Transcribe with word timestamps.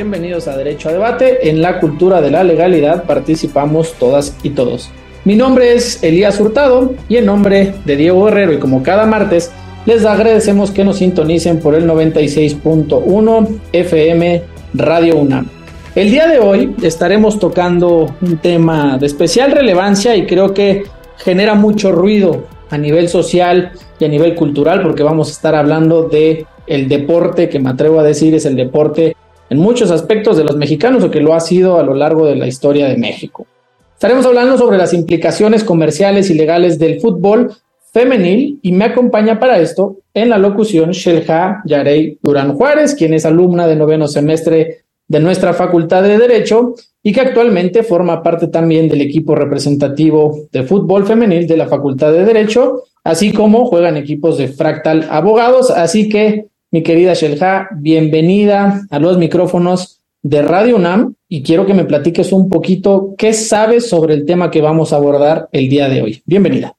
Bienvenidos 0.00 0.48
a 0.48 0.56
Derecho 0.56 0.88
a 0.88 0.92
Debate. 0.92 1.50
En 1.50 1.60
la 1.60 1.78
cultura 1.78 2.22
de 2.22 2.30
la 2.30 2.42
legalidad 2.42 3.04
participamos 3.04 3.92
todas 3.98 4.34
y 4.42 4.48
todos. 4.48 4.88
Mi 5.26 5.36
nombre 5.36 5.74
es 5.74 6.02
Elías 6.02 6.40
Hurtado 6.40 6.94
y 7.06 7.18
en 7.18 7.26
nombre 7.26 7.74
de 7.84 7.96
Diego 7.96 8.24
Guerrero 8.24 8.54
y 8.54 8.58
como 8.58 8.82
cada 8.82 9.04
martes 9.04 9.52
les 9.84 10.06
agradecemos 10.06 10.70
que 10.70 10.84
nos 10.84 10.96
sintonicen 10.96 11.60
por 11.60 11.74
el 11.74 11.86
96.1 11.86 13.60
FM 13.74 14.42
Radio 14.72 15.16
UNAM. 15.18 15.50
El 15.94 16.10
día 16.10 16.26
de 16.26 16.38
hoy 16.38 16.74
estaremos 16.82 17.38
tocando 17.38 18.14
un 18.22 18.38
tema 18.38 18.96
de 18.96 19.04
especial 19.04 19.52
relevancia 19.52 20.16
y 20.16 20.24
creo 20.24 20.54
que 20.54 20.84
genera 21.18 21.54
mucho 21.54 21.92
ruido 21.92 22.46
a 22.70 22.78
nivel 22.78 23.10
social 23.10 23.72
y 23.98 24.06
a 24.06 24.08
nivel 24.08 24.34
cultural 24.34 24.80
porque 24.80 25.02
vamos 25.02 25.28
a 25.28 25.32
estar 25.32 25.54
hablando 25.54 26.04
de 26.04 26.46
el 26.66 26.88
deporte 26.88 27.50
que 27.50 27.58
me 27.58 27.68
atrevo 27.68 28.00
a 28.00 28.02
decir 28.02 28.34
es 28.34 28.46
el 28.46 28.56
deporte 28.56 29.14
en 29.50 29.58
muchos 29.58 29.90
aspectos 29.90 30.36
de 30.36 30.44
los 30.44 30.56
mexicanos 30.56 31.04
o 31.04 31.10
que 31.10 31.20
lo 31.20 31.34
ha 31.34 31.40
sido 31.40 31.78
a 31.78 31.82
lo 31.82 31.94
largo 31.94 32.26
de 32.26 32.36
la 32.36 32.46
historia 32.46 32.88
de 32.88 32.96
México. 32.96 33.46
Estaremos 33.92 34.24
hablando 34.24 34.56
sobre 34.56 34.78
las 34.78 34.94
implicaciones 34.94 35.64
comerciales 35.64 36.30
y 36.30 36.34
legales 36.34 36.78
del 36.78 37.00
fútbol 37.00 37.52
femenil 37.92 38.60
y 38.62 38.72
me 38.72 38.86
acompaña 38.86 39.38
para 39.38 39.58
esto 39.58 39.98
en 40.14 40.30
la 40.30 40.38
locución 40.38 40.92
Shelja 40.92 41.62
Yarey 41.66 42.18
Durán 42.22 42.54
Juárez, 42.54 42.94
quien 42.94 43.12
es 43.12 43.26
alumna 43.26 43.66
de 43.66 43.76
noveno 43.76 44.06
semestre 44.08 44.84
de 45.08 45.20
nuestra 45.20 45.52
Facultad 45.52 46.04
de 46.04 46.16
Derecho 46.16 46.74
y 47.02 47.12
que 47.12 47.20
actualmente 47.20 47.82
forma 47.82 48.22
parte 48.22 48.46
también 48.46 48.88
del 48.88 49.00
equipo 49.00 49.34
representativo 49.34 50.46
de 50.52 50.62
fútbol 50.62 51.04
femenil 51.04 51.48
de 51.48 51.56
la 51.56 51.66
Facultad 51.66 52.12
de 52.12 52.24
Derecho, 52.24 52.84
así 53.02 53.32
como 53.32 53.66
juegan 53.66 53.96
equipos 53.96 54.38
de 54.38 54.48
Fractal 54.48 55.08
Abogados. 55.10 55.70
Así 55.70 56.08
que 56.08 56.46
mi 56.70 56.84
querida 56.84 57.14
Shelja, 57.14 57.68
bienvenida 57.72 58.82
a 58.90 58.98
los 59.00 59.18
micrófonos 59.18 60.00
de 60.22 60.42
Radio 60.42 60.76
UNAM 60.76 61.16
y 61.28 61.42
quiero 61.42 61.66
que 61.66 61.74
me 61.74 61.84
platiques 61.84 62.32
un 62.32 62.48
poquito 62.48 63.14
qué 63.18 63.32
sabes 63.32 63.88
sobre 63.88 64.14
el 64.14 64.24
tema 64.24 64.50
que 64.52 64.60
vamos 64.60 64.92
a 64.92 64.96
abordar 64.96 65.48
el 65.50 65.68
día 65.68 65.88
de 65.88 66.02
hoy. 66.02 66.22
Bienvenida. 66.26 66.76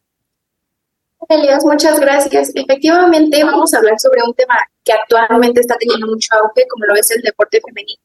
Elias, 1.27 1.65
muchas 1.65 1.99
gracias. 1.99 2.51
Efectivamente, 2.55 3.43
vamos 3.43 3.73
a 3.73 3.79
hablar 3.79 3.99
sobre 3.99 4.21
un 4.25 4.33
tema 4.33 4.55
que 4.83 4.93
actualmente 4.93 5.59
está 5.59 5.75
teniendo 5.77 6.07
mucho 6.07 6.27
auge, 6.35 6.65
como 6.69 6.85
lo 6.85 6.95
es 6.95 7.11
el 7.11 7.21
deporte 7.21 7.59
femenino. 7.65 8.01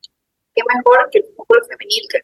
Qué 0.54 0.62
mejor 0.75 1.08
que 1.12 1.19
el 1.19 1.25
fútbol 1.36 1.62
femenil 1.69 2.02
que 2.10 2.19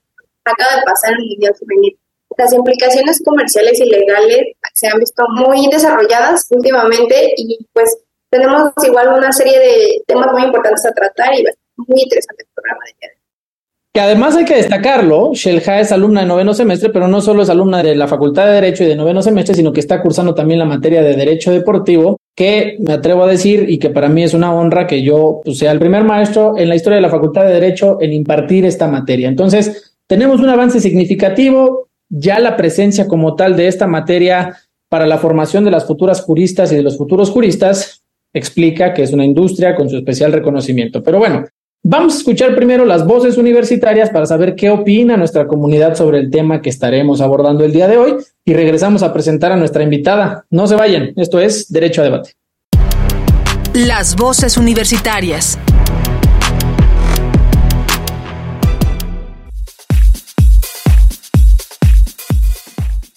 acaba 0.45 0.77
de 0.77 0.83
pasar 0.83 1.13
en 1.13 1.21
el 1.23 1.29
Mundial 1.29 1.55
Femenil. 1.55 1.99
Las 2.37 2.53
implicaciones 2.53 3.23
comerciales 3.25 3.79
y 3.79 3.85
legales 3.85 4.57
se 4.75 4.89
han 4.89 4.99
visto 4.99 5.25
muy 5.29 5.69
desarrolladas 5.71 6.47
últimamente 6.51 7.35
y 7.37 7.59
pues 7.73 7.99
tenemos 8.33 8.73
igual 8.87 9.09
una 9.15 9.31
serie 9.31 9.59
de 9.59 10.03
temas 10.07 10.33
muy 10.33 10.45
importantes 10.45 10.87
a 10.87 10.93
tratar 10.93 11.35
y 11.35 11.45
muy 11.77 12.03
interesante 12.03 12.43
el 12.43 12.49
programa 12.55 12.81
de 12.87 13.07
hoy. 13.07 13.13
Que 13.95 14.01
además 14.01 14.35
hay 14.35 14.47
que 14.47 14.57
destacarlo, 14.57 15.33
Shelja 15.35 15.79
es 15.79 15.93
alumna 15.93 16.23
de 16.23 16.27
noveno 16.27 16.55
semestre, 16.55 16.89
pero 16.89 17.09
no 17.09 17.21
solo 17.21 17.43
es 17.43 17.51
alumna 17.51 17.83
de 17.83 17.95
la 17.95 18.09
Facultad 18.09 18.47
de 18.47 18.53
Derecho 18.53 18.85
y 18.85 18.87
de 18.87 18.97
noveno 18.97 19.21
semestre, 19.21 19.55
sino 19.55 19.71
que 19.71 19.81
está 19.81 20.01
cursando 20.01 20.35
también 20.35 20.61
la 20.61 20.65
materia 20.65 21.03
de 21.03 21.15
Derecho 21.15 21.53
Deportivo, 21.53 22.17
que 22.35 22.79
me 22.81 22.95
atrevo 22.95 23.25
a 23.25 23.27
decir 23.27 23.69
y 23.69 23.79
que 23.79 23.91
para 23.91 24.09
mí 24.09 24.23
es 24.23 24.33
una 24.33 24.55
honra 24.55 24.87
que 24.87 25.03
yo 25.03 25.43
pues, 25.45 25.59
sea 25.59 25.71
el 25.71 25.79
primer 25.79 26.05
maestro 26.05 26.57
en 26.57 26.71
la 26.71 26.75
historia 26.75 26.97
de 26.97 27.03
la 27.03 27.11
Facultad 27.11 27.45
de 27.45 27.53
Derecho 27.53 27.99
en 28.01 28.15
impartir 28.15 28.65
esta 28.65 28.89
materia. 28.89 29.29
Entonces, 29.29 29.95
tenemos 30.07 30.41
un 30.41 30.49
avance 30.49 30.81
significativo, 30.81 31.89
ya 32.09 32.39
la 32.39 32.57
presencia 32.57 33.07
como 33.07 33.37
tal 33.37 33.59
de 33.59 33.69
esta 33.69 33.87
materia 33.87 34.57
para 34.89 35.07
la 35.07 35.19
formación 35.19 35.67
de 35.67 35.71
las 35.71 35.87
futuras 35.87 36.23
juristas 36.23 36.73
y 36.73 36.77
de 36.77 36.83
los 36.83 36.97
futuros 36.97 37.31
juristas 37.31 38.02
explica 38.33 38.93
que 38.95 39.03
es 39.03 39.13
una 39.13 39.25
industria 39.25 39.75
con 39.75 39.89
su 39.89 39.97
especial 39.97 40.33
reconocimiento. 40.33 41.03
Pero 41.03 41.19
bueno, 41.19 41.45
vamos 41.83 42.15
a 42.15 42.19
escuchar 42.19 42.55
primero 42.55 42.85
las 42.85 43.07
voces 43.07 43.37
universitarias 43.39 44.11
para 44.11 44.27
saber 44.27 44.55
qué 44.55 44.71
opina 44.71 45.17
nuestra 45.17 45.47
comunidad 45.47 45.95
sobre 45.95 46.19
el 46.19 46.31
tema 46.31 46.63
que 46.63 46.71
estaremos 46.71 47.21
abordando 47.21 47.65
el 47.65 47.73
día 47.73 47.89
de 47.89 47.99
hoy 47.99 48.17
y 48.45 48.55
regresamos 48.55 49.03
a 49.03 49.13
presentar 49.13 49.53
a 49.53 49.57
nuestra 49.57 49.83
invitada. 49.83 50.45
No 50.51 50.67
se 50.67 50.77
vayan, 50.77 51.13
esto 51.17 51.41
es 51.41 51.71
Derecho 51.71 52.03
a 52.03 52.05
Debate. 52.05 52.33
Las 53.75 54.17
voces 54.17 54.59
universitarias. 54.59 55.59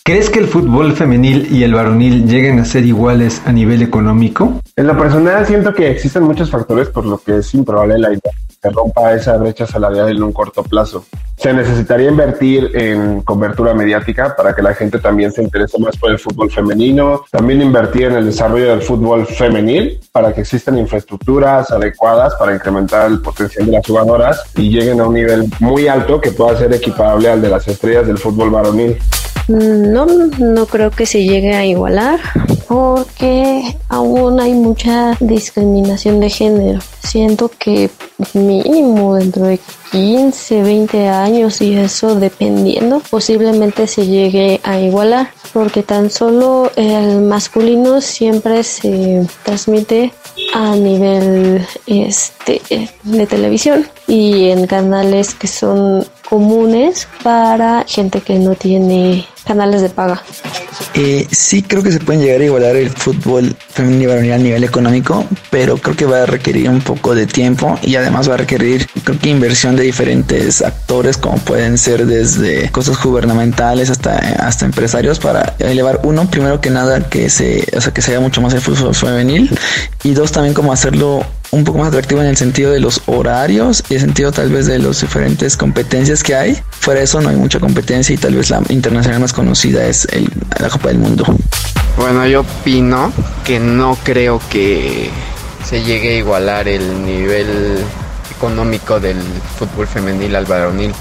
¿Crees 0.08 0.30
que 0.30 0.38
el 0.38 0.46
fútbol 0.46 0.94
femenil 0.94 1.48
y 1.50 1.64
el 1.64 1.74
varonil 1.74 2.28
lleguen 2.28 2.60
a 2.60 2.66
ser 2.66 2.86
iguales 2.86 3.42
a 3.44 3.52
nivel 3.52 3.82
económico? 3.82 4.62
En 4.76 4.86
lo 4.86 4.96
personal 4.96 5.48
siento 5.48 5.74
que 5.74 5.90
existen 5.90 6.22
muchos 6.22 6.52
factores 6.52 6.90
por 6.90 7.08
lo 7.08 7.18
que 7.18 7.38
es 7.38 7.52
improbable 7.56 7.98
la 7.98 8.10
idea 8.10 8.32
que 8.62 8.70
rompa 8.70 9.14
esa 9.14 9.36
brecha 9.38 9.66
salarial 9.66 10.10
en 10.10 10.22
un 10.22 10.32
corto 10.32 10.62
plazo. 10.62 11.06
Se 11.38 11.52
necesitaría 11.52 12.12
invertir 12.12 12.70
en 12.76 13.22
cobertura 13.22 13.74
mediática 13.74 14.36
para 14.36 14.54
que 14.54 14.62
la 14.62 14.76
gente 14.76 15.00
también 15.00 15.32
se 15.32 15.42
interese 15.42 15.80
más 15.80 15.98
por 15.98 16.12
el 16.12 16.20
fútbol 16.20 16.52
femenino, 16.52 17.26
también 17.32 17.64
invertir 17.64 18.04
en 18.04 18.18
el 18.18 18.26
desarrollo 18.28 18.70
del 18.70 18.84
fútbol 18.84 19.26
femenil 19.26 20.00
para 20.12 20.36
que 20.36 20.42
existan 20.42 20.78
infraestructuras 20.78 21.72
adecuadas 21.72 22.36
para 22.36 22.54
incrementar 22.54 23.10
el 23.10 23.22
potencial 23.22 23.66
de 23.66 23.72
las 23.72 23.88
jugadoras 23.88 24.44
y 24.56 24.70
lleguen 24.70 25.00
a 25.00 25.08
un 25.08 25.16
nivel 25.16 25.46
muy 25.60 25.88
alto 25.88 26.22
que 26.22 26.30
pueda 26.30 26.56
ser 26.56 26.72
equiparable 26.72 27.28
al 27.28 27.42
de 27.42 27.50
las 27.50 27.68
estrellas 27.68 28.06
del 28.06 28.20
fútbol 28.20 28.52
varonil. 28.52 29.00
No, 29.48 30.06
no 30.06 30.66
creo 30.66 30.90
que 30.90 31.06
se 31.06 31.24
llegue 31.24 31.54
a 31.54 31.66
igualar 31.66 32.20
porque 32.68 33.78
aún 33.90 34.40
hay 34.40 34.54
mucha 34.54 35.16
discriminación 35.20 36.20
de 36.20 36.30
género. 36.30 36.80
Siento 37.04 37.52
que 37.60 37.90
mínimo 38.34 39.16
dentro 39.16 39.46
de 39.46 39.60
15, 39.92 40.64
20 40.64 41.08
años 41.08 41.62
y 41.62 41.76
eso 41.76 42.16
dependiendo, 42.16 43.02
posiblemente 43.10 43.88
se 43.88 44.08
llegue 44.08 44.60
a 44.64 44.80
igualar, 44.80 45.30
porque 45.54 45.84
tan 45.84 46.10
solo 46.10 46.72
el 46.76 47.22
masculino 47.22 48.02
siempre 48.02 48.64
se 48.64 49.28
transmite 49.44 50.12
a 50.54 50.76
nivel 50.76 51.66
este 51.86 52.62
de 53.04 53.28
televisión 53.28 53.88
y 54.08 54.50
en 54.50 54.66
canales 54.68 55.36
que 55.36 55.48
son 55.48 56.06
comunes 56.30 57.08
para 57.24 57.86
gente 57.88 58.22
que 58.22 58.40
no 58.40 58.56
tiene 58.56 59.26
canales 59.46 59.82
de 59.82 59.90
paga. 59.90 60.22
Eh, 60.94 61.28
sí 61.30 61.62
creo 61.62 61.84
que 61.84 61.92
se 61.92 62.00
pueden 62.00 62.22
llegar 62.22 62.42
a 62.42 62.46
igualar 62.46 62.76
el 62.76 62.90
fútbol 62.90 63.56
femenino 63.70 64.04
y 64.04 64.06
varonil 64.08 64.34
a 64.34 64.38
nivel 64.38 64.64
económico, 64.64 65.26
pero 65.50 65.78
creo 65.78 65.96
que 65.96 66.06
va 66.06 66.24
a 66.24 66.26
requerir 66.26 66.70
un 66.70 66.82
poco 66.82 67.16
de 67.16 67.28
tiempo 67.28 67.78
y 67.82 67.96
además 67.96 68.30
va 68.30 68.36
a 68.36 68.38
requerir 68.38 68.88
creo 69.04 69.20
que 69.20 69.30
inversión 69.30 69.76
de 69.76 69.84
diferentes 69.84 70.62
actores 70.62 71.18
como 71.18 71.38
pueden 71.38 71.78
ser 71.78 72.06
desde 72.06 72.70
cosas 72.72 73.02
gubernamentales 73.02 73.90
hasta, 73.90 74.18
hasta 74.18 74.66
empresarios 74.66 75.20
para 75.20 75.56
elevar 75.60 76.00
uno, 76.04 76.30
primero 76.30 76.62
que 76.62 76.70
nada 76.70 77.10
que 77.10 77.30
se, 77.30 77.68
o 77.76 77.82
sea, 77.82 77.94
que 77.94 78.02
sea 78.02 78.20
mucho 78.20 78.42
más 78.42 78.54
el 78.54 78.62
fútbol 78.62 78.96
femenil 78.96 79.50
y 80.04 80.14
dos 80.14 80.32
también 80.32 80.54
como 80.54 80.72
hacerlo 80.72 81.26
un 81.52 81.64
poco 81.64 81.80
más 81.80 81.88
atractivo 81.88 82.22
en 82.22 82.28
el 82.28 82.38
sentido 82.38 82.72
de 82.72 82.80
los 82.80 83.02
horarios 83.06 83.84
y 83.90 83.96
el 83.96 84.02
sentido 84.02 84.32
tal 84.32 84.50
vez 84.50 84.66
de 84.66 84.80
las 84.80 85.02
diferentes 85.02 85.56
competencias 85.56 86.24
que 86.24 86.36
hay. 86.36 86.58
Fuera 86.70 87.00
de 87.00 87.06
eso 87.06 87.22
no 87.22 87.30
hay 87.30 87.36
mucha 87.36 87.60
competencia 87.60 88.14
y 88.14 88.18
tal 88.18 88.36
vez 88.36 88.50
la 88.50 88.62
internacional 88.70 89.22
más 89.22 89.34
conocida 89.34 89.86
es 89.86 90.06
el, 90.12 90.30
la 90.66 90.72
Copa 90.72 90.88
del 90.88 90.98
Mundo. 90.98 91.24
Bueno, 91.96 92.26
yo 92.26 92.42
opino 92.42 93.12
que 93.44 93.60
no 93.60 93.96
creo 94.04 94.42
que 94.50 95.12
se 95.64 95.84
llegue 95.84 96.16
a 96.16 96.18
igualar 96.18 96.68
el 96.68 97.06
nivel 97.06 97.84
económico 98.36 99.00
del 99.00 99.22
fútbol 99.60 99.88
femenil 99.88 100.36
al 100.36 100.46
varonil. 100.46 100.92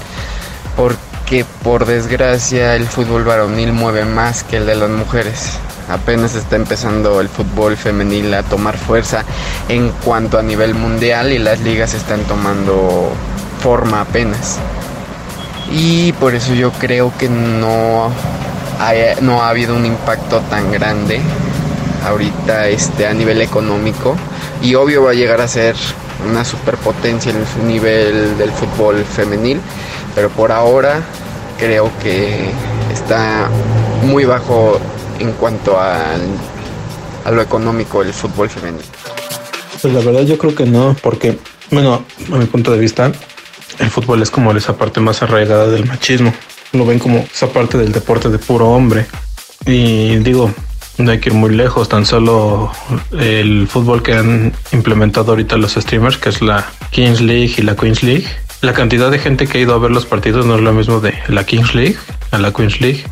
Porque 0.75 1.45
por 1.63 1.87
desgracia 1.87 2.75
el 2.75 2.85
fútbol 2.85 3.23
varonil 3.23 3.73
mueve 3.73 4.05
más 4.05 4.43
que 4.43 4.57
el 4.57 4.67
de 4.67 4.75
las 4.75 4.89
mujeres. 4.89 5.53
Apenas 5.89 6.35
está 6.35 6.57
empezando 6.57 7.19
el 7.19 7.29
fútbol 7.29 7.75
femenil 7.75 8.31
a 8.35 8.43
tomar 8.43 8.77
fuerza 8.77 9.23
en 9.67 9.89
cuanto 10.03 10.37
a 10.37 10.43
nivel 10.43 10.75
mundial 10.75 11.33
y 11.33 11.39
las 11.39 11.59
ligas 11.61 11.95
están 11.95 12.21
tomando 12.25 13.11
forma 13.61 14.01
apenas. 14.01 14.59
Y 15.71 16.11
por 16.13 16.35
eso 16.35 16.53
yo 16.53 16.71
creo 16.71 17.11
que 17.17 17.27
no, 17.27 18.11
no 19.21 19.43
ha 19.43 19.49
habido 19.49 19.75
un 19.75 19.85
impacto 19.85 20.41
tan 20.49 20.71
grande 20.71 21.21
ahorita 22.05 22.67
este, 22.67 23.07
a 23.07 23.13
nivel 23.13 23.41
económico 23.41 24.15
y 24.61 24.75
obvio 24.75 25.03
va 25.03 25.11
a 25.11 25.13
llegar 25.13 25.41
a 25.41 25.47
ser 25.47 25.75
una 26.29 26.45
superpotencia 26.45 27.31
en 27.31 27.37
el 27.37 27.67
nivel 27.67 28.37
del 28.37 28.51
fútbol 28.51 29.03
femenil, 29.03 29.59
pero 30.13 30.29
por 30.29 30.51
ahora 30.51 31.01
creo 31.59 31.91
que 32.01 32.49
está 32.91 33.49
muy 34.03 34.25
bajo 34.25 34.79
en 35.19 35.31
cuanto 35.33 35.79
a, 35.79 36.15
a 37.25 37.31
lo 37.31 37.41
económico 37.41 38.01
el 38.01 38.13
fútbol 38.13 38.49
femenil. 38.49 38.85
Pues 39.81 39.93
la 39.93 39.99
verdad 39.99 40.21
yo 40.21 40.37
creo 40.37 40.55
que 40.55 40.65
no, 40.65 40.95
porque, 41.01 41.37
bueno, 41.69 42.05
a 42.31 42.35
mi 42.37 42.45
punto 42.45 42.71
de 42.71 42.79
vista, 42.79 43.11
el 43.79 43.89
fútbol 43.89 44.21
es 44.21 44.31
como 44.31 44.51
esa 44.51 44.77
parte 44.77 44.99
más 44.99 45.21
arraigada 45.21 45.67
del 45.67 45.85
machismo. 45.85 46.33
Lo 46.75 46.85
ven 46.85 46.99
como 46.99 47.19
esa 47.19 47.47
parte 47.47 47.77
del 47.77 47.91
deporte 47.91 48.29
de 48.29 48.37
puro 48.37 48.69
hombre. 48.69 49.05
Y 49.65 50.17
digo, 50.17 50.53
no 50.97 51.11
hay 51.11 51.19
que 51.19 51.29
ir 51.29 51.35
muy 51.35 51.53
lejos, 51.55 51.89
tan 51.89 52.05
solo 52.05 52.71
el 53.17 53.67
fútbol 53.67 54.03
que 54.03 54.13
han 54.13 54.53
implementado 54.71 55.31
ahorita 55.31 55.57
los 55.57 55.73
streamers, 55.73 56.17
que 56.17 56.29
es 56.29 56.41
la 56.41 56.65
Kings 56.91 57.21
League 57.21 57.53
y 57.57 57.61
la 57.61 57.75
Queens 57.75 58.03
League. 58.03 58.25
La 58.61 58.73
cantidad 58.73 59.11
de 59.11 59.19
gente 59.19 59.47
que 59.47 59.57
ha 59.57 59.61
ido 59.61 59.73
a 59.73 59.79
ver 59.79 59.91
los 59.91 60.05
partidos 60.05 60.45
no 60.45 60.55
es 60.55 60.61
lo 60.61 60.73
mismo 60.73 60.99
de 60.99 61.13
la 61.27 61.43
Kings 61.43 61.75
League 61.75 61.97
a 62.31 62.37
la 62.37 62.51
Queens 62.51 62.79
League. 62.81 63.03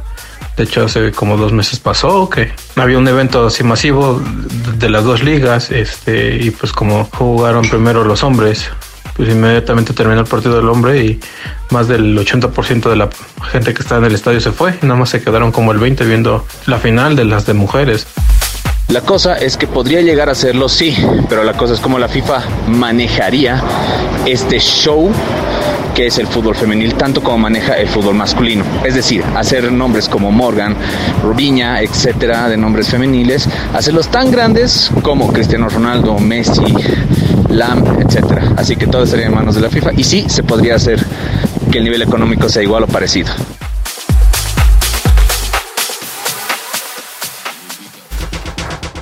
De 0.57 0.63
hecho, 0.63 0.85
hace 0.85 1.11
como 1.11 1.35
dos 1.35 1.51
meses 1.51 1.79
pasó 1.79 2.29
que 2.29 2.51
había 2.75 2.97
un 2.97 3.07
evento 3.07 3.47
así 3.47 3.63
masivo 3.63 4.21
de 4.77 4.89
las 4.89 5.03
dos 5.03 5.23
ligas, 5.23 5.71
este, 5.71 6.35
y 6.35 6.51
pues 6.51 6.71
como 6.71 7.05
jugaron 7.05 7.67
primero 7.67 8.03
los 8.03 8.23
hombres, 8.23 8.69
pues 9.15 9.29
inmediatamente 9.29 9.93
terminó 9.93 10.21
el 10.21 10.27
partido 10.27 10.55
del 10.55 10.69
hombre 10.69 11.03
y 11.03 11.19
más 11.69 11.87
del 11.87 12.17
80% 12.17 12.89
de 12.89 12.95
la 12.95 13.09
gente 13.51 13.73
que 13.73 13.81
estaba 13.81 13.99
en 13.99 14.05
el 14.05 14.15
estadio 14.15 14.39
se 14.39 14.51
fue. 14.51 14.73
Nada 14.81 14.95
más 14.95 15.09
se 15.09 15.21
quedaron 15.21 15.51
como 15.51 15.71
el 15.71 15.79
20 15.79 16.05
viendo 16.05 16.45
la 16.65 16.77
final 16.79 17.15
de 17.15 17.25
las 17.25 17.45
de 17.45 17.53
mujeres. 17.53 18.07
La 18.89 19.01
cosa 19.01 19.35
es 19.35 19.57
que 19.57 19.65
podría 19.65 20.01
llegar 20.01 20.29
a 20.29 20.35
serlo, 20.35 20.69
sí, 20.69 20.95
pero 21.29 21.43
la 21.43 21.53
cosa 21.53 21.73
es 21.73 21.79
como 21.79 21.97
la 21.97 22.09
FIFA 22.09 22.43
manejaría 22.67 23.63
este 24.25 24.59
show 24.59 25.11
que 25.93 26.07
es 26.07 26.17
el 26.17 26.27
fútbol 26.27 26.55
femenil, 26.55 26.95
tanto 26.95 27.21
como 27.21 27.37
maneja 27.37 27.77
el 27.77 27.87
fútbol 27.87 28.15
masculino. 28.15 28.63
Es 28.83 28.95
decir, 28.95 29.23
hacer 29.35 29.71
nombres 29.71 30.09
como 30.09 30.31
Morgan, 30.31 30.75
Rubiña, 31.21 31.81
etcétera, 31.81 32.49
de 32.49 32.57
nombres 32.57 32.89
femeniles, 32.89 33.47
hacerlos 33.73 34.09
tan 34.09 34.31
grandes 34.31 34.89
como 35.03 35.31
Cristiano 35.31 35.69
Ronaldo, 35.69 36.17
Messi, 36.17 36.63
Lam, 37.53 37.83
etcétera. 38.01 38.53
Así 38.57 38.75
que 38.75 38.87
todo 38.87 39.03
estaría 39.03 39.27
en 39.27 39.33
manos 39.33 39.55
de 39.55 39.61
la 39.61 39.69
FIFA 39.69 39.91
y 39.95 40.03
sí 40.03 40.25
se 40.27 40.43
podría 40.43 40.75
hacer 40.75 41.03
que 41.71 41.77
el 41.77 41.83
nivel 41.83 42.01
económico 42.01 42.49
sea 42.49 42.63
igual 42.63 42.83
o 42.83 42.87
parecido. 42.87 43.31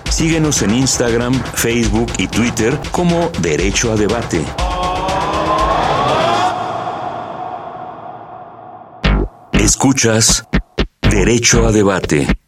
Síguenos 0.10 0.62
en 0.62 0.76
Instagram, 0.76 1.34
Facebook 1.56 2.12
y 2.18 2.28
Twitter 2.28 2.78
como 2.92 3.32
Derecho 3.40 3.92
a 3.92 3.96
Debate. 3.96 4.46
Escuchas 9.54 10.46
Derecho 11.10 11.66
a 11.66 11.72
Debate. 11.72 12.41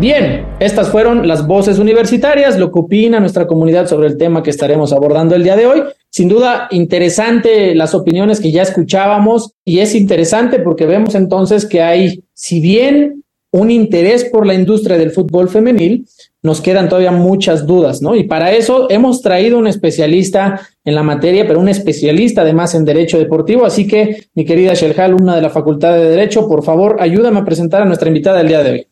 Bien, 0.00 0.44
estas 0.60 0.90
fueron 0.90 1.26
las 1.26 1.46
voces 1.46 1.78
universitarias, 1.78 2.58
lo 2.58 2.70
que 2.70 2.80
opina 2.80 3.20
nuestra 3.20 3.46
comunidad 3.46 3.86
sobre 3.86 4.08
el 4.08 4.18
tema 4.18 4.42
que 4.42 4.50
estaremos 4.50 4.92
abordando 4.92 5.34
el 5.34 5.44
día 5.44 5.56
de 5.56 5.66
hoy. 5.66 5.82
Sin 6.10 6.28
duda, 6.28 6.68
interesante 6.72 7.74
las 7.74 7.94
opiniones 7.94 8.40
que 8.40 8.52
ya 8.52 8.62
escuchábamos 8.62 9.52
y 9.64 9.78
es 9.78 9.94
interesante 9.94 10.58
porque 10.58 10.84
vemos 10.84 11.14
entonces 11.14 11.64
que 11.64 11.80
hay, 11.80 12.24
si 12.34 12.60
bien 12.60 13.24
un 13.50 13.70
interés 13.70 14.24
por 14.24 14.46
la 14.46 14.54
industria 14.54 14.98
del 14.98 15.12
fútbol 15.12 15.48
femenil, 15.48 16.06
nos 16.42 16.60
quedan 16.60 16.88
todavía 16.88 17.12
muchas 17.12 17.66
dudas, 17.66 18.02
¿no? 18.02 18.16
Y 18.16 18.24
para 18.24 18.52
eso 18.52 18.90
hemos 18.90 19.22
traído 19.22 19.58
un 19.58 19.68
especialista 19.68 20.60
en 20.84 20.94
la 20.96 21.02
materia, 21.04 21.46
pero 21.46 21.60
un 21.60 21.68
especialista 21.68 22.42
además 22.42 22.74
en 22.74 22.84
Derecho 22.84 23.16
Deportivo. 23.18 23.64
Así 23.64 23.86
que, 23.86 24.26
mi 24.34 24.44
querida 24.44 24.74
Shelha, 24.74 25.04
alumna 25.04 25.36
de 25.36 25.42
la 25.42 25.50
Facultad 25.50 25.94
de 25.94 26.10
Derecho, 26.10 26.48
por 26.48 26.62
favor, 26.64 26.96
ayúdame 26.98 27.38
a 27.38 27.44
presentar 27.44 27.80
a 27.82 27.86
nuestra 27.86 28.08
invitada 28.08 28.38
del 28.38 28.48
día 28.48 28.62
de 28.62 28.70
hoy. 28.70 28.86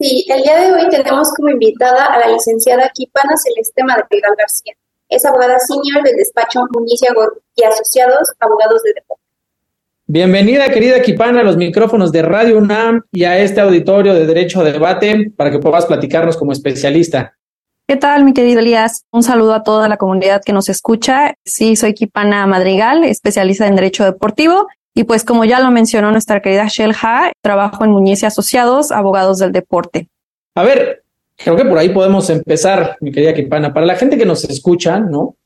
Sí, 0.00 0.24
el 0.28 0.42
día 0.42 0.60
de 0.60 0.72
hoy 0.72 0.88
tenemos 0.90 1.28
como 1.36 1.48
invitada 1.48 2.06
a 2.06 2.20
la 2.20 2.28
licenciada 2.28 2.88
Kipana 2.94 3.32
Celeste 3.36 3.82
Madrigal 3.82 4.30
García. 4.38 4.74
Es 5.08 5.24
abogada 5.24 5.58
senior 5.58 6.04
del 6.04 6.14
despacho 6.14 6.60
Muñiz 6.70 7.00
y 7.56 7.64
Asociados, 7.64 8.28
abogados 8.38 8.80
de 8.84 8.92
deporte. 8.94 9.24
Bienvenida, 10.06 10.70
querida 10.70 11.02
Kipana, 11.02 11.40
a 11.40 11.42
los 11.42 11.56
micrófonos 11.56 12.12
de 12.12 12.22
Radio 12.22 12.58
UNAM 12.58 13.02
y 13.10 13.24
a 13.24 13.40
este 13.40 13.60
auditorio 13.60 14.14
de 14.14 14.24
Derecho 14.24 14.60
a 14.60 14.64
Debate 14.64 15.32
para 15.36 15.50
que 15.50 15.58
puedas 15.58 15.86
platicarnos 15.86 16.36
como 16.36 16.52
especialista. 16.52 17.34
¿Qué 17.88 17.96
tal, 17.96 18.22
mi 18.22 18.32
querido 18.34 18.60
Elías? 18.60 19.04
Un 19.10 19.24
saludo 19.24 19.54
a 19.54 19.64
toda 19.64 19.88
la 19.88 19.96
comunidad 19.96 20.42
que 20.44 20.52
nos 20.52 20.68
escucha. 20.68 21.34
Sí, 21.44 21.74
soy 21.74 21.94
Kipana 21.94 22.46
Madrigal, 22.46 23.02
especialista 23.02 23.66
en 23.66 23.74
Derecho 23.74 24.04
Deportivo. 24.04 24.68
Y 24.98 25.04
pues, 25.04 25.22
como 25.22 25.44
ya 25.44 25.60
lo 25.60 25.70
mencionó 25.70 26.10
nuestra 26.10 26.42
querida 26.42 26.66
Shelha, 26.66 27.30
trabajo 27.40 27.84
en 27.84 27.92
Muñiz 27.92 28.24
y 28.24 28.26
Asociados, 28.26 28.90
abogados 28.90 29.38
del 29.38 29.52
deporte. 29.52 30.08
A 30.56 30.64
ver, 30.64 31.04
creo 31.36 31.54
que 31.54 31.64
por 31.64 31.78
ahí 31.78 31.90
podemos 31.90 32.28
empezar, 32.30 32.96
mi 33.00 33.12
querida 33.12 33.32
Kipana. 33.32 33.72
Para 33.72 33.86
la 33.86 33.94
gente 33.94 34.18
que 34.18 34.26
nos 34.26 34.42
escucha, 34.42 34.98
¿no? 34.98 35.36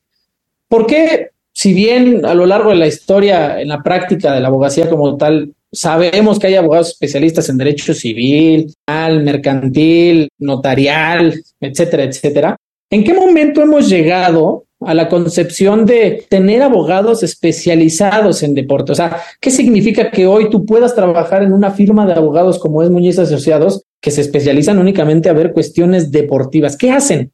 ¿Por 0.69 0.87
qué 0.87 1.33
si 1.53 1.75
bien 1.75 2.25
a 2.25 2.33
lo 2.33 2.47
largo 2.47 2.71
de 2.71 2.77
la 2.77 2.87
historia, 2.87 3.61
en 3.61 3.69
la 3.69 3.83
práctica 3.83 4.33
de 4.33 4.41
la 4.41 4.49
abogacía 4.49 4.89
como 4.89 5.19
tal, 5.19 5.53
sabemos 5.71 6.39
que 6.39 6.47
hay 6.47 6.55
abogados 6.55 6.89
especialistas 6.89 7.51
en 7.51 7.59
derecho 7.59 7.93
civil, 7.93 8.73
mercantil, 8.89 10.31
notarial, 10.39 11.43
etcétera, 11.61 12.05
etcétera, 12.05 12.57
¿en 12.89 13.05
qué 13.05 13.13
momento 13.13 13.61
hemos 13.61 13.87
llegado 13.91 14.65
a 14.87 14.95
la 14.95 15.09
concepción 15.09 15.87
de 15.87 16.27
tener 16.29 16.63
abogados 16.63 17.23
especializados 17.23 18.43
en 18.43 18.55
deporte? 18.55 18.93
O 18.93 18.95
sea, 18.95 19.19
¿qué 19.41 19.51
significa 19.51 20.11
que 20.11 20.27
hoy 20.27 20.51
tú 20.51 20.65
puedas 20.65 20.95
trabajar 20.95 21.43
en 21.43 21.53
una 21.53 21.71
firma 21.71 22.07
de 22.07 22.15
abogados 22.15 22.59
como 22.59 22.83
es 22.83 22.91
Muñiz 22.91 23.19
Asociados 23.19 23.85
que 24.01 24.11
se 24.11 24.21
especializan 24.21 24.79
únicamente 24.79 25.29
a 25.29 25.33
ver 25.33 25.53
cuestiones 25.53 26.11
deportivas? 26.11 26.77
¿Qué 26.77 26.91
hacen? 26.91 27.33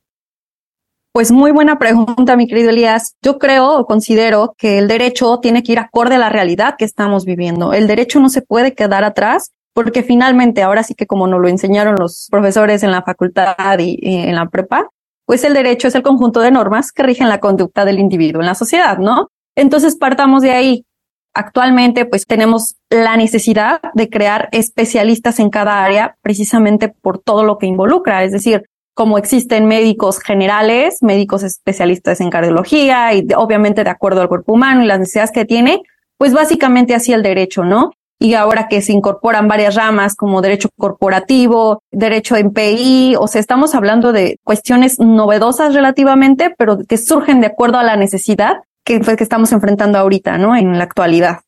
Pues 1.12 1.32
muy 1.32 1.50
buena 1.50 1.78
pregunta, 1.78 2.37
mi 2.37 2.46
querido 2.46 2.70
Elías. 2.70 3.16
Yo 3.23 3.38
creo 3.38 3.78
o 3.78 3.87
considero 3.87 4.54
que 4.56 4.78
el 4.78 4.87
derecho 4.88 5.40
tiene 5.40 5.62
que 5.62 5.73
ir 5.73 5.78
acorde 5.78 6.14
a 6.14 6.18
la 6.18 6.28
realidad 6.28 6.76
que 6.78 6.84
estamos 6.84 7.25
viviendo. 7.25 7.73
El 7.73 7.87
derecho 7.87 8.20
no 8.20 8.28
se 8.28 8.42
puede 8.42 8.75
quedar 8.75 9.04
atrás 9.04 9.52
porque 9.78 10.02
finalmente, 10.02 10.62
ahora 10.62 10.82
sí 10.82 10.94
que 10.94 11.06
como 11.06 11.26
nos 11.26 11.40
lo 11.40 11.49
enseñaron 11.49 11.96
los 11.99 12.26
profesores 12.30 12.82
en 12.82 12.90
la 12.90 13.02
facultad 13.02 13.78
y, 13.78 13.99
en 14.02 14.34
la 14.34 14.49
prepa, 14.49 14.90
pues 15.28 15.44
el 15.44 15.52
derecho 15.52 15.88
es 15.88 15.94
el 15.94 16.02
conjunto 16.02 16.40
de 16.40 16.50
normas 16.50 16.90
que 16.90 17.02
rigen 17.02 17.28
la 17.28 17.38
conducta 17.38 17.85
del 17.85 17.99
individuo 17.99 18.40
en 18.40 18.47
la 18.47 18.54
sociedad, 18.54 18.97
¿no? 18.97 19.28
Entonces 19.54 19.94
partamos 19.94 20.40
de 20.40 20.52
ahí. 20.52 20.87
Actualmente, 21.35 22.06
pues 22.06 22.25
tenemos 22.25 22.76
la 22.88 23.14
necesidad 23.18 23.82
de 23.92 24.08
crear 24.08 24.49
especialistas 24.52 25.38
en 25.38 25.50
cada 25.50 25.85
área 25.85 26.16
precisamente 26.23 26.88
por 26.88 27.18
todo 27.18 27.44
lo 27.44 27.58
que 27.58 27.66
involucra. 27.66 28.25
Es 28.25 28.32
decir, 28.32 28.64
como 28.94 29.18
existen 29.18 29.66
médicos 29.66 30.18
generales, 30.18 31.02
médicos 31.02 31.42
especialistas 31.42 32.23
en 32.23 32.30
cardiología 32.30 33.12
y 33.12 33.26
obviamente 33.37 33.85
de 33.85 33.90
acuerdo 33.90 34.23
al 34.23 34.28
cuerpo 34.28 34.54
humano 34.54 34.82
y 34.82 34.87
las 34.87 34.99
necesidades 34.99 35.30
que 35.30 35.44
tiene, 35.44 35.82
pues 36.16 36.32
básicamente 36.32 36.94
así 36.94 37.12
el 37.12 37.23
derecho, 37.23 37.64
¿no? 37.64 37.92
Y 38.20 38.34
ahora 38.34 38.66
que 38.68 38.82
se 38.82 38.92
incorporan 38.92 39.46
varias 39.46 39.76
ramas 39.76 40.16
como 40.16 40.42
derecho 40.42 40.68
corporativo, 40.76 41.82
derecho 41.92 42.37
en 42.37 42.50
PI, 42.50 43.14
o 43.18 43.28
sea, 43.28 43.40
estamos 43.40 43.75
hablando 43.75 44.12
de 44.12 44.38
cuestiones 44.42 44.98
novedosas 44.98 45.72
relativamente, 45.72 46.52
pero 46.58 46.78
que 46.78 46.96
surgen 46.96 47.40
de 47.40 47.46
acuerdo 47.46 47.78
a 47.78 47.84
la 47.84 47.96
necesidad 47.96 48.56
que, 48.84 49.00
que 49.00 49.22
estamos 49.22 49.52
enfrentando 49.52 49.98
ahorita, 49.98 50.37
¿no? 50.37 50.56
En 50.56 50.78
la 50.78 50.84
actualidad. 50.84 51.38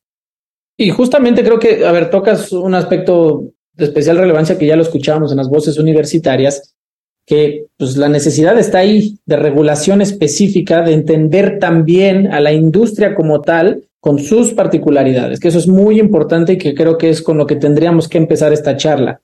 Y 0.77 0.89
justamente 0.91 1.43
creo 1.43 1.59
que, 1.59 1.85
a 1.85 1.91
ver, 1.91 2.09
tocas 2.09 2.51
un 2.53 2.73
aspecto 2.73 3.43
de 3.73 3.85
especial 3.85 4.17
relevancia 4.17 4.57
que 4.57 4.65
ya 4.65 4.75
lo 4.75 4.81
escuchábamos 4.81 5.31
en 5.31 5.37
las 5.37 5.49
voces 5.49 5.77
universitarias, 5.77 6.73
que 7.25 7.65
pues 7.77 7.97
la 7.97 8.09
necesidad 8.09 8.57
está 8.57 8.79
ahí 8.79 9.19
de 9.25 9.35
regulación 9.35 10.01
específica, 10.01 10.81
de 10.81 10.93
entender 10.93 11.59
también 11.59 12.31
a 12.31 12.39
la 12.39 12.51
industria 12.51 13.13
como 13.13 13.41
tal 13.41 13.83
con 14.01 14.19
sus 14.19 14.53
particularidades, 14.53 15.39
que 15.39 15.47
eso 15.47 15.59
es 15.59 15.67
muy 15.67 15.99
importante 15.99 16.53
y 16.53 16.57
que 16.57 16.73
creo 16.73 16.97
que 16.97 17.09
es 17.09 17.21
con 17.21 17.37
lo 17.37 17.45
que 17.45 17.55
tendríamos 17.55 18.09
que 18.09 18.17
empezar 18.17 18.51
esta 18.51 18.75
charla. 18.75 19.21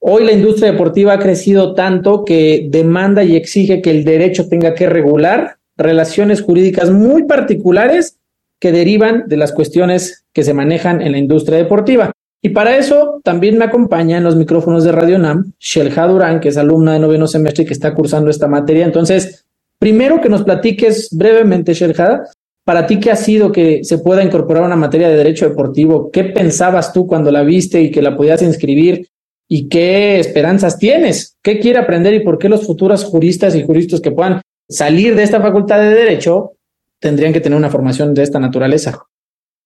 Hoy 0.00 0.24
la 0.24 0.32
industria 0.32 0.72
deportiva 0.72 1.14
ha 1.14 1.18
crecido 1.18 1.74
tanto 1.74 2.24
que 2.24 2.66
demanda 2.68 3.24
y 3.24 3.36
exige 3.36 3.80
que 3.80 3.90
el 3.90 4.04
derecho 4.04 4.48
tenga 4.48 4.74
que 4.74 4.88
regular 4.88 5.56
relaciones 5.76 6.42
jurídicas 6.42 6.90
muy 6.90 7.22
particulares 7.24 8.18
que 8.58 8.72
derivan 8.72 9.24
de 9.28 9.36
las 9.36 9.52
cuestiones 9.52 10.24
que 10.32 10.42
se 10.42 10.54
manejan 10.54 11.00
en 11.00 11.12
la 11.12 11.18
industria 11.18 11.58
deportiva. 11.58 12.10
Y 12.42 12.50
para 12.50 12.76
eso 12.76 13.20
también 13.22 13.58
me 13.58 13.64
acompaña 13.64 14.18
en 14.18 14.24
los 14.24 14.36
micrófonos 14.36 14.84
de 14.84 14.92
Radio 14.92 15.18
NAM 15.18 15.52
Shelja 15.58 16.06
Durán, 16.06 16.40
que 16.40 16.48
es 16.48 16.56
alumna 16.56 16.94
de 16.94 16.98
noveno 16.98 17.26
semestre 17.26 17.62
y 17.62 17.66
que 17.66 17.72
está 17.72 17.94
cursando 17.94 18.30
esta 18.30 18.48
materia. 18.48 18.84
Entonces, 18.84 19.44
primero 19.78 20.20
que 20.20 20.28
nos 20.28 20.42
platiques 20.42 21.08
brevemente, 21.12 21.74
Shelja, 21.74 22.24
para 22.66 22.84
ti 22.84 22.98
qué 22.98 23.12
ha 23.12 23.16
sido 23.16 23.52
que 23.52 23.84
se 23.84 23.98
pueda 23.98 24.24
incorporar 24.24 24.64
una 24.64 24.74
materia 24.74 25.08
de 25.08 25.14
derecho 25.14 25.48
deportivo, 25.48 26.10
qué 26.10 26.24
pensabas 26.24 26.92
tú 26.92 27.06
cuando 27.06 27.30
la 27.30 27.44
viste 27.44 27.80
y 27.80 27.92
que 27.92 28.02
la 28.02 28.16
podías 28.16 28.42
inscribir 28.42 29.08
y 29.46 29.68
qué 29.68 30.18
esperanzas 30.18 30.76
tienes, 30.76 31.36
qué 31.44 31.60
quiere 31.60 31.78
aprender 31.78 32.12
y 32.14 32.24
por 32.24 32.38
qué 32.38 32.48
los 32.48 32.66
futuros 32.66 33.04
juristas 33.04 33.54
y 33.54 33.64
juristas 33.64 34.00
que 34.00 34.10
puedan 34.10 34.42
salir 34.68 35.14
de 35.14 35.22
esta 35.22 35.40
facultad 35.40 35.78
de 35.78 35.90
derecho 35.90 36.54
tendrían 36.98 37.32
que 37.32 37.40
tener 37.40 37.56
una 37.56 37.70
formación 37.70 38.12
de 38.12 38.24
esta 38.24 38.40
naturaleza. 38.40 39.00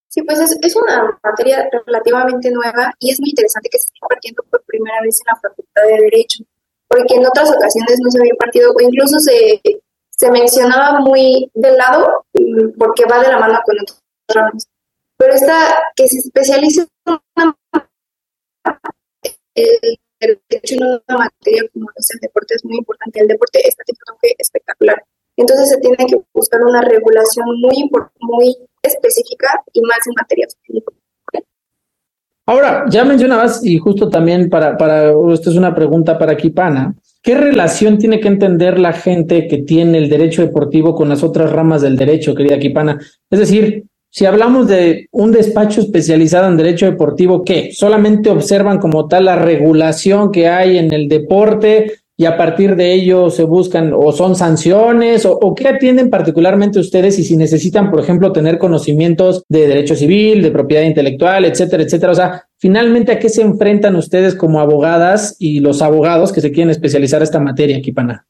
Sí, 0.09 0.21
pues 0.21 0.39
es, 0.39 0.77
una 0.77 1.19
materia 1.25 1.71
relativamente 1.87 2.51
nueva 2.51 2.93
y 2.99 3.13
es 3.13 3.21
muy 3.21 3.31
interesante 3.31 3.71
que 3.73 3.79
se 3.79 3.87
esté 3.87 3.99
impartiendo 4.03 4.43
por 4.51 4.63
primera 4.65 4.97
vez 5.03 5.19
en 5.21 5.33
la 5.33 5.41
Facultad 5.41 5.83
de 5.89 6.05
Derecho, 6.05 6.45
porque 6.87 7.15
en 7.15 7.25
otras 7.25 7.49
ocasiones 7.49 7.97
no 8.03 8.11
se 8.11 8.19
había 8.19 8.33
impartido 8.33 8.73
o 8.73 8.81
incluso 8.83 9.19
se, 9.21 9.59
se 10.21 10.31
mencionaba 10.31 11.01
muy 11.01 11.51
de 11.55 11.73
lado 11.79 12.27
porque 12.79 13.07
va 13.11 13.23
de 13.23 13.29
la 13.29 13.39
mano 13.39 13.59
con 13.65 13.75
otros 13.81 14.03
ramas. 14.29 14.69
Pero 15.17 15.33
esta 15.33 15.83
que 15.97 16.07
se 16.09 16.19
especializa 16.19 16.83
en 17.07 17.21
una, 17.37 17.57
el 20.21 20.43
derecho 20.51 20.75
en 20.75 20.83
una 20.83 21.19
materia 21.19 21.63
como 21.73 21.89
es 21.97 22.11
el 22.13 22.21
deporte 22.21 22.55
es 22.55 22.65
muy 22.67 22.77
importante. 22.77 23.21
El 23.21 23.29
deporte 23.29 23.67
está 23.67 23.83
teniendo 23.83 24.13
un 24.13 24.31
espectacular. 24.37 25.03
Entonces 25.37 25.71
se 25.71 25.79
tiene 25.79 25.97
que 25.97 26.21
buscar 26.35 26.61
una 26.65 26.83
regulación 26.83 27.47
muy, 27.59 27.91
muy 28.21 28.57
específica 28.83 29.49
y 29.73 29.81
más 29.81 30.07
en 30.07 30.13
materia 30.21 30.47
Ahora, 32.51 32.87
ya 32.91 33.05
mencionabas, 33.05 33.65
y 33.65 33.79
justo 33.79 34.09
también 34.09 34.51
para, 34.51 34.77
para, 34.77 35.13
esto 35.33 35.51
es 35.51 35.57
una 35.57 35.73
pregunta 35.73 36.19
para 36.19 36.37
Kipana, 36.37 36.97
¿qué 37.23 37.37
relación 37.37 37.97
tiene 37.97 38.19
que 38.19 38.27
entender 38.27 38.81
la 38.81 38.93
gente 38.93 39.47
que 39.47 39.59
tiene 39.59 39.99
el 39.99 40.09
derecho 40.09 40.43
deportivo 40.43 40.93
con 40.93 41.09
las 41.09 41.23
otras 41.23 41.53
ramas 41.53 41.81
del 41.81 41.97
derecho, 41.97 42.35
querida 42.35 42.59
Kipana? 42.59 42.99
Es 43.31 43.39
decir, 43.39 43.85
si 44.11 44.27
hablamos 44.27 44.67
de 44.67 45.07
un 45.13 45.31
despacho 45.31 45.81
especializado 45.81 46.49
en 46.49 46.57
derecho 46.57 46.87
deportivo, 46.87 47.45
¿qué? 47.45 47.71
¿Solamente 47.73 48.31
observan 48.31 48.81
como 48.81 49.07
tal 49.07 49.27
la 49.27 49.37
regulación 49.37 50.33
que 50.33 50.49
hay 50.49 50.77
en 50.77 50.93
el 50.93 51.07
deporte 51.07 52.00
y 52.21 52.27
a 52.27 52.37
partir 52.37 52.77
de 52.77 52.93
ello 52.93 53.31
se 53.31 53.45
buscan 53.45 53.95
o 53.95 54.13
son 54.13 54.37
sanciones 54.37 55.25
o, 55.25 55.55
qué 55.55 55.69
atienden 55.69 56.11
particularmente 56.11 56.79
ustedes 56.79 57.19
y 57.19 57.25
si 57.25 57.35
necesitan, 57.35 57.91
por 57.91 57.99
ejemplo, 57.99 58.31
tener 58.31 58.59
conocimientos 58.59 59.43
de 59.49 59.67
derecho 59.67 59.97
civil, 59.97 60.43
de 60.43 60.51
propiedad 60.51 60.83
intelectual, 60.83 61.47
etcétera, 61.47 61.83
etcétera. 61.83 62.13
O 62.13 62.15
sea, 62.15 62.45
finalmente, 62.59 63.13
¿a 63.13 63.19
qué 63.19 63.31
se 63.31 63.41
enfrentan 63.41 63.97
ustedes 63.97 64.35
como 64.35 64.61
abogadas 64.61 65.35
y 65.39 65.61
los 65.61 65.81
abogados 65.81 66.31
que 66.31 66.43
se 66.43 66.53
quieren 66.53 66.69
especializar 66.69 67.23
esta 67.23 67.41
materia, 67.41 67.81
Kipana? 67.81 68.27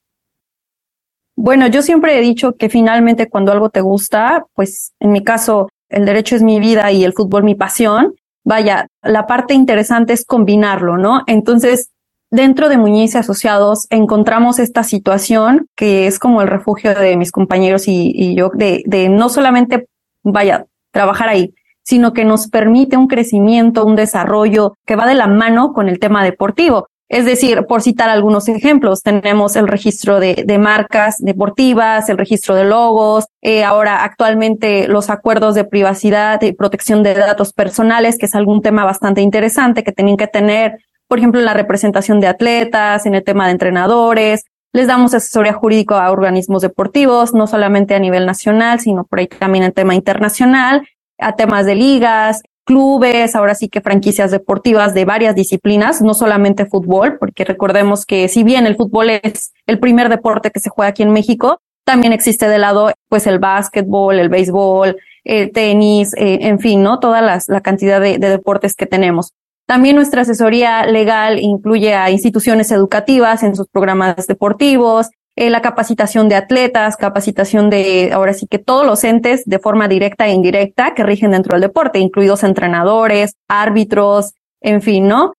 Bueno, 1.35 1.67
yo 1.67 1.83
siempre 1.83 2.17
he 2.17 2.21
dicho 2.21 2.53
que 2.53 2.69
finalmente 2.69 3.29
cuando 3.29 3.51
algo 3.51 3.71
te 3.71 3.81
gusta, 3.81 4.47
pues 4.55 4.93
en 5.01 5.11
mi 5.11 5.25
caso 5.25 5.69
el 5.89 6.05
derecho 6.05 6.37
es 6.37 6.45
mi 6.45 6.61
vida 6.61 6.93
y 6.93 7.03
el 7.03 7.13
fútbol 7.13 7.43
mi 7.43 7.57
pasión. 7.57 8.15
Vaya, 8.45 8.87
la 9.03 9.27
parte 9.27 9.53
interesante 9.53 10.13
es 10.13 10.25
combinarlo, 10.25 10.97
¿no? 10.97 11.23
Entonces, 11.27 11.91
dentro 12.31 12.69
de 12.69 12.79
Muñiz 12.79 13.15
y 13.15 13.19
Asociados 13.19 13.87
encontramos 13.91 14.59
esta 14.59 14.83
situación 14.83 15.67
que 15.77 16.07
es 16.07 16.19
como 16.19 16.43
el 16.43 16.49
refugio 16.49 16.95
de 16.95 17.17
mis 17.17 17.33
compañeros 17.33 17.85
y, 17.87 18.35
yo 18.35 18.51
de, 18.55 18.83
de, 18.87 19.09
no 19.09 19.29
solamente, 19.29 19.89
vaya, 20.23 20.67
trabajar 20.93 21.29
ahí, 21.29 21.55
sino 21.83 22.13
que 22.13 22.25
nos 22.25 22.49
permite 22.49 22.97
un 22.97 23.09
crecimiento, 23.09 23.85
un 23.85 23.97
desarrollo 23.97 24.75
que 24.87 24.97
va 24.97 25.07
de 25.07 25.15
la 25.15 25.27
mano 25.27 25.73
con 25.73 25.89
el 25.89 25.99
tema 25.99 26.25
deportivo. 26.25 26.87
Es 27.09 27.25
decir, 27.25 27.67
por 27.67 27.83
citar 27.83 28.09
algunos 28.09 28.49
ejemplos, 28.49 29.03
tenemos 29.03 29.57
el 29.57 29.67
registro 29.67 30.21
de, 30.21 30.45
de 30.47 30.59
marcas 30.61 31.17
deportivas, 31.19 32.09
el 32.09 32.17
registro 32.17 32.55
de 32.55 32.63
logos, 32.63 33.27
eh, 33.43 33.65
ahora 33.65 34.05
actualmente 34.05 34.87
los 34.87 35.11
acuerdos 35.11 35.57
de 35.57 35.65
privacidad 35.65 36.41
y 36.43 36.53
protección 36.53 37.03
de 37.03 37.15
datos 37.15 37.53
personales, 37.53 38.17
que 38.17 38.27
es 38.27 38.35
algún 38.37 38.63
tema 38.63 38.85
bastante 38.85 39.23
interesante 39.23 39.83
que 39.83 39.91
tienen 39.91 40.17
que 40.17 40.29
tener 40.29 40.79
por 41.11 41.19
ejemplo, 41.19 41.41
en 41.41 41.47
la 41.47 41.55
representación 41.55 42.21
de 42.21 42.29
atletas, 42.29 43.05
en 43.05 43.17
el 43.17 43.25
tema 43.25 43.47
de 43.47 43.51
entrenadores. 43.51 44.45
Les 44.73 44.87
damos 44.87 45.13
asesoría 45.13 45.53
jurídica 45.53 46.07
a 46.07 46.13
organismos 46.13 46.63
deportivos, 46.63 47.35
no 47.35 47.49
solamente 47.49 47.97
a 47.97 47.99
nivel 47.99 48.27
nacional, 48.27 48.79
sino 48.79 49.03
por 49.03 49.19
ahí 49.19 49.27
también 49.27 49.65
en 49.65 49.73
tema 49.73 49.97
internacional, 49.97 50.87
a 51.19 51.35
temas 51.35 51.67
de 51.67 51.75
ligas, 51.75 52.43
clubes, 52.65 53.35
ahora 53.35 53.57
sí 53.57 53.69
que 53.69 53.81
franquicias 53.81 54.31
deportivas 54.31 54.95
de 54.95 55.05
varias 55.05 55.35
disciplinas, 55.35 56.01
no 56.01 56.15
solamente 56.15 56.67
fútbol, 56.67 57.19
porque 57.19 57.45
recordemos 57.45 58.07
que 58.07 58.29
si 58.29 58.45
bien 58.45 58.65
el 58.69 58.77
fútbol 58.77 59.11
es 59.11 59.53
el 59.67 59.81
primer 59.81 60.11
deporte 60.11 60.53
que 60.53 60.61
se 60.61 60.71
juega 60.71 60.91
aquí 60.91 61.03
en 61.03 61.11
México, 61.11 61.59
también 61.85 62.13
existe 62.13 62.49
de 62.49 62.59
lado 62.59 62.93
pues 63.09 63.27
el 63.27 63.41
básquetbol, 63.41 64.21
el 64.21 64.29
béisbol, 64.29 64.97
el 65.25 65.51
tenis, 65.51 66.15
eh, 66.15 66.39
en 66.43 66.61
fin, 66.61 66.85
¿no? 66.85 67.01
Toda 67.01 67.21
la 67.21 67.61
cantidad 67.63 68.01
de 68.01 68.17
deportes 68.17 68.77
que 68.77 68.87
tenemos. 68.87 69.33
También 69.71 69.95
nuestra 69.95 70.23
asesoría 70.23 70.85
legal 70.85 71.39
incluye 71.39 71.95
a 71.95 72.11
instituciones 72.11 72.73
educativas 72.73 73.45
en 73.45 73.55
sus 73.55 73.69
programas 73.69 74.27
deportivos, 74.27 75.11
eh, 75.37 75.49
la 75.49 75.63
capacitación 75.63 76.29
de 76.29 76.35
atletas, 76.35 76.97
capacitación 76.97 77.71
de, 77.71 78.11
ahora 78.13 78.35
sí 78.35 78.49
que 78.49 78.59
todos 78.59 78.85
los 78.85 79.05
entes 79.05 79.45
de 79.47 79.61
forma 79.61 79.87
directa 79.87 80.27
e 80.27 80.33
indirecta 80.33 80.93
que 80.97 81.05
rigen 81.05 81.31
dentro 81.31 81.53
del 81.53 81.61
deporte, 81.61 82.01
incluidos 82.01 82.43
entrenadores, 82.43 83.37
árbitros, 83.47 84.35
en 84.61 84.83
fin, 84.83 85.07
¿no? 85.07 85.35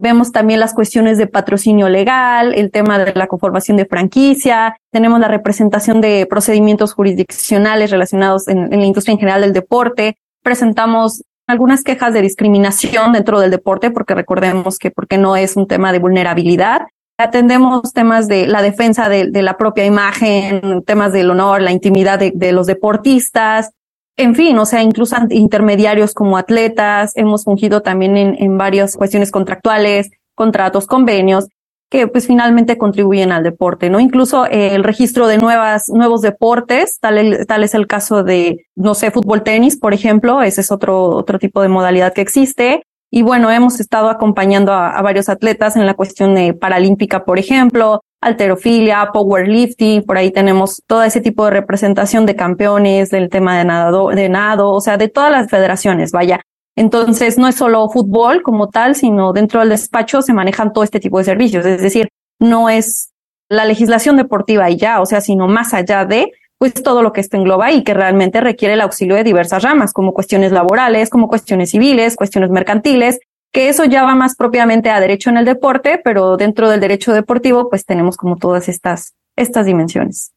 Vemos 0.00 0.32
también 0.32 0.58
las 0.58 0.74
cuestiones 0.74 1.16
de 1.16 1.28
patrocinio 1.28 1.88
legal, 1.88 2.54
el 2.56 2.72
tema 2.72 2.98
de 2.98 3.12
la 3.14 3.28
conformación 3.28 3.76
de 3.76 3.86
franquicia, 3.86 4.76
tenemos 4.90 5.20
la 5.20 5.28
representación 5.28 6.00
de 6.00 6.26
procedimientos 6.28 6.94
jurisdiccionales 6.94 7.92
relacionados 7.92 8.48
en, 8.48 8.72
en 8.72 8.80
la 8.80 8.86
industria 8.86 9.12
en 9.12 9.20
general 9.20 9.42
del 9.42 9.52
deporte, 9.52 10.16
presentamos 10.42 11.22
algunas 11.48 11.82
quejas 11.82 12.12
de 12.12 12.22
discriminación 12.22 13.12
dentro 13.12 13.40
del 13.40 13.50
deporte, 13.50 13.90
porque 13.90 14.14
recordemos 14.14 14.78
que 14.78 14.90
porque 14.90 15.18
no 15.18 15.34
es 15.34 15.56
un 15.56 15.66
tema 15.66 15.92
de 15.92 15.98
vulnerabilidad. 15.98 16.82
Atendemos 17.18 17.92
temas 17.92 18.28
de 18.28 18.46
la 18.46 18.62
defensa 18.62 19.08
de, 19.08 19.42
la 19.42 19.56
propia 19.56 19.86
imagen, 19.86 20.84
temas 20.86 21.12
del 21.12 21.30
honor, 21.30 21.62
la 21.62 21.72
intimidad 21.72 22.18
de, 22.18 22.52
los 22.52 22.66
deportistas, 22.66 23.70
en 24.16 24.34
fin, 24.34 24.58
o 24.58 24.66
sea, 24.66 24.82
incluso 24.82 25.16
intermediarios 25.30 26.12
como 26.12 26.36
atletas, 26.36 27.12
hemos 27.16 27.44
fungido 27.44 27.82
también 27.82 28.16
en, 28.16 28.36
en 28.38 28.58
varias 28.58 28.96
cuestiones 28.96 29.30
contractuales, 29.30 30.10
contratos, 30.34 30.86
convenios, 30.86 31.48
que 31.90 32.06
pues 32.06 32.26
finalmente 32.26 32.76
contribuyen 32.76 33.32
al 33.32 33.42
deporte, 33.42 33.88
¿no? 33.88 33.98
Incluso 34.00 34.46
eh, 34.46 34.74
el 34.74 34.84
registro 34.84 35.26
de 35.26 35.38
nuevas, 35.38 35.88
nuevos 35.88 36.20
deportes, 36.20 36.98
tal, 37.00 37.46
tal 37.46 37.64
es 37.64 37.74
el 37.74 37.86
caso 37.86 38.22
de, 38.22 38.66
no 38.76 38.94
sé, 38.94 39.10
fútbol 39.10 39.42
tenis, 39.42 39.78
por 39.78 39.94
ejemplo, 39.94 40.42
ese 40.42 40.60
es 40.60 40.70
otro, 40.70 41.08
otro 41.10 41.38
tipo 41.38 41.62
de 41.62 41.68
modalidad 41.68 42.12
que 42.12 42.20
existe. 42.20 42.82
Y 43.10 43.22
bueno, 43.22 43.50
hemos 43.50 43.80
estado 43.80 44.10
acompañando 44.10 44.72
a, 44.72 45.00
varios 45.00 45.30
atletas 45.30 45.76
en 45.76 45.86
la 45.86 45.94
cuestión 45.94 46.34
de 46.34 46.52
paralímpica, 46.52 47.24
por 47.24 47.38
ejemplo, 47.38 48.02
alterofilia, 48.20 49.10
powerlifting, 49.12 50.02
por 50.02 50.18
ahí 50.18 50.30
tenemos 50.30 50.82
todo 50.86 51.02
ese 51.02 51.22
tipo 51.22 51.46
de 51.46 51.52
representación 51.52 52.26
de 52.26 52.36
campeones 52.36 53.08
del 53.10 53.30
tema 53.30 53.56
de 53.56 53.64
nado, 53.64 54.08
de 54.08 54.28
nado, 54.28 54.70
o 54.70 54.80
sea, 54.82 54.98
de 54.98 55.08
todas 55.08 55.32
las 55.32 55.48
federaciones, 55.48 56.12
vaya. 56.12 56.42
Entonces, 56.78 57.38
no 57.38 57.48
es 57.48 57.56
solo 57.56 57.88
fútbol 57.88 58.42
como 58.42 58.68
tal, 58.68 58.94
sino 58.94 59.32
dentro 59.32 59.58
del 59.58 59.70
despacho 59.70 60.22
se 60.22 60.32
manejan 60.32 60.72
todo 60.72 60.84
este 60.84 61.00
tipo 61.00 61.18
de 61.18 61.24
servicios. 61.24 61.66
Es 61.66 61.82
decir, 61.82 62.08
no 62.38 62.68
es 62.68 63.10
la 63.48 63.64
legislación 63.64 64.16
deportiva 64.16 64.70
y 64.70 64.76
ya, 64.76 65.00
o 65.00 65.06
sea, 65.06 65.20
sino 65.20 65.48
más 65.48 65.74
allá 65.74 66.04
de, 66.04 66.30
pues 66.56 66.74
todo 66.74 67.02
lo 67.02 67.12
que 67.12 67.20
esto 67.20 67.36
engloba 67.36 67.72
y 67.72 67.82
que 67.82 67.94
realmente 67.94 68.40
requiere 68.40 68.74
el 68.74 68.80
auxilio 68.80 69.16
de 69.16 69.24
diversas 69.24 69.64
ramas, 69.64 69.92
como 69.92 70.12
cuestiones 70.12 70.52
laborales, 70.52 71.10
como 71.10 71.26
cuestiones 71.26 71.70
civiles, 71.70 72.14
cuestiones 72.14 72.50
mercantiles, 72.50 73.18
que 73.50 73.68
eso 73.68 73.84
ya 73.84 74.04
va 74.04 74.14
más 74.14 74.36
propiamente 74.36 74.88
a 74.90 75.00
derecho 75.00 75.30
en 75.30 75.38
el 75.38 75.46
deporte, 75.46 76.00
pero 76.04 76.36
dentro 76.36 76.70
del 76.70 76.78
derecho 76.78 77.12
deportivo, 77.12 77.68
pues 77.68 77.84
tenemos 77.86 78.16
como 78.16 78.36
todas 78.36 78.68
estas, 78.68 79.14
estas 79.34 79.66
dimensiones. 79.66 80.30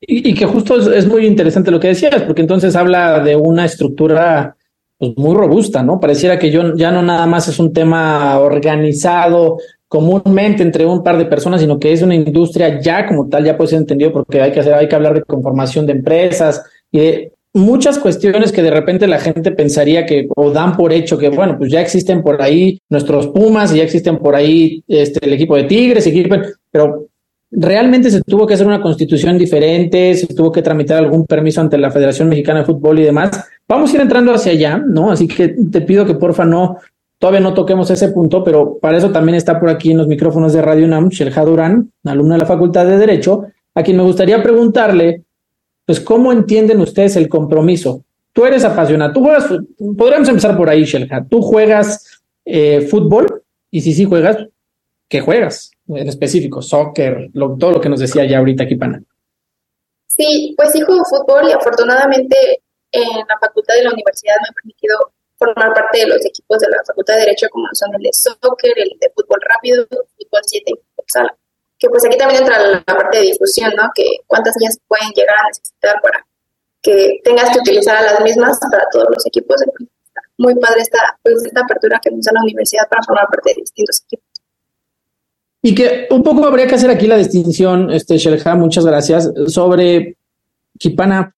Y, 0.00 0.32
que 0.32 0.46
justo 0.46 0.78
es, 0.78 0.86
es, 0.86 1.06
muy 1.06 1.26
interesante 1.26 1.70
lo 1.70 1.80
que 1.80 1.88
decías, 1.88 2.22
porque 2.22 2.40
entonces 2.40 2.74
habla 2.76 3.20
de 3.20 3.36
una 3.36 3.66
estructura 3.66 4.56
pues, 4.98 5.12
muy 5.16 5.34
robusta, 5.34 5.82
¿no? 5.82 6.00
Pareciera 6.00 6.38
que 6.38 6.50
yo, 6.50 6.74
ya 6.74 6.90
no 6.90 7.02
nada 7.02 7.26
más 7.26 7.48
es 7.48 7.58
un 7.58 7.72
tema 7.72 8.38
organizado 8.38 9.58
comúnmente 9.88 10.62
entre 10.62 10.84
un 10.84 11.02
par 11.02 11.16
de 11.16 11.26
personas, 11.26 11.60
sino 11.60 11.78
que 11.78 11.92
es 11.92 12.02
una 12.02 12.14
industria 12.14 12.80
ya 12.80 13.06
como 13.06 13.28
tal, 13.28 13.44
ya 13.44 13.56
puede 13.56 13.70
ser 13.70 13.78
entendido 13.78 14.12
porque 14.12 14.40
hay 14.40 14.52
que 14.52 14.60
hacer, 14.60 14.74
hay 14.74 14.88
que 14.88 14.96
hablar 14.96 15.14
de 15.14 15.22
conformación 15.22 15.86
de 15.86 15.92
empresas 15.92 16.62
y 16.90 16.98
de 16.98 17.32
muchas 17.54 17.98
cuestiones 17.98 18.52
que 18.52 18.62
de 18.62 18.70
repente 18.70 19.06
la 19.06 19.18
gente 19.18 19.50
pensaría 19.52 20.04
que 20.04 20.28
o 20.34 20.50
dan 20.50 20.76
por 20.76 20.92
hecho 20.92 21.16
que, 21.16 21.30
bueno, 21.30 21.56
pues 21.56 21.70
ya 21.70 21.80
existen 21.80 22.22
por 22.22 22.42
ahí 22.42 22.80
nuestros 22.90 23.28
Pumas 23.28 23.72
y 23.72 23.78
ya 23.78 23.84
existen 23.84 24.18
por 24.18 24.34
ahí 24.34 24.82
este, 24.88 25.24
el 25.24 25.32
equipo 25.32 25.56
de 25.56 25.64
Tigres, 25.64 26.06
equipo, 26.06 26.36
pero 26.70 27.06
realmente 27.50 28.10
se 28.10 28.20
tuvo 28.22 28.46
que 28.46 28.54
hacer 28.54 28.66
una 28.66 28.82
constitución 28.82 29.38
diferente, 29.38 30.14
se 30.14 30.26
tuvo 30.26 30.52
que 30.52 30.62
tramitar 30.62 30.98
algún 30.98 31.24
permiso 31.26 31.60
ante 31.60 31.78
la 31.78 31.90
Federación 31.90 32.28
Mexicana 32.28 32.60
de 32.60 32.66
Fútbol 32.66 32.98
y 32.98 33.04
demás. 33.04 33.30
Vamos 33.68 33.90
a 33.90 33.96
ir 33.96 34.02
entrando 34.02 34.32
hacia 34.32 34.52
allá, 34.52 34.78
¿no? 34.78 35.10
Así 35.10 35.26
que 35.26 35.56
te 35.70 35.80
pido 35.80 36.06
que 36.06 36.14
porfa 36.14 36.44
no, 36.44 36.78
todavía 37.18 37.40
no 37.40 37.54
toquemos 37.54 37.90
ese 37.90 38.08
punto, 38.08 38.44
pero 38.44 38.78
para 38.78 38.98
eso 38.98 39.10
también 39.10 39.36
está 39.36 39.58
por 39.58 39.68
aquí 39.68 39.90
en 39.90 39.98
los 39.98 40.06
micrófonos 40.06 40.52
de 40.52 40.62
Radio 40.62 40.86
UNAM, 40.86 41.08
Shelja 41.08 41.44
Durán, 41.44 41.92
alumna 42.04 42.34
de 42.36 42.40
la 42.40 42.46
Facultad 42.46 42.86
de 42.86 42.98
Derecho, 42.98 43.46
a 43.74 43.82
quien 43.82 43.96
me 43.96 44.02
gustaría 44.02 44.42
preguntarle 44.42 45.26
pues, 45.86 46.00
¿cómo 46.00 46.32
entienden 46.32 46.80
ustedes 46.80 47.16
el 47.16 47.28
compromiso? 47.28 48.04
Tú 48.32 48.44
eres 48.44 48.64
apasionado, 48.64 49.14
tú 49.14 49.22
juegas, 49.22 49.46
podríamos 49.96 50.28
empezar 50.28 50.56
por 50.56 50.68
ahí, 50.68 50.84
Shelja. 50.84 51.24
Tú 51.24 51.40
juegas 51.40 52.20
eh, 52.44 52.82
fútbol 52.82 53.44
y 53.70 53.80
si 53.80 53.94
sí 53.94 54.04
juegas, 54.04 54.36
¿qué 55.08 55.20
juegas? 55.20 55.70
En 55.88 56.08
específico, 56.08 56.60
soccer, 56.60 57.30
todo 57.32 57.70
lo 57.70 57.80
que 57.80 57.88
nos 57.88 58.00
decía 58.00 58.26
ya 58.26 58.38
ahorita 58.38 58.66
Kipana. 58.66 59.02
Sí, 60.08 60.54
pues 60.56 60.72
sí 60.72 60.80
juego 60.80 61.02
fútbol 61.04 61.48
y 61.48 61.52
afortunadamente 61.52 62.36
en 62.92 63.18
la 63.18 63.38
facultad 63.40 63.74
de 63.74 63.84
la 63.84 63.92
universidad 63.92 64.36
me 64.42 64.48
ha 64.48 64.52
permitido 64.52 65.12
formar 65.38 65.74
parte 65.74 66.00
de 66.00 66.06
los 66.06 66.24
equipos 66.24 66.58
de 66.58 66.68
la 66.68 66.82
facultad 66.86 67.14
de 67.14 67.20
Derecho 67.20 67.48
como 67.50 67.66
son 67.72 67.94
el 67.94 68.02
de 68.02 68.12
soccer, 68.12 68.72
el 68.76 68.98
de 68.98 69.10
fútbol 69.14 69.40
rápido, 69.42 69.86
fútbol 69.86 70.40
7 70.44 70.64
y 70.66 70.74
futsal 70.96 71.30
que 71.78 71.88
pues 71.88 72.04
aquí 72.06 72.16
también 72.16 72.42
entra 72.42 72.58
la 72.58 72.82
parte 72.84 73.18
de 73.18 73.24
difusión, 73.24 73.72
¿no? 73.76 73.90
Que 73.94 74.04
cuántas 74.26 74.54
niñas 74.58 74.78
pueden 74.88 75.10
llegar 75.14 75.36
a 75.36 75.48
necesitar 75.48 76.00
para 76.02 76.26
que 76.80 77.20
tengas 77.22 77.50
que 77.50 77.58
utilizar 77.58 78.02
las 78.02 78.20
mismas 78.20 78.58
para 78.70 78.84
todos 78.90 79.06
los 79.10 79.26
equipos. 79.26 79.56
Muy 80.38 80.54
padre 80.54 80.82
esta, 80.82 81.18
pues, 81.22 81.44
esta 81.44 81.62
apertura 81.62 82.00
que 82.02 82.10
nos 82.10 82.24
da 82.24 82.32
la 82.32 82.42
universidad 82.42 82.88
para 82.88 83.02
formar 83.02 83.26
parte 83.28 83.50
de 83.50 83.60
distintos 83.60 84.02
equipos. 84.04 84.26
Y 85.62 85.74
que 85.74 86.06
un 86.10 86.22
poco 86.22 86.46
habría 86.46 86.66
que 86.66 86.76
hacer 86.76 86.90
aquí 86.90 87.06
la 87.06 87.16
distinción, 87.16 87.90
este 87.90 88.16
Shelja, 88.18 88.54
muchas 88.54 88.86
gracias, 88.86 89.30
sobre 89.48 90.16
Kipana. 90.78 91.34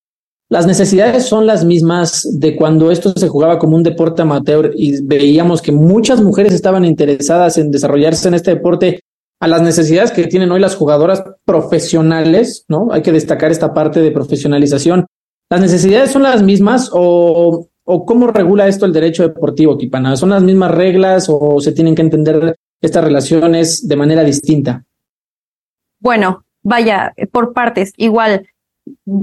Las 0.50 0.67
necesidades 0.67 1.26
son 1.26 1.47
las 1.47 1.64
mismas 1.64 2.26
de 2.33 2.57
cuando 2.57 2.90
esto 2.90 3.12
se 3.12 3.28
jugaba 3.28 3.59
como 3.59 3.76
un 3.76 3.83
deporte 3.83 4.23
amateur 4.23 4.73
y 4.75 5.02
veíamos 5.02 5.61
que 5.61 5.73
muchas 5.73 6.23
mujeres 6.23 6.55
estaban 6.55 6.87
interesadas 6.87 7.59
en 7.59 7.71
desarrollarse 7.71 8.28
en 8.28 8.35
este 8.35 8.55
deporte 8.55 9.00
a 9.40 9.47
las 9.47 9.61
necesidades 9.61 10.11
que 10.11 10.26
tienen 10.26 10.50
hoy 10.50 10.61
las 10.61 10.75
jugadoras 10.75 11.23
profesionales, 11.45 12.64
¿no? 12.67 12.88
Hay 12.90 13.02
que 13.02 13.12
destacar 13.12 13.50
esta 13.50 13.75
parte 13.75 14.00
de 14.00 14.11
profesionalización. 14.11 15.07
¿Las 15.50 15.61
necesidades 15.61 16.11
son 16.11 16.23
las 16.23 16.43
mismas 16.43 16.90
o, 16.93 17.69
o 17.85 18.07
cómo 18.07 18.28
regula 18.28 18.69
esto 18.69 18.87
el 18.87 18.93
derecho 18.95 19.23
deportivo, 19.23 19.76
Kipana? 19.76 20.17
¿Son 20.17 20.31
las 20.31 20.43
mismas 20.43 20.71
reglas 20.71 21.26
o 21.28 21.61
se 21.61 21.73
tienen 21.73 21.95
que 21.95 22.02
entender 22.02 22.57
estas 22.81 23.05
relaciones 23.05 23.87
de 23.87 23.97
manera 23.97 24.25
distinta? 24.25 24.85
Bueno, 26.00 26.45
vaya, 26.62 27.12
por 27.33 27.52
partes, 27.52 27.93
igual. 27.97 28.47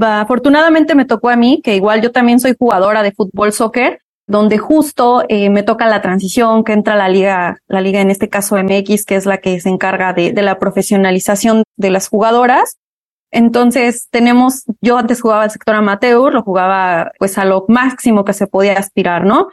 Afortunadamente 0.02 0.96
me 0.96 1.06
tocó 1.06 1.30
a 1.30 1.36
mí, 1.36 1.62
que 1.64 1.76
igual 1.76 2.02
yo 2.02 2.12
también 2.12 2.40
soy 2.40 2.56
jugadora 2.58 3.04
de 3.04 3.12
fútbol 3.12 3.52
soccer, 3.52 4.00
donde 4.28 4.58
justo 4.58 5.24
eh, 5.30 5.50
me 5.50 5.64
toca 5.64 5.88
la 5.88 6.02
transición, 6.02 6.64
que 6.64 6.74
entra 6.74 6.96
la 6.96 7.10
liga, 7.10 7.60
la 7.68 7.82
liga 7.82 8.02
en 8.02 8.10
este 8.10 8.30
caso 8.30 8.58
MX, 8.58 9.06
que 9.06 9.16
es 9.16 9.26
la 9.26 9.38
que 9.38 9.60
se 9.60 9.70
encarga 9.70 10.14
de, 10.14 10.32
de 10.32 10.42
la 10.42 10.58
profesionalización 10.58 11.64
de 11.78 11.90
las 11.92 12.08
jugadoras. 12.08 12.78
Entonces 13.32 14.08
tenemos, 14.10 14.64
yo 14.82 14.98
antes 14.98 15.22
jugaba 15.22 15.46
el 15.46 15.52
sector 15.52 15.76
amateur, 15.76 16.34
lo 16.34 16.42
jugaba 16.42 17.12
pues 17.20 17.38
a 17.38 17.46
lo 17.46 17.66
máximo 17.68 18.24
que 18.24 18.34
se 18.34 18.48
podía 18.48 18.74
aspirar, 18.80 19.26
¿no? 19.26 19.50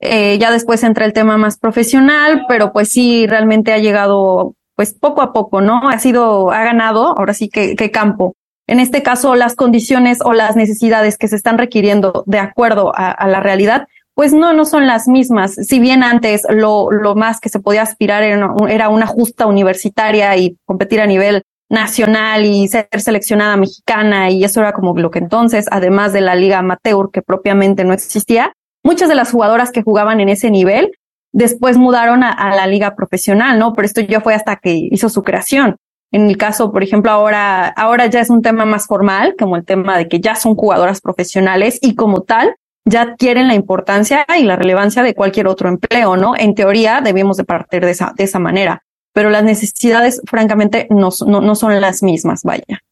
Eh, 0.00 0.38
ya 0.38 0.50
después 0.50 0.82
entra 0.82 1.04
el 1.04 1.12
tema 1.12 1.36
más 1.36 1.58
profesional, 1.58 2.46
pero 2.48 2.72
pues 2.72 2.88
sí, 2.88 3.26
realmente 3.26 3.72
ha 3.72 3.78
llegado 3.78 4.54
pues 4.74 4.94
poco 4.94 5.20
a 5.20 5.32
poco, 5.32 5.60
¿no? 5.60 5.88
Ha 5.90 5.98
sido, 5.98 6.50
ha 6.50 6.64
ganado, 6.64 7.18
ahora 7.18 7.34
sí 7.34 7.50
que, 7.50 7.76
que 7.76 7.90
campo. 7.90 8.34
En 8.70 8.78
este 8.78 9.02
caso, 9.02 9.34
las 9.34 9.56
condiciones 9.56 10.18
o 10.24 10.32
las 10.32 10.54
necesidades 10.54 11.18
que 11.18 11.26
se 11.26 11.34
están 11.34 11.58
requiriendo 11.58 12.22
de 12.26 12.38
acuerdo 12.38 12.92
a, 12.94 13.26
la 13.26 13.40
realidad, 13.40 13.88
pues 14.14 14.32
no, 14.32 14.52
no 14.52 14.64
son 14.64 14.86
las 14.86 15.08
mismas. 15.08 15.56
Si 15.56 15.80
bien 15.80 16.04
antes 16.04 16.42
lo, 16.48 16.92
lo 16.92 17.16
más 17.16 17.40
que 17.40 17.48
se 17.48 17.58
podía 17.58 17.82
aspirar 17.82 18.22
era 18.22 18.88
una, 18.88 19.06
justa 19.08 19.46
universitaria 19.46 20.36
y 20.36 20.56
competir 20.66 21.00
a 21.00 21.08
nivel 21.08 21.42
nacional 21.68 22.44
y 22.44 22.68
ser 22.68 22.86
seleccionada 22.98 23.56
mexicana 23.56 24.30
y 24.30 24.44
eso 24.44 24.60
era 24.60 24.72
como 24.72 24.96
lo 24.96 25.10
que 25.10 25.18
entonces, 25.18 25.66
además 25.72 26.12
de 26.12 26.20
la 26.20 26.36
liga 26.36 26.58
amateur 26.58 27.10
que 27.12 27.22
propiamente 27.22 27.82
no 27.82 27.92
existía, 27.92 28.52
muchas 28.84 29.08
de 29.08 29.16
las 29.16 29.32
jugadoras 29.32 29.72
que 29.72 29.82
jugaban 29.82 30.20
en 30.20 30.28
ese 30.28 30.48
nivel 30.52 30.92
después 31.32 31.76
mudaron 31.76 32.22
a 32.22 32.54
la 32.54 32.68
liga 32.68 32.94
profesional, 32.94 33.58
¿no? 33.58 33.72
Pero 33.72 33.86
esto 33.86 34.00
ya 34.00 34.20
fue 34.20 34.34
hasta 34.34 34.54
que 34.56 34.74
hizo 34.92 35.08
su 35.08 35.24
creación. 35.24 35.76
En 36.12 36.28
el 36.28 36.36
caso, 36.36 36.72
por 36.72 36.82
ejemplo, 36.82 37.10
ahora, 37.10 37.68
ahora 37.68 38.06
ya 38.06 38.20
es 38.20 38.30
un 38.30 38.42
tema 38.42 38.64
más 38.64 38.86
formal, 38.86 39.36
como 39.38 39.56
el 39.56 39.64
tema 39.64 39.96
de 39.96 40.08
que 40.08 40.20
ya 40.20 40.34
son 40.34 40.56
jugadoras 40.56 41.00
profesionales 41.00 41.78
y 41.80 41.94
como 41.94 42.22
tal, 42.22 42.56
ya 42.84 43.02
adquieren 43.02 43.46
la 43.46 43.54
importancia 43.54 44.26
y 44.38 44.42
la 44.42 44.56
relevancia 44.56 45.02
de 45.02 45.14
cualquier 45.14 45.46
otro 45.46 45.68
empleo, 45.68 46.16
¿no? 46.16 46.34
En 46.36 46.54
teoría 46.54 47.00
debemos 47.00 47.36
de 47.36 47.44
partir 47.44 47.84
de 47.84 47.92
esa, 47.92 48.12
de 48.16 48.24
esa 48.24 48.40
manera, 48.40 48.82
pero 49.12 49.30
las 49.30 49.44
necesidades, 49.44 50.20
francamente, 50.28 50.88
no, 50.90 51.10
no, 51.26 51.40
no 51.40 51.54
son 51.54 51.80
las 51.80 52.02
mismas, 52.02 52.42
vaya. 52.42 52.82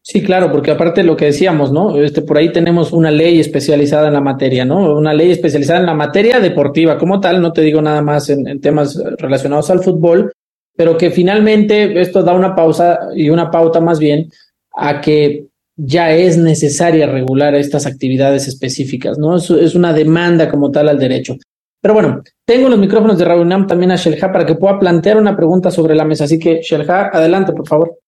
Sí, 0.00 0.22
claro, 0.22 0.52
porque 0.52 0.70
aparte 0.70 1.02
lo 1.02 1.16
que 1.16 1.26
decíamos, 1.26 1.72
¿no? 1.72 2.00
Este, 2.00 2.22
por 2.22 2.38
ahí 2.38 2.52
tenemos 2.52 2.92
una 2.92 3.10
ley 3.10 3.40
especializada 3.40 4.06
en 4.06 4.14
la 4.14 4.20
materia, 4.20 4.64
¿no? 4.64 4.96
Una 4.96 5.12
ley 5.12 5.32
especializada 5.32 5.80
en 5.80 5.86
la 5.86 5.94
materia 5.94 6.38
deportiva 6.38 6.96
como 6.96 7.20
tal, 7.20 7.42
no 7.42 7.52
te 7.52 7.62
digo 7.62 7.82
nada 7.82 8.00
más 8.02 8.30
en, 8.30 8.46
en 8.46 8.60
temas 8.60 8.96
relacionados 9.18 9.68
al 9.68 9.82
fútbol, 9.82 10.32
pero 10.76 10.96
que 10.96 11.10
finalmente 11.10 12.00
esto 12.00 12.22
da 12.22 12.34
una 12.34 12.54
pausa 12.54 13.08
y 13.14 13.30
una 13.30 13.50
pauta 13.50 13.80
más 13.80 13.98
bien 13.98 14.30
a 14.74 15.00
que 15.00 15.46
ya 15.76 16.10
es 16.12 16.38
necesaria 16.38 17.06
regular 17.06 17.54
estas 17.54 17.86
actividades 17.86 18.46
específicas, 18.48 19.18
¿no? 19.18 19.36
Es, 19.36 19.50
es 19.50 19.74
una 19.74 19.92
demanda 19.92 20.50
como 20.50 20.70
tal 20.70 20.88
al 20.88 20.98
derecho. 20.98 21.36
Pero 21.80 21.94
bueno, 21.94 22.22
tengo 22.44 22.68
los 22.68 22.78
micrófonos 22.78 23.18
de 23.18 23.24
Raunam 23.24 23.66
también 23.66 23.90
a 23.92 23.96
Shelja 23.96 24.32
para 24.32 24.44
que 24.46 24.54
pueda 24.54 24.78
plantear 24.78 25.18
una 25.18 25.36
pregunta 25.36 25.70
sobre 25.70 25.94
la 25.94 26.04
mesa. 26.04 26.24
Así 26.24 26.38
que, 26.38 26.60
Shelja, 26.62 27.10
adelante, 27.12 27.52
por 27.52 27.68
favor. 27.68 27.98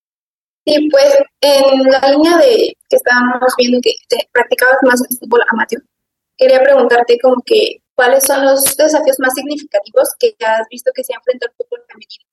Sí, 0.66 0.88
pues 0.90 1.16
en 1.40 1.82
la 1.84 2.10
línea 2.10 2.38
de 2.38 2.74
que 2.88 2.96
estábamos 2.96 3.52
viendo 3.56 3.78
que 3.82 3.92
practicabas 4.32 4.78
más 4.82 5.00
el 5.08 5.16
fútbol 5.18 5.40
amateur, 5.48 5.82
quería 6.36 6.62
preguntarte 6.62 7.18
como 7.22 7.36
que 7.44 7.78
cuáles 7.94 8.24
son 8.24 8.44
los 8.44 8.76
desafíos 8.76 9.16
más 9.18 9.34
significativos 9.34 10.08
que 10.18 10.34
has 10.44 10.66
visto 10.70 10.90
que 10.94 11.04
se 11.04 11.14
ha 11.14 11.16
enfrentado 11.16 11.52
el 11.52 11.64
fútbol 11.64 11.84
femenino 11.88 12.28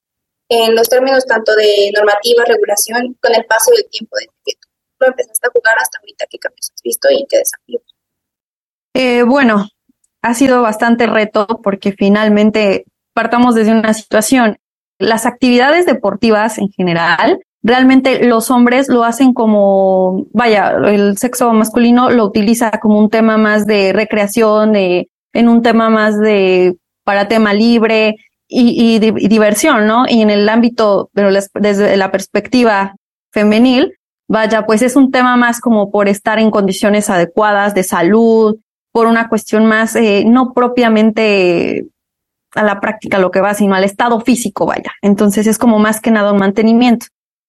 en 0.49 0.75
los 0.75 0.89
términos 0.89 1.25
tanto 1.25 1.55
de 1.55 1.91
normativa, 1.95 2.43
regulación, 2.45 3.17
con 3.21 3.33
el 3.33 3.45
paso 3.45 3.71
del 3.71 3.85
tiempo 3.89 4.15
de 4.17 4.27
que 4.45 4.53
lo 4.99 5.07
empezaste 5.07 5.47
a 5.47 5.51
jugar 5.51 5.75
hasta 5.79 5.99
ahorita? 5.99 6.25
¿Qué 6.29 6.37
cambios 6.39 6.71
has 6.73 6.81
visto 6.83 7.07
y 7.11 7.25
qué 7.29 7.37
desafíos? 7.37 7.83
Eh, 8.93 9.23
bueno, 9.23 9.67
ha 10.21 10.33
sido 10.33 10.61
bastante 10.61 11.07
reto 11.07 11.45
porque 11.63 11.91
finalmente 11.91 12.85
partamos 13.13 13.55
desde 13.55 13.71
una 13.71 13.93
situación. 13.93 14.57
Las 14.99 15.25
actividades 15.25 15.85
deportivas 15.85 16.57
en 16.57 16.69
general, 16.69 17.39
realmente 17.61 18.25
los 18.25 18.51
hombres 18.51 18.87
lo 18.87 19.03
hacen 19.03 19.33
como, 19.33 20.27
vaya, 20.31 20.71
el 20.85 21.17
sexo 21.17 21.51
masculino 21.53 22.09
lo 22.09 22.25
utiliza 22.25 22.71
como 22.81 22.99
un 22.99 23.09
tema 23.09 23.37
más 23.37 23.65
de 23.65 23.91
recreación, 23.91 24.73
de, 24.73 25.09
en 25.33 25.49
un 25.49 25.61
tema 25.61 25.89
más 25.89 26.19
de 26.19 26.77
para 27.03 27.27
tema 27.27 27.53
libre 27.53 28.15
y, 28.47 28.95
y, 28.95 29.27
diversión, 29.27 29.87
¿no? 29.87 30.05
Y 30.07 30.21
en 30.21 30.29
el 30.29 30.47
ámbito, 30.49 31.09
pero 31.13 31.29
desde 31.31 31.97
la 31.97 32.11
perspectiva 32.11 32.95
femenil, 33.31 33.97
vaya, 34.27 34.65
pues 34.65 34.81
es 34.81 34.95
un 34.95 35.11
tema 35.11 35.35
más 35.35 35.59
como 35.59 35.91
por 35.91 36.07
estar 36.07 36.39
en 36.39 36.51
condiciones 36.51 37.09
adecuadas 37.09 37.73
de 37.73 37.83
salud, 37.83 38.57
por 38.91 39.07
una 39.07 39.27
cuestión 39.27 39.65
más, 39.65 39.95
eh, 39.95 40.23
no 40.25 40.53
propiamente 40.53 41.87
a 42.53 42.63
la 42.63 42.79
práctica 42.79 43.19
lo 43.19 43.31
que 43.31 43.41
va, 43.41 43.53
sino 43.53 43.75
al 43.75 43.83
estado 43.83 44.21
físico, 44.21 44.65
vaya. 44.65 44.93
Entonces 45.01 45.47
es 45.47 45.57
como 45.57 45.79
más 45.79 45.99
que 45.99 46.11
nada 46.11 46.31
un 46.31 46.39
mantenimiento. 46.39 47.07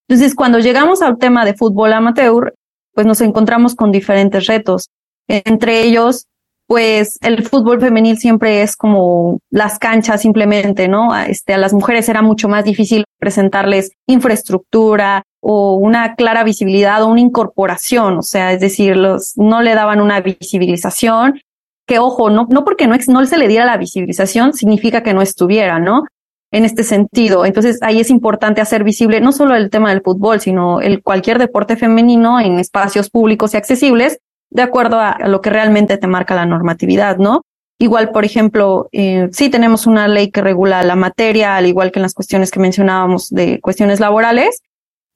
Entonces, 0.09 0.35
cuando 0.35 0.59
llegamos 0.59 1.03
al 1.03 1.19
tema 1.19 1.45
de 1.45 1.55
fútbol 1.55 1.93
amateur, 1.93 2.55
pues 2.95 3.07
nos 3.07 3.21
encontramos 3.21 3.75
con 3.75 3.93
diferentes 3.93 4.47
retos. 4.47 4.91
Entre 5.29 5.83
ellos, 5.83 6.27
pues 6.67 7.19
el 7.23 7.47
fútbol 7.47 7.81
femenil 7.81 8.19
siempre 8.19 8.63
es 8.63 8.77
como 8.77 9.39
las 9.51 9.79
canchas 9.79 10.23
simplemente, 10.23 10.89
¿no? 10.89 11.17
Este, 11.17 11.55
a 11.55 11.59
las 11.59 11.73
mujeres 11.73 12.09
era 12.09 12.23
mucho 12.23 12.49
más 12.49 12.65
difícil 12.65 13.05
presentarles 13.19 13.93
infraestructura, 14.07 15.23
o 15.49 15.77
una 15.77 16.17
clara 16.17 16.43
visibilidad 16.43 17.01
o 17.05 17.07
una 17.07 17.21
incorporación, 17.21 18.19
o 18.19 18.23
sea, 18.23 18.53
es 18.53 18.59
decir, 18.59 18.97
los, 18.97 19.37
no 19.37 19.63
le 19.63 19.77
daban 19.77 20.01
una 20.01 20.21
visibilización, 20.21 21.41
que 21.87 22.01
ojo, 22.01 22.31
no, 22.31 22.49
no 22.51 22.65
porque 22.65 22.89
no, 22.89 22.97
no 23.07 23.25
se 23.27 23.39
le 23.39 23.47
diera 23.47 23.65
la 23.65 23.77
visibilización 23.77 24.55
significa 24.55 25.05
que 25.05 25.15
no 25.15 25.23
estuviera, 25.23 25.79
¿no? 25.79 26.03
En 26.51 26.65
este 26.65 26.83
sentido. 26.83 27.47
Entonces 27.47 27.79
ahí 27.83 28.01
es 28.01 28.11
importante 28.11 28.61
hacer 28.61 28.83
visible 28.83 29.21
no 29.21 29.31
solo 29.31 29.55
el 29.55 29.71
tema 29.71 29.91
del 29.91 30.03
fútbol, 30.03 30.41
sino 30.41 30.81
el 30.81 31.01
cualquier 31.01 31.39
deporte 31.39 31.77
femenino 31.77 32.41
en 32.41 32.59
espacios 32.59 33.09
públicos 33.09 33.55
y 33.55 33.57
accesibles, 33.57 34.19
de 34.51 34.63
acuerdo 34.63 35.01
a, 35.01 35.19
lo 35.27 35.41
que 35.41 35.51
realmente 35.51 35.99
te 35.99 36.07
marca 36.07 36.35
la 36.35 36.47
normatividad, 36.47 37.19
¿no? 37.19 37.43
Igual, 37.79 38.11
por 38.11 38.25
ejemplo, 38.25 38.89
eh, 38.93 39.29
sí 39.33 39.51
tenemos 39.51 39.87
una 39.87 40.09
ley 40.09 40.31
que 40.31 40.41
regula 40.41 40.83
la 40.83 40.97
materia, 40.97 41.57
al 41.57 41.67
igual 41.67 41.93
que 41.93 41.99
en 41.99 42.05
las 42.05 42.15
cuestiones 42.15 42.51
que 42.51 42.61
mencionábamos 42.61 43.29
de 43.29 43.61
cuestiones 43.61 44.01
laborales, 44.01 44.63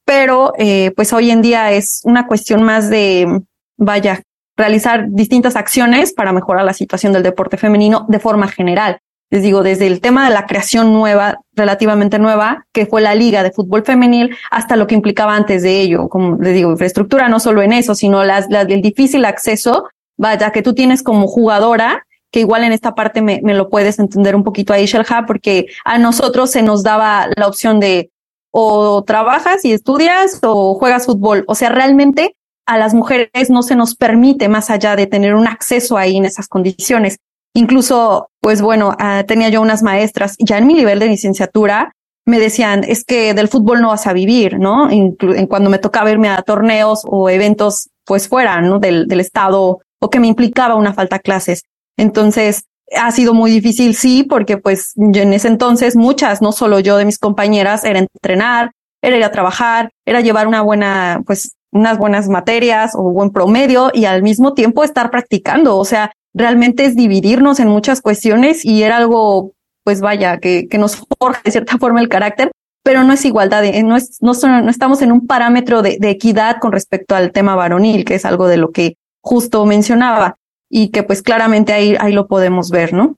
pero 0.04 0.52
eh, 0.58 0.92
pues 0.94 1.12
hoy 1.12 1.30
en 1.30 1.40
día 1.40 1.72
es 1.72 2.02
una 2.04 2.26
cuestión 2.26 2.62
más 2.62 2.90
de, 2.90 3.40
vaya, 3.78 4.22
realizar 4.56 5.06
distintas 5.08 5.56
acciones 5.56 6.12
para 6.12 6.32
mejorar 6.32 6.64
la 6.64 6.74
situación 6.74 7.14
del 7.14 7.22
deporte 7.22 7.56
femenino 7.56 8.04
de 8.08 8.18
forma 8.18 8.46
general. 8.48 8.98
Les 9.30 9.42
digo, 9.42 9.62
desde 9.62 9.86
el 9.86 10.00
tema 10.00 10.28
de 10.28 10.34
la 10.34 10.46
creación 10.46 10.92
nueva, 10.92 11.38
relativamente 11.54 12.18
nueva, 12.18 12.66
que 12.72 12.86
fue 12.86 13.00
la 13.00 13.14
Liga 13.14 13.42
de 13.42 13.52
Fútbol 13.52 13.84
Femenil, 13.84 14.36
hasta 14.50 14.76
lo 14.76 14.86
que 14.86 14.96
implicaba 14.96 15.36
antes 15.36 15.62
de 15.62 15.80
ello, 15.80 16.08
como 16.08 16.36
les 16.36 16.54
digo, 16.54 16.70
infraestructura, 16.70 17.28
no 17.28 17.38
solo 17.38 17.62
en 17.62 17.72
eso, 17.72 17.94
sino 17.94 18.24
las, 18.24 18.50
las, 18.50 18.68
el 18.68 18.82
difícil 18.82 19.24
acceso, 19.24 19.88
vaya, 20.18 20.50
que 20.50 20.62
tú 20.62 20.74
tienes 20.74 21.02
como 21.02 21.28
jugadora, 21.28 22.04
que 22.32 22.40
igual 22.40 22.64
en 22.64 22.72
esta 22.72 22.94
parte 22.94 23.22
me, 23.22 23.40
me 23.42 23.54
lo 23.54 23.68
puedes 23.68 23.98
entender 23.98 24.34
un 24.34 24.44
poquito 24.44 24.72
ahí, 24.72 24.86
Shelha, 24.86 25.24
porque 25.26 25.66
a 25.84 25.98
nosotros 25.98 26.50
se 26.50 26.62
nos 26.62 26.82
daba 26.82 27.28
la 27.36 27.46
opción 27.46 27.80
de 27.80 28.10
o 28.52 29.04
trabajas 29.04 29.64
y 29.64 29.72
estudias 29.72 30.40
o 30.42 30.74
juegas 30.74 31.06
fútbol. 31.06 31.44
O 31.46 31.54
sea, 31.54 31.68
realmente 31.68 32.36
a 32.66 32.78
las 32.78 32.94
mujeres 32.94 33.50
no 33.50 33.62
se 33.62 33.76
nos 33.76 33.94
permite 33.94 34.48
más 34.48 34.70
allá 34.70 34.96
de 34.96 35.06
tener 35.06 35.34
un 35.34 35.46
acceso 35.46 35.96
ahí 35.96 36.16
en 36.16 36.24
esas 36.24 36.48
condiciones. 36.48 37.18
Incluso, 37.54 38.29
pues 38.40 38.62
bueno, 38.62 38.90
uh, 38.90 39.24
tenía 39.26 39.48
yo 39.48 39.60
unas 39.60 39.82
maestras 39.82 40.36
ya 40.38 40.58
en 40.58 40.66
mi 40.66 40.74
nivel 40.74 40.98
de 40.98 41.06
licenciatura 41.06 41.94
me 42.26 42.38
decían, 42.38 42.84
es 42.84 43.04
que 43.04 43.34
del 43.34 43.48
fútbol 43.48 43.80
no 43.80 43.88
vas 43.88 44.06
a 44.06 44.12
vivir, 44.12 44.58
¿no? 44.58 44.90
Inclu 44.90 45.34
en 45.34 45.46
cuando 45.46 45.70
me 45.70 45.78
tocaba 45.78 46.10
irme 46.10 46.28
a 46.28 46.42
torneos 46.42 47.02
o 47.04 47.28
eventos, 47.28 47.90
pues 48.04 48.28
fuera, 48.28 48.60
¿no? 48.60 48.78
Del, 48.78 49.06
del 49.08 49.20
estado 49.20 49.80
o 50.00 50.10
que 50.10 50.20
me 50.20 50.28
implicaba 50.28 50.76
una 50.76 50.94
falta 50.94 51.16
a 51.16 51.20
clases. 51.20 51.64
Entonces, 51.96 52.64
ha 52.96 53.10
sido 53.12 53.34
muy 53.34 53.50
difícil, 53.50 53.94
sí, 53.94 54.22
porque 54.22 54.56
pues 54.56 54.92
en 54.96 55.32
ese 55.32 55.48
entonces 55.48 55.96
muchas, 55.96 56.40
no 56.40 56.52
solo 56.52 56.80
yo 56.80 56.96
de 56.96 57.04
mis 57.04 57.18
compañeras, 57.18 57.84
era 57.84 57.98
entrenar, 57.98 58.72
era 59.02 59.16
ir 59.16 59.24
a 59.24 59.32
trabajar, 59.32 59.90
era 60.06 60.20
llevar 60.20 60.46
una 60.46 60.62
buena, 60.62 61.22
pues 61.26 61.52
unas 61.72 61.98
buenas 61.98 62.28
materias 62.28 62.92
o 62.94 63.12
buen 63.12 63.30
promedio 63.30 63.90
y 63.94 64.06
al 64.06 64.22
mismo 64.22 64.54
tiempo 64.54 64.82
estar 64.82 65.10
practicando. 65.10 65.76
O 65.76 65.84
sea, 65.84 66.12
realmente 66.34 66.84
es 66.84 66.96
dividirnos 66.96 67.60
en 67.60 67.68
muchas 67.68 68.00
cuestiones 68.00 68.64
y 68.64 68.82
era 68.82 68.96
algo, 68.96 69.52
pues 69.84 70.00
vaya, 70.00 70.38
que, 70.38 70.68
que 70.68 70.78
nos 70.78 70.96
forja 71.18 71.40
de 71.44 71.50
cierta 71.50 71.78
forma 71.78 72.00
el 72.00 72.08
carácter, 72.08 72.50
pero 72.82 73.04
no 73.04 73.12
es 73.12 73.24
igualdad, 73.24 73.64
eh, 73.64 73.82
no, 73.82 73.96
es, 73.96 74.18
no, 74.22 74.32
estamos 74.68 75.02
en 75.02 75.12
un 75.12 75.26
parámetro 75.26 75.82
de, 75.82 75.98
de 75.98 76.10
equidad 76.10 76.56
con 76.60 76.72
respecto 76.72 77.14
al 77.14 77.32
tema 77.32 77.54
varonil, 77.54 78.04
que 78.04 78.14
es 78.14 78.24
algo 78.24 78.48
de 78.48 78.56
lo 78.56 78.70
que 78.70 78.96
justo 79.22 79.64
mencionaba 79.66 80.36
y 80.70 80.88
que 80.88 81.02
pues 81.02 81.22
claramente 81.22 81.72
ahí, 81.72 81.96
ahí 81.98 82.12
lo 82.12 82.26
podemos 82.26 82.70
ver, 82.70 82.92
¿no? 82.92 83.16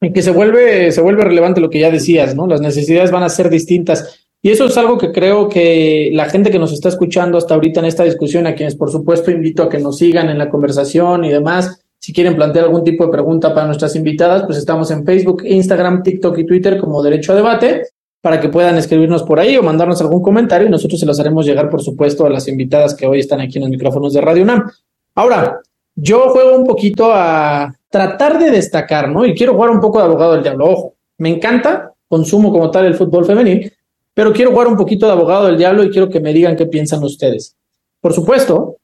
Y 0.00 0.12
que 0.12 0.22
se 0.22 0.32
vuelve, 0.32 0.90
se 0.90 1.00
vuelve 1.00 1.22
relevante 1.22 1.60
lo 1.60 1.70
que 1.70 1.78
ya 1.78 1.90
decías, 1.90 2.34
¿no? 2.34 2.48
Las 2.48 2.60
necesidades 2.60 3.12
van 3.12 3.22
a 3.22 3.28
ser 3.28 3.50
distintas. 3.50 4.26
Y 4.42 4.50
eso 4.50 4.66
es 4.66 4.76
algo 4.76 4.98
que 4.98 5.12
creo 5.12 5.48
que 5.48 6.10
la 6.12 6.28
gente 6.28 6.50
que 6.50 6.58
nos 6.58 6.72
está 6.72 6.88
escuchando 6.88 7.38
hasta 7.38 7.54
ahorita 7.54 7.78
en 7.78 7.86
esta 7.86 8.02
discusión, 8.02 8.48
a 8.48 8.56
quienes 8.56 8.74
por 8.74 8.90
supuesto 8.90 9.30
invito 9.30 9.62
a 9.62 9.68
que 9.68 9.78
nos 9.78 9.98
sigan 9.98 10.28
en 10.28 10.38
la 10.38 10.50
conversación 10.50 11.24
y 11.24 11.30
demás, 11.30 11.81
si 12.02 12.12
quieren 12.12 12.34
plantear 12.34 12.64
algún 12.64 12.82
tipo 12.82 13.06
de 13.06 13.12
pregunta 13.12 13.54
para 13.54 13.66
nuestras 13.66 13.94
invitadas, 13.94 14.42
pues 14.42 14.58
estamos 14.58 14.90
en 14.90 15.06
Facebook, 15.06 15.44
Instagram, 15.44 16.02
TikTok 16.02 16.36
y 16.36 16.44
Twitter 16.44 16.80
como 16.80 17.00
Derecho 17.00 17.32
a 17.32 17.36
Debate, 17.36 17.86
para 18.20 18.40
que 18.40 18.48
puedan 18.48 18.76
escribirnos 18.76 19.22
por 19.22 19.38
ahí 19.38 19.56
o 19.56 19.62
mandarnos 19.62 20.00
algún 20.00 20.20
comentario 20.20 20.66
y 20.66 20.70
nosotros 20.70 20.98
se 20.98 21.06
los 21.06 21.20
haremos 21.20 21.46
llegar, 21.46 21.70
por 21.70 21.80
supuesto, 21.80 22.26
a 22.26 22.30
las 22.30 22.48
invitadas 22.48 22.96
que 22.96 23.06
hoy 23.06 23.20
están 23.20 23.40
aquí 23.40 23.58
en 23.58 23.62
los 23.62 23.70
micrófonos 23.70 24.12
de 24.12 24.20
Radio 24.20 24.42
UNAM. 24.42 24.68
Ahora, 25.14 25.60
yo 25.94 26.30
juego 26.30 26.56
un 26.56 26.66
poquito 26.66 27.12
a 27.14 27.72
tratar 27.88 28.36
de 28.40 28.50
destacar, 28.50 29.08
¿no? 29.08 29.24
Y 29.24 29.32
quiero 29.32 29.54
jugar 29.54 29.70
un 29.70 29.78
poco 29.78 29.98
de 29.98 30.04
abogado 30.04 30.32
del 30.32 30.42
diablo. 30.42 30.70
Ojo, 30.70 30.94
me 31.18 31.28
encanta, 31.28 31.92
consumo 32.08 32.50
como 32.50 32.68
tal 32.72 32.84
el 32.86 32.96
fútbol 32.96 33.24
femenil, 33.24 33.72
pero 34.12 34.32
quiero 34.32 34.50
jugar 34.50 34.66
un 34.66 34.76
poquito 34.76 35.06
de 35.06 35.12
abogado 35.12 35.46
del 35.46 35.56
diablo 35.56 35.84
y 35.84 35.90
quiero 35.90 36.08
que 36.08 36.18
me 36.18 36.32
digan 36.32 36.56
qué 36.56 36.66
piensan 36.66 37.04
ustedes. 37.04 37.54
Por 38.00 38.12
supuesto, 38.12 38.78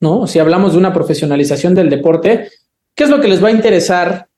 ¿no? 0.00 0.26
Si 0.26 0.40
hablamos 0.40 0.72
de 0.72 0.78
una 0.78 0.92
profesionalización 0.92 1.72
del 1.74 1.88
deporte, 1.88 2.48
¿qué 2.94 3.04
es 3.04 3.10
lo 3.10 3.20
que 3.20 3.28
les 3.28 3.42
va 3.42 3.48
a 3.48 3.52
interesar 3.52 4.28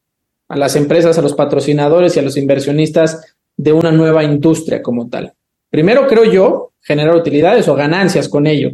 a 0.49 0.57
las 0.57 0.77
empresas, 0.77 1.19
a 1.19 1.23
los 1.23 1.35
patrocinadores 1.35 2.17
y 2.17 2.21
a 2.21 2.23
los 2.23 2.37
inversionistas 2.37 3.37
de 3.57 3.73
una 3.73 3.93
nueva 3.93 4.25
industria 4.25 4.83
como 4.83 5.09
tal? 5.09 5.35
Primero, 5.71 6.07
creo 6.07 6.25
yo, 6.25 6.73
generar 6.81 7.17
utilidades 7.17 7.69
o 7.69 7.75
ganancias 7.75 8.29
con 8.29 8.47
ello. 8.47 8.71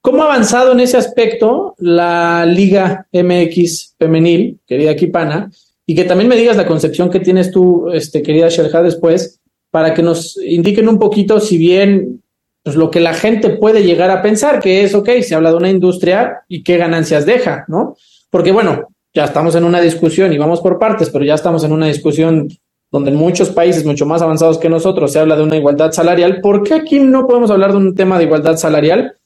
¿Cómo 0.00 0.22
ha 0.22 0.26
avanzado 0.26 0.72
en 0.72 0.80
ese 0.80 0.96
aspecto 0.96 1.74
la 1.78 2.46
Liga 2.46 3.06
MX 3.12 3.96
femenil, 3.98 4.58
querida 4.66 4.94
Kipana? 4.94 5.50
Y 5.86 5.94
que 5.94 6.04
también 6.04 6.28
me 6.28 6.36
digas 6.36 6.56
la 6.56 6.66
concepción 6.66 7.10
que 7.10 7.20
tienes 7.20 7.50
tú, 7.50 7.90
este, 7.90 8.22
querida 8.22 8.48
Sherja, 8.48 8.82
después, 8.82 9.40
para 9.70 9.94
que 9.94 10.02
nos 10.02 10.36
indiquen 10.36 10.88
un 10.88 10.98
poquito 10.98 11.40
si 11.40 11.56
bien 11.56 12.22
pues, 12.62 12.76
lo 12.76 12.90
que 12.90 13.00
la 13.00 13.14
gente 13.14 13.50
puede 13.50 13.82
llegar 13.82 14.10
a 14.10 14.22
pensar, 14.22 14.60
que 14.60 14.82
es, 14.82 14.94
ok, 14.94 15.08
se 15.22 15.34
habla 15.34 15.50
de 15.50 15.56
una 15.56 15.70
industria 15.70 16.42
y 16.48 16.62
qué 16.62 16.76
ganancias 16.76 17.24
deja, 17.26 17.64
¿no? 17.68 17.96
Porque 18.30 18.52
bueno, 18.52 18.88
ya 19.18 19.24
estamos 19.24 19.56
en 19.56 19.64
una 19.64 19.80
discusión 19.80 20.32
y 20.32 20.38
vamos 20.38 20.60
por 20.60 20.78
partes, 20.78 21.10
pero 21.10 21.24
ya 21.24 21.34
estamos 21.34 21.64
en 21.64 21.72
una 21.72 21.86
discusión 21.86 22.46
donde 22.88 23.10
en 23.10 23.16
muchos 23.16 23.48
países 23.48 23.84
mucho 23.84 24.06
más 24.06 24.22
avanzados 24.22 24.58
que 24.58 24.68
nosotros 24.68 25.12
se 25.12 25.18
habla 25.18 25.34
de 25.34 25.42
una 25.42 25.56
igualdad 25.56 25.90
salarial. 25.90 26.40
¿Por 26.40 26.62
qué 26.62 26.74
aquí 26.74 27.00
no 27.00 27.26
podemos 27.26 27.50
hablar 27.50 27.72
de 27.72 27.78
un 27.78 27.96
tema 27.96 28.16
de 28.16 28.26
igualdad 28.26 28.56
salarial? 28.56 29.16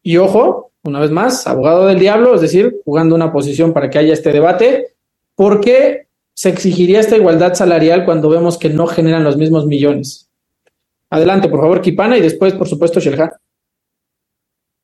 Y 0.00 0.16
ojo, 0.18 0.70
una 0.84 1.00
vez 1.00 1.10
más, 1.10 1.48
abogado 1.48 1.86
del 1.86 1.98
diablo, 1.98 2.36
es 2.36 2.40
decir, 2.40 2.76
jugando 2.84 3.16
una 3.16 3.32
posición 3.32 3.72
para 3.72 3.90
que 3.90 3.98
haya 3.98 4.12
este 4.12 4.30
debate, 4.30 4.94
¿por 5.34 5.60
qué 5.60 6.06
se 6.32 6.50
exigiría 6.50 7.00
esta 7.00 7.16
igualdad 7.16 7.54
salarial 7.54 8.04
cuando 8.04 8.28
vemos 8.28 8.58
que 8.58 8.68
no 8.68 8.86
generan 8.86 9.24
los 9.24 9.36
mismos 9.36 9.66
millones? 9.66 10.30
Adelante, 11.10 11.48
por 11.48 11.62
favor, 11.62 11.80
Kipana, 11.80 12.16
y 12.16 12.20
después, 12.20 12.52
por 12.52 12.68
supuesto, 12.68 13.00
Shelha. 13.00 13.32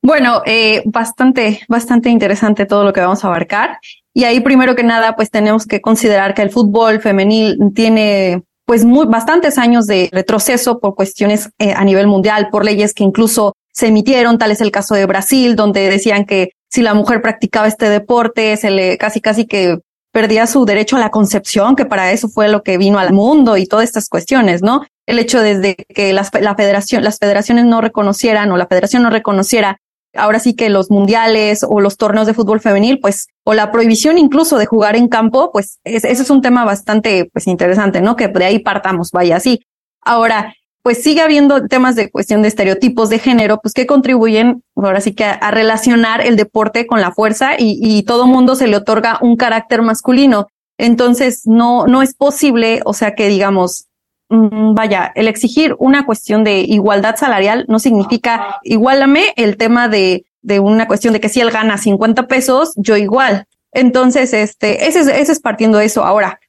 Bueno, 0.01 0.41
eh, 0.45 0.83
bastante, 0.85 1.61
bastante 1.67 2.09
interesante 2.09 2.65
todo 2.65 2.85
lo 2.85 2.93
que 2.93 3.01
vamos 3.01 3.25
a 3.25 3.27
abarcar. 3.27 3.77
Y 4.17 4.23
ahí, 4.23 4.39
primero 4.39 4.75
que 4.75 4.81
nada, 4.81 5.15
pues 5.15 5.29
tenemos 5.29 5.67
que 5.67 5.79
considerar 5.79 6.33
que 6.33 6.41
el 6.41 6.49
fútbol 6.49 6.99
femenil 7.01 7.59
tiene 7.75 8.41
pues 8.65 8.83
muy, 8.83 9.05
bastantes 9.05 9.59
años 9.59 9.85
de 9.85 10.09
retroceso 10.11 10.79
por 10.79 10.95
cuestiones 10.95 11.51
eh, 11.59 11.73
a 11.73 11.83
nivel 11.83 12.07
mundial, 12.07 12.49
por 12.51 12.65
leyes 12.65 12.95
que 12.95 13.03
incluso 13.03 13.53
se 13.71 13.89
emitieron, 13.89 14.39
tal 14.39 14.49
es 14.49 14.59
el 14.59 14.71
caso 14.71 14.95
de 14.95 15.05
Brasil, 15.05 15.55
donde 15.55 15.87
decían 15.87 16.25
que 16.25 16.49
si 16.67 16.81
la 16.81 16.95
mujer 16.95 17.21
practicaba 17.21 17.67
este 17.67 17.91
deporte, 17.91 18.57
se 18.57 18.71
le 18.71 18.97
casi 18.97 19.21
casi 19.21 19.45
que 19.45 19.77
perdía 20.11 20.47
su 20.47 20.65
derecho 20.65 20.95
a 20.95 20.99
la 20.99 21.11
concepción, 21.11 21.75
que 21.75 21.85
para 21.85 22.11
eso 22.11 22.27
fue 22.27 22.49
lo 22.49 22.63
que 22.63 22.79
vino 22.79 22.97
al 22.97 23.13
mundo 23.13 23.55
y 23.55 23.67
todas 23.67 23.83
estas 23.83 24.09
cuestiones, 24.09 24.63
¿no? 24.63 24.81
El 25.05 25.19
hecho 25.19 25.41
desde 25.41 25.75
que 25.93 26.11
las, 26.11 26.31
la 26.41 26.55
federación, 26.55 27.03
las 27.03 27.19
federaciones 27.19 27.65
no 27.65 27.81
reconocieran 27.81 28.51
o 28.51 28.57
la 28.57 28.65
federación 28.65 29.03
no 29.03 29.11
reconociera 29.11 29.77
ahora 30.17 30.39
sí 30.39 30.55
que 30.55 30.69
los 30.69 30.91
mundiales 30.91 31.65
o 31.67 31.79
los 31.79 31.97
torneos 31.97 32.27
de 32.27 32.33
fútbol 32.33 32.59
femenil, 32.59 32.99
pues, 32.99 33.27
o 33.43 33.53
la 33.53 33.71
prohibición 33.71 34.17
incluso 34.17 34.57
de 34.57 34.65
jugar 34.65 34.95
en 34.95 35.07
campo, 35.07 35.51
pues, 35.51 35.79
ese 35.83 36.11
es 36.11 36.29
un 36.29 36.41
tema 36.41 36.65
bastante, 36.65 37.29
pues, 37.31 37.47
interesante, 37.47 38.01
¿no? 38.01 38.15
Que 38.15 38.27
de 38.27 38.45
ahí 38.45 38.59
partamos, 38.59 39.11
vaya 39.11 39.37
así. 39.37 39.61
Ahora, 40.01 40.53
pues 40.83 41.03
sigue 41.03 41.19
habiendo 41.19 41.67
temas 41.67 41.95
de 41.97 42.09
cuestión 42.09 42.41
de 42.41 42.47
estereotipos 42.47 43.09
de 43.09 43.19
género, 43.19 43.59
pues 43.61 43.73
que 43.73 43.85
contribuyen 43.85 44.63
ahora 44.73 45.01
sí 45.01 45.13
que 45.13 45.25
a, 45.25 45.51
relacionar 45.51 46.21
el 46.21 46.37
deporte 46.37 46.87
con 46.87 47.01
la 47.01 47.11
fuerza 47.11 47.55
y, 47.59 47.77
y 47.81 48.03
todo 48.03 48.25
mundo 48.25 48.55
se 48.55 48.67
le 48.67 48.77
otorga 48.77 49.19
un 49.21 49.35
carácter 49.35 49.81
masculino. 49.81 50.47
Entonces, 50.77 51.41
no, 51.45 51.87
no 51.87 52.01
es 52.01 52.15
posible, 52.15 52.81
o 52.85 52.93
sea, 52.93 53.15
que 53.15 53.27
digamos, 53.27 53.86
vaya, 54.29 55.11
el 55.15 55.27
exigir 55.27 55.75
una 55.79 56.05
cuestión 56.05 56.43
de 56.43 56.59
igualdad 56.59 57.15
salarial 57.15 57.65
no 57.67 57.79
significa 57.79 58.59
igualame 58.63 59.33
el 59.35 59.57
tema 59.57 59.87
de, 59.87 60.25
de 60.41 60.59
una 60.59 60.87
cuestión 60.87 61.13
de 61.13 61.19
que 61.19 61.29
si 61.29 61.41
él 61.41 61.51
gana 61.51 61.77
50 61.77 62.27
pesos, 62.27 62.73
yo 62.75 62.97
igual. 62.97 63.45
Entonces, 63.71 64.33
este, 64.33 64.87
ese 64.87 65.01
es, 65.01 65.07
ese 65.07 65.31
es 65.31 65.39
partiendo 65.39 65.77
de 65.77 65.85
eso. 65.85 66.03
Ahora, 66.03 66.39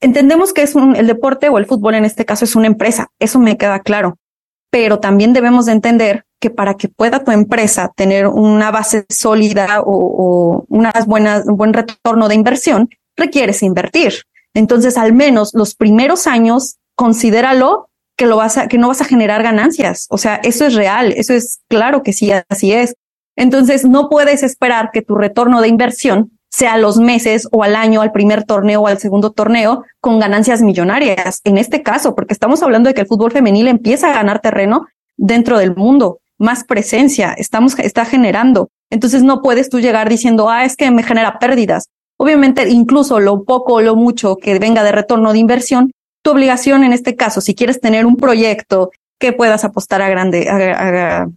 Entendemos 0.00 0.54
que 0.54 0.62
es 0.62 0.74
un, 0.74 0.96
el 0.96 1.06
deporte 1.06 1.50
o 1.50 1.58
el 1.58 1.66
fútbol 1.66 1.94
en 1.94 2.06
este 2.06 2.24
caso 2.24 2.46
es 2.46 2.56
una 2.56 2.66
empresa, 2.66 3.10
eso 3.18 3.38
me 3.38 3.58
queda 3.58 3.80
claro, 3.80 4.16
pero 4.70 4.98
también 4.98 5.34
debemos 5.34 5.66
de 5.66 5.72
entender 5.72 6.24
que 6.40 6.48
para 6.48 6.74
que 6.74 6.88
pueda 6.88 7.22
tu 7.22 7.32
empresa 7.32 7.92
tener 7.94 8.26
una 8.26 8.70
base 8.70 9.04
sólida 9.10 9.82
o, 9.82 9.92
o 9.92 10.64
unas 10.68 11.06
buenas, 11.06 11.46
un 11.46 11.58
buen 11.58 11.74
retorno 11.74 12.28
de 12.28 12.34
inversión, 12.34 12.88
requieres 13.14 13.62
invertir. 13.62 14.22
Entonces, 14.54 14.96
al 14.96 15.12
menos 15.12 15.52
los 15.52 15.74
primeros 15.74 16.26
años, 16.26 16.78
considéralo 17.00 17.88
que 18.14 18.26
lo 18.26 18.36
vas 18.36 18.58
a, 18.58 18.68
que 18.68 18.76
no 18.76 18.88
vas 18.88 19.00
a 19.00 19.06
generar 19.06 19.42
ganancias. 19.42 20.06
O 20.10 20.18
sea, 20.18 20.34
eso 20.44 20.66
es 20.66 20.74
real, 20.74 21.14
eso 21.16 21.32
es 21.32 21.60
claro 21.66 22.02
que 22.02 22.12
sí, 22.12 22.30
así 22.50 22.72
es. 22.74 22.94
Entonces, 23.36 23.86
no 23.86 24.10
puedes 24.10 24.42
esperar 24.42 24.90
que 24.92 25.00
tu 25.00 25.14
retorno 25.14 25.62
de 25.62 25.68
inversión 25.68 26.38
sea 26.50 26.76
los 26.76 26.98
meses 26.98 27.48
o 27.52 27.62
al 27.62 27.74
año, 27.74 28.02
al 28.02 28.12
primer 28.12 28.44
torneo 28.44 28.82
o 28.82 28.86
al 28.86 28.98
segundo 28.98 29.30
torneo, 29.30 29.82
con 30.02 30.18
ganancias 30.18 30.60
millonarias. 30.60 31.40
En 31.44 31.56
este 31.56 31.82
caso, 31.82 32.14
porque 32.14 32.34
estamos 32.34 32.62
hablando 32.62 32.88
de 32.88 32.94
que 32.94 33.00
el 33.00 33.06
fútbol 33.06 33.32
femenil 33.32 33.68
empieza 33.68 34.10
a 34.10 34.12
ganar 34.12 34.40
terreno 34.40 34.86
dentro 35.16 35.56
del 35.56 35.74
mundo, 35.74 36.18
más 36.36 36.64
presencia, 36.64 37.32
estamos, 37.32 37.78
está 37.78 38.04
generando. 38.04 38.68
Entonces 38.90 39.22
no 39.22 39.40
puedes 39.40 39.70
tú 39.70 39.80
llegar 39.80 40.10
diciendo, 40.10 40.50
ah, 40.50 40.66
es 40.66 40.76
que 40.76 40.90
me 40.90 41.02
genera 41.02 41.38
pérdidas. 41.38 41.86
Obviamente, 42.18 42.68
incluso 42.68 43.20
lo 43.20 43.44
poco 43.44 43.76
o 43.76 43.80
lo 43.80 43.96
mucho 43.96 44.36
que 44.36 44.58
venga 44.58 44.84
de 44.84 44.92
retorno 44.92 45.32
de 45.32 45.38
inversión, 45.38 45.92
tu 46.22 46.30
obligación 46.32 46.84
en 46.84 46.92
este 46.92 47.16
caso, 47.16 47.40
si 47.40 47.54
quieres 47.54 47.80
tener 47.80 48.06
un 48.06 48.16
proyecto 48.16 48.90
que 49.18 49.32
puedas 49.32 49.64
apostar 49.64 50.00
a 50.00 50.08
grande, 50.08 50.48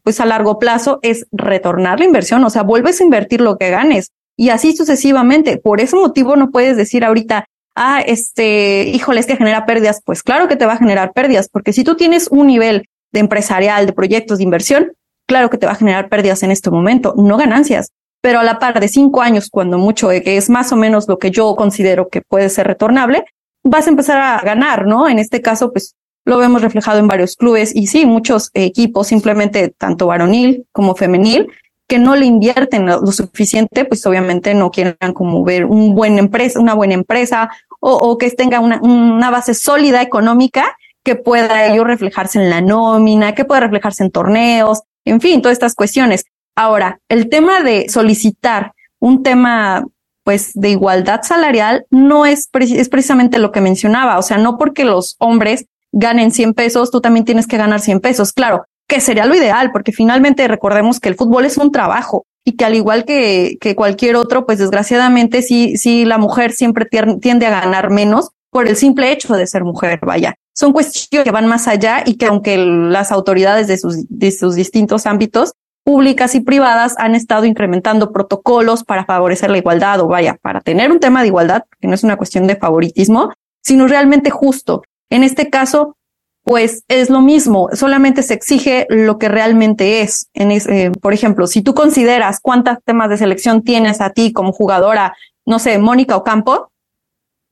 pues 0.04 0.20
a 0.22 0.26
largo 0.26 0.58
plazo, 0.58 1.00
es 1.02 1.28
retornar 1.32 2.00
la 2.00 2.06
inversión. 2.06 2.44
O 2.44 2.50
sea, 2.50 2.64
vuelves 2.64 3.02
a 3.02 3.04
invertir 3.04 3.42
lo 3.42 3.58
que 3.58 3.70
ganes 3.70 4.12
y 4.38 4.50
así 4.50 4.76
sucesivamente. 4.76 5.58
Por 5.58 5.82
ese 5.82 5.98
motivo 5.98 6.36
no 6.38 6.50
puedes 6.50 6.78
decir 6.78 7.04
ahorita, 7.04 7.46
ah, 7.76 8.02
este, 8.02 8.84
híjole, 8.86 9.20
es 9.20 9.26
que 9.26 9.36
genera 9.36 9.66
pérdidas. 9.66 10.02
Pues 10.04 10.24
claro 10.24 10.48
que 10.48 10.56
te 10.56 10.66
va 10.66 10.74
a 10.74 10.78
generar 10.78 11.12
pérdidas, 11.12 11.50
porque 11.50 11.74
si 11.74 11.84
tú 11.84 11.96
tienes 11.96 12.30
un 12.30 12.48
nivel 12.48 12.86
de 13.12 13.20
empresarial, 13.20 13.86
de 13.86 13.94
proyectos 13.94 14.38
de 14.38 14.46
inversión, 14.46 14.94
claro 15.28 15.50
que 15.50 15.58
te 15.58 15.66
va 15.66 15.74
a 15.74 15.76
generar 15.76 16.08
pérdidas 16.08 16.42
en 16.44 16.52
este 16.52 16.72
momento, 16.72 17.14
no 17.18 17.38
ganancias. 17.38 17.90
Pero 18.22 18.40
a 18.40 18.44
la 18.44 18.60
par 18.60 18.80
de 18.80 18.88
cinco 18.88 19.22
años, 19.22 19.50
cuando 19.52 19.78
mucho, 19.78 20.10
eh, 20.10 20.24
que 20.24 20.38
es 20.38 20.50
más 20.50 20.72
o 20.72 20.78
menos 20.78 21.10
lo 21.10 21.20
que 21.20 21.32
yo 21.32 21.54
considero 21.58 22.08
que 22.08 22.22
puede 22.22 22.50
ser 22.50 22.68
retornable, 22.68 23.26
vas 23.64 23.88
a 23.88 23.90
empezar 23.90 24.18
a 24.18 24.42
ganar, 24.42 24.86
¿no? 24.86 25.08
En 25.08 25.20
este 25.20 25.42
caso, 25.42 25.72
pues 25.72 25.96
lo 26.26 26.38
vemos 26.38 26.62
reflejado 26.62 27.00
en 27.00 27.08
varios 27.08 27.36
clubes 27.36 27.76
y 27.76 27.88
sí, 27.88 28.06
muchos 28.06 28.50
equipos, 28.54 29.08
simplemente 29.08 29.70
tanto 29.70 30.08
varonil 30.08 30.66
como 30.72 30.96
femenil, 30.96 31.50
que 31.88 32.00
no 32.00 32.16
le 32.16 32.26
invierten 32.26 32.86
lo 32.86 33.12
suficiente, 33.12 33.86
pues 33.86 34.06
obviamente 34.06 34.54
no 34.54 34.72
quieren 34.72 34.96
como 35.14 35.44
ver 35.44 35.66
un 35.66 35.94
buen 35.94 36.18
empresa, 36.18 36.60
una 36.60 36.74
buena 36.74 36.94
empresa 36.94 37.50
o, 37.80 38.18
que 38.18 38.32
tenga 38.32 38.62
una, 38.62 38.80
una, 38.82 39.30
base 39.30 39.54
sólida 39.54 40.02
económica 40.02 40.78
que 41.04 41.16
pueda 41.16 41.66
ello 41.66 41.84
reflejarse 41.84 42.42
en 42.42 42.50
la 42.50 42.62
nómina, 42.62 43.36
que 43.36 43.44
pueda 43.44 43.60
reflejarse 43.60 44.06
en 44.06 44.12
torneos, 44.12 44.84
en 45.04 45.20
fin, 45.20 45.42
todas 45.42 45.54
estas 45.58 45.76
cuestiones. 45.76 46.24
Ahora, 46.56 47.00
el 47.10 47.28
tema 47.28 47.62
de 47.62 47.90
solicitar 47.90 48.72
un 49.00 49.22
tema 49.22 49.86
pues 50.24 50.52
de 50.54 50.70
igualdad 50.70 51.22
salarial 51.24 51.86
no 51.90 52.26
es, 52.26 52.50
es 52.54 52.90
precisamente 52.90 53.40
lo 53.40 53.52
que 53.52 53.62
mencionaba, 53.62 54.18
o 54.18 54.22
sea, 54.22 54.38
no 54.38 54.58
porque 54.58 54.86
los 54.86 55.16
hombres 55.20 55.66
ganen 55.92 56.32
100 56.32 56.54
pesos, 56.54 56.92
tú 56.92 57.02
también 57.02 57.26
tienes 57.26 57.48
que 57.48 57.58
ganar 57.58 57.80
100 57.80 58.00
pesos. 58.00 58.34
Claro, 58.34 58.66
que 58.88 59.00
sería 59.00 59.26
lo 59.26 59.36
ideal, 59.36 59.72
porque 59.72 59.92
finalmente 59.92 60.48
recordemos 60.48 61.00
que 61.00 61.10
el 61.10 61.16
fútbol 61.16 61.46
es 61.46 61.58
un 61.58 61.72
trabajo 61.72 62.26
y 62.46 62.54
que 62.54 62.66
al 62.66 62.76
igual 62.76 63.06
que, 63.06 63.58
que 63.62 63.76
cualquier 63.76 64.16
otro, 64.16 64.46
pues 64.46 64.60
desgraciadamente 64.60 65.42
sí, 65.42 65.78
sí 65.78 66.04
la 66.04 66.18
mujer 66.18 66.52
siempre 66.52 66.86
tiende 67.22 67.46
a 67.46 67.62
ganar 67.62 67.90
menos 67.90 68.32
por 68.50 68.68
el 68.68 68.76
simple 68.76 69.12
hecho 69.12 69.34
de 69.36 69.48
ser 69.48 69.64
mujer, 69.64 70.00
vaya. 70.04 70.36
Son 70.54 70.74
cuestiones 70.74 71.26
que 71.26 71.32
van 71.32 71.48
más 71.48 71.68
allá 71.68 72.04
y 72.06 72.16
que 72.16 72.28
aunque 72.28 72.58
las 72.58 73.12
autoridades 73.12 73.68
de 73.68 73.78
sus, 73.78 74.06
de 74.10 74.32
sus 74.32 74.56
distintos 74.56 75.06
ámbitos 75.06 75.54
públicas 75.84 76.34
y 76.36 76.42
privadas 76.42 76.96
han 76.98 77.16
estado 77.16 77.46
incrementando 77.46 78.12
protocolos 78.12 78.84
para 78.84 79.06
favorecer 79.06 79.52
la 79.52 79.58
igualdad 79.58 80.00
o 80.00 80.08
vaya, 80.08 80.38
para 80.42 80.62
tener 80.62 80.92
un 80.92 81.00
tema 81.00 81.22
de 81.22 81.28
igualdad, 81.28 81.64
que 81.80 81.88
no 81.88 81.94
es 81.94 82.04
una 82.04 82.18
cuestión 82.18 82.48
de 82.48 82.56
favoritismo, 82.56 83.34
sino 83.62 83.88
realmente 83.88 84.30
justo. 84.30 84.84
En 85.10 85.24
este 85.24 85.50
caso, 85.50 85.98
pues 86.44 86.84
es 86.88 87.10
lo 87.10 87.22
mismo, 87.22 87.70
solamente 87.74 88.22
se 88.22 88.34
exige 88.34 88.86
lo 88.90 89.18
que 89.18 89.30
realmente 89.30 90.02
es. 90.02 90.30
En 90.34 90.52
eh, 90.52 90.92
por 91.02 91.14
ejemplo, 91.14 91.48
si 91.48 91.62
tú 91.62 91.74
consideras 91.74 92.40
cuántos 92.42 92.78
temas 92.84 93.10
de 93.10 93.18
selección 93.18 93.64
tienes 93.64 94.02
a 94.02 94.10
ti 94.10 94.34
como 94.34 94.52
jugadora, 94.52 95.16
no 95.46 95.60
sé, 95.60 95.78
Mónica 95.78 96.18
Ocampo, 96.18 96.70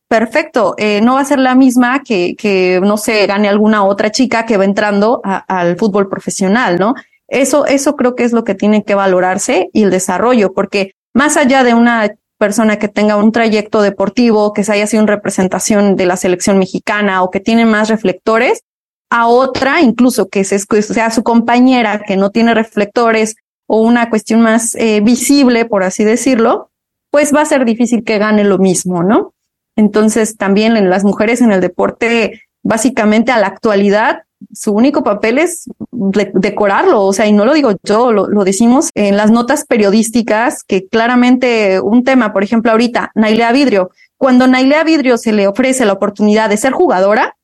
perfecto, 0.10 0.76
eh, 0.78 1.00
no 1.02 1.14
va 1.16 1.22
a 1.22 1.26
ser 1.26 1.40
la 1.40 1.56
misma 1.56 2.02
que, 2.04 2.36
que, 2.38 2.82
no 2.84 2.98
sé, 2.98 3.26
gane 3.28 3.48
alguna 3.48 3.86
otra 3.86 4.12
chica 4.12 4.46
que 4.46 4.58
va 4.58 4.66
entrando 4.66 5.22
al 5.24 5.78
fútbol 5.78 6.10
profesional, 6.10 6.78
¿no? 6.78 6.94
Eso, 7.32 7.66
eso 7.66 7.96
creo 7.96 8.14
que 8.14 8.26
es 8.26 8.34
lo 8.34 8.44
que 8.44 8.56
tiene 8.56 8.84
que 8.84 8.94
valorarse 8.94 9.70
y 9.72 9.84
el 9.84 9.90
desarrollo, 9.90 10.54
porque 10.54 10.92
más 11.14 11.38
allá 11.38 11.64
de 11.64 11.74
una 11.74 12.14
persona 12.38 12.78
que 12.78 12.90
tenga 12.90 13.16
un 13.16 13.32
trayecto 13.32 13.82
deportivo, 13.82 14.52
que 14.52 14.66
se 14.66 14.74
haya 14.74 14.86
sido 14.86 15.04
una 15.04 15.16
representación 15.16 15.96
de 15.96 16.06
la 16.08 16.18
selección 16.18 16.60
mexicana 16.60 17.24
o 17.24 17.32
que 17.32 17.40
tiene 17.40 17.66
más 17.66 17.88
reflectores, 17.88 18.64
a 19.10 19.28
otra, 19.28 19.80
incluso 19.82 20.28
que 20.28 20.44
sea 20.44 21.12
su 21.12 21.24
compañera 21.24 22.02
que 22.06 22.18
no 22.18 22.32
tiene 22.32 22.54
reflectores 22.54 23.36
o 23.66 23.82
una 23.82 24.10
cuestión 24.10 24.42
más 24.42 24.76
eh, 24.76 25.00
visible, 25.00 25.64
por 25.64 25.84
así 25.84 26.04
decirlo, 26.04 26.70
pues 27.12 27.34
va 27.34 27.42
a 27.42 27.46
ser 27.46 27.64
difícil 27.64 28.04
que 28.04 28.18
gane 28.18 28.44
lo 28.44 28.58
mismo, 28.58 29.04
¿no? 29.04 29.34
Entonces, 29.78 30.36
también 30.36 30.76
en 30.76 30.90
las 30.90 31.06
mujeres 31.06 31.40
en 31.40 31.54
el 31.54 31.62
deporte, 31.62 32.42
básicamente 32.62 33.32
a 33.32 33.40
la 33.40 33.48
actualidad, 33.48 34.24
su 34.54 34.74
único 34.74 35.04
papel 35.04 35.40
es 35.40 35.70
decorarlo, 35.92 37.04
o 37.04 37.14
sea, 37.14 37.28
y 37.28 37.34
no 37.34 37.46
lo 37.46 37.54
digo 37.54 37.74
yo, 37.84 38.12
lo, 38.12 38.28
lo, 38.28 38.44
decimos 38.44 38.90
en 38.96 39.18
las 39.18 39.32
notas 39.32 39.66
periodísticas, 39.66 40.64
que 40.64 40.88
claramente 40.88 41.80
un 41.80 42.04
tema, 42.04 42.34
por 42.34 42.44
ejemplo, 42.44 42.72
ahorita, 42.72 43.12
Nailea 43.16 43.52
Vidrio, 43.52 43.92
cuando 44.18 44.48
Nailea 44.48 44.84
Vidrio 44.84 45.18
se 45.18 45.32
le 45.32 45.48
ofrece 45.48 45.86
la 45.86 45.94
oportunidad 45.94 46.50
de 46.50 46.58
ser 46.58 46.74
jugadora, 46.74 47.36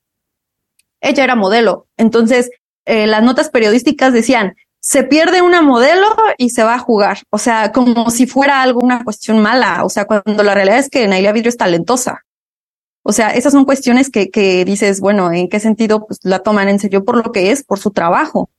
ella 1.02 1.24
era 1.24 1.36
modelo. 1.36 1.88
Entonces, 1.98 2.52
eh, 2.86 3.08
las 3.08 3.24
notas 3.24 3.50
periodísticas 3.50 4.14
decían, 4.14 4.56
se 4.80 5.04
pierde 5.04 5.42
una 5.42 5.62
modelo 5.62 6.08
y 6.38 6.52
se 6.52 6.64
va 6.64 6.76
a 6.76 6.80
jugar. 6.80 7.20
O 7.30 7.38
sea, 7.38 7.72
como 7.72 8.10
si 8.10 8.28
fuera 8.28 8.62
algo, 8.62 8.80
una 8.80 9.04
cuestión 9.04 9.40
mala. 9.42 9.84
O 9.84 9.90
sea, 9.90 10.06
cuando 10.06 10.44
la 10.44 10.54
realidad 10.54 10.80
es 10.80 10.90
que 10.90 11.08
Nailia 11.08 11.32
Vidrio 11.32 11.50
es 11.50 11.58
talentosa. 11.58 12.24
O 13.10 13.14
sea, 13.14 13.30
esas 13.30 13.54
son 13.54 13.64
cuestiones 13.64 14.10
que, 14.10 14.30
que 14.30 14.66
dices, 14.66 15.00
bueno, 15.00 15.32
¿en 15.32 15.48
qué 15.48 15.62
sentido 15.62 16.06
pues, 16.06 16.20
la 16.24 16.40
toman 16.40 16.68
en 16.68 16.78
serio 16.78 17.06
por 17.06 17.16
lo 17.16 17.32
que 17.32 17.52
es, 17.52 17.64
por 17.64 17.80
su 17.80 17.92
trabajo? 17.92 18.50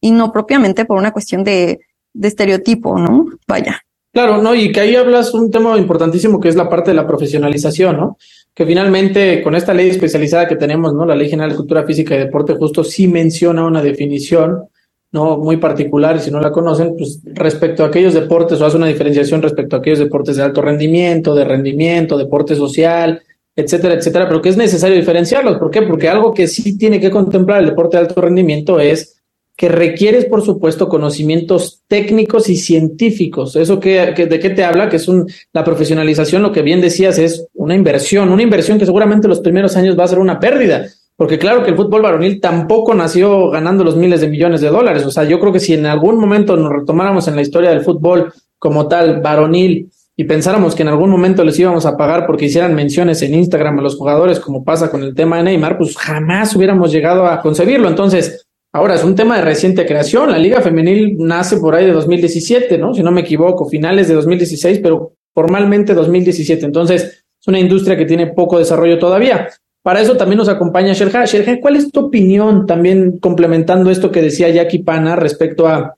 Y 0.00 0.12
no 0.12 0.30
propiamente 0.30 0.84
por 0.84 0.98
una 0.98 1.12
cuestión 1.12 1.42
de, 1.42 1.80
de 2.14 2.28
estereotipo, 2.28 2.96
¿no? 2.96 3.26
Vaya. 3.48 3.82
Claro, 4.12 4.40
¿no? 4.40 4.54
Y 4.54 4.70
que 4.70 4.78
ahí 4.78 4.94
hablas 4.94 5.34
un 5.34 5.50
tema 5.50 5.76
importantísimo 5.76 6.38
que 6.38 6.48
es 6.48 6.54
la 6.54 6.68
parte 6.68 6.92
de 6.92 6.94
la 6.94 7.08
profesionalización, 7.08 7.96
¿no? 7.96 8.18
Que 8.54 8.64
finalmente 8.64 9.42
con 9.42 9.56
esta 9.56 9.74
ley 9.74 9.90
especializada 9.90 10.46
que 10.46 10.54
tenemos, 10.54 10.94
¿no? 10.94 11.04
La 11.04 11.16
Ley 11.16 11.28
General 11.28 11.50
de 11.50 11.56
Cultura 11.56 11.82
Física 11.82 12.14
y 12.14 12.18
Deporte 12.18 12.54
justo 12.54 12.84
sí 12.84 13.08
menciona 13.08 13.66
una 13.66 13.82
definición, 13.82 14.62
¿no? 15.10 15.38
Muy 15.38 15.56
particular, 15.56 16.14
y 16.14 16.20
si 16.20 16.30
no 16.30 16.40
la 16.40 16.52
conocen, 16.52 16.94
pues 16.96 17.20
respecto 17.24 17.82
a 17.82 17.88
aquellos 17.88 18.14
deportes, 18.14 18.60
o 18.60 18.66
hace 18.66 18.76
una 18.76 18.86
diferenciación 18.86 19.42
respecto 19.42 19.74
a 19.74 19.80
aquellos 19.80 19.98
deportes 19.98 20.36
de 20.36 20.44
alto 20.44 20.62
rendimiento, 20.62 21.34
de 21.34 21.44
rendimiento, 21.44 22.16
deporte 22.16 22.54
social, 22.54 23.22
etcétera, 23.58 23.94
etcétera, 23.94 24.28
pero 24.28 24.40
que 24.40 24.50
es 24.50 24.56
necesario 24.56 24.96
diferenciarlos. 24.96 25.58
¿Por 25.58 25.72
qué? 25.72 25.82
Porque 25.82 26.08
algo 26.08 26.32
que 26.32 26.46
sí 26.46 26.78
tiene 26.78 27.00
que 27.00 27.10
contemplar 27.10 27.58
el 27.58 27.66
deporte 27.66 27.96
de 27.96 28.02
alto 28.04 28.20
rendimiento 28.20 28.78
es 28.78 29.20
que 29.56 29.68
requieres, 29.68 30.26
por 30.26 30.44
supuesto, 30.44 30.88
conocimientos 30.88 31.82
técnicos 31.88 32.48
y 32.48 32.56
científicos. 32.56 33.56
¿Eso 33.56 33.80
que, 33.80 34.12
de 34.14 34.38
qué 34.38 34.50
te 34.50 34.62
habla? 34.62 34.88
Que 34.88 34.94
es 34.94 35.08
un, 35.08 35.28
la 35.52 35.64
profesionalización, 35.64 36.42
lo 36.42 36.52
que 36.52 36.62
bien 36.62 36.80
decías, 36.80 37.18
es 37.18 37.48
una 37.54 37.74
inversión, 37.74 38.28
una 38.28 38.44
inversión 38.44 38.78
que 38.78 38.86
seguramente 38.86 39.26
los 39.26 39.40
primeros 39.40 39.76
años 39.76 39.98
va 39.98 40.04
a 40.04 40.08
ser 40.08 40.20
una 40.20 40.38
pérdida. 40.38 40.86
Porque 41.16 41.40
claro 41.40 41.64
que 41.64 41.70
el 41.70 41.76
fútbol 41.76 42.02
varonil 42.02 42.40
tampoco 42.40 42.94
nació 42.94 43.50
ganando 43.50 43.82
los 43.82 43.96
miles 43.96 44.20
de 44.20 44.28
millones 44.28 44.60
de 44.60 44.68
dólares. 44.68 45.04
O 45.04 45.10
sea, 45.10 45.24
yo 45.24 45.40
creo 45.40 45.52
que 45.52 45.58
si 45.58 45.74
en 45.74 45.86
algún 45.86 46.16
momento 46.20 46.56
nos 46.56 46.72
retomáramos 46.72 47.26
en 47.26 47.34
la 47.34 47.42
historia 47.42 47.70
del 47.70 47.80
fútbol 47.80 48.32
como 48.56 48.86
tal, 48.86 49.20
varonil, 49.20 49.90
y 50.20 50.24
pensáramos 50.24 50.74
que 50.74 50.82
en 50.82 50.88
algún 50.88 51.10
momento 51.10 51.44
les 51.44 51.56
íbamos 51.60 51.86
a 51.86 51.96
pagar 51.96 52.26
porque 52.26 52.46
hicieran 52.46 52.74
menciones 52.74 53.22
en 53.22 53.34
Instagram 53.34 53.78
a 53.78 53.82
los 53.82 53.94
jugadores, 53.96 54.40
como 54.40 54.64
pasa 54.64 54.90
con 54.90 55.04
el 55.04 55.14
tema 55.14 55.36
de 55.36 55.44
Neymar, 55.44 55.78
pues 55.78 55.96
jamás 55.96 56.56
hubiéramos 56.56 56.90
llegado 56.90 57.24
a 57.24 57.40
concebirlo. 57.40 57.88
Entonces, 57.88 58.44
Ahora, 58.70 58.96
es 58.96 59.02
un 59.02 59.14
tema 59.14 59.38
de 59.38 59.44
reciente 59.44 59.86
creación. 59.86 60.30
La 60.30 60.38
Liga 60.38 60.60
Femenil 60.60 61.16
nace 61.18 61.56
por 61.56 61.74
ahí 61.74 61.86
de 61.86 61.92
2017, 61.92 62.76
¿no? 62.76 62.92
Si 62.92 63.02
no 63.02 63.10
me 63.10 63.22
equivoco, 63.22 63.66
finales 63.66 64.08
de 64.08 64.14
2016, 64.14 64.80
pero 64.82 65.14
formalmente 65.34 65.94
2017. 65.94 66.66
Entonces, 66.66 67.24
es 67.40 67.48
una 67.48 67.58
industria 67.58 67.96
que 67.96 68.04
tiene 68.04 68.26
poco 68.26 68.58
desarrollo 68.58 68.98
todavía. 68.98 69.48
Para 69.82 70.02
eso 70.02 70.18
también 70.18 70.36
nos 70.36 70.50
acompaña 70.50 70.92
Sherja. 70.92 71.24
Sherja, 71.24 71.60
¿cuál 71.60 71.76
es 71.76 71.90
tu 71.90 72.00
opinión 72.00 72.66
también 72.66 73.18
complementando 73.20 73.90
esto 73.90 74.10
que 74.10 74.20
decía 74.20 74.50
Jackie 74.50 74.82
Pana 74.82 75.16
respecto 75.16 75.66
a 75.66 75.94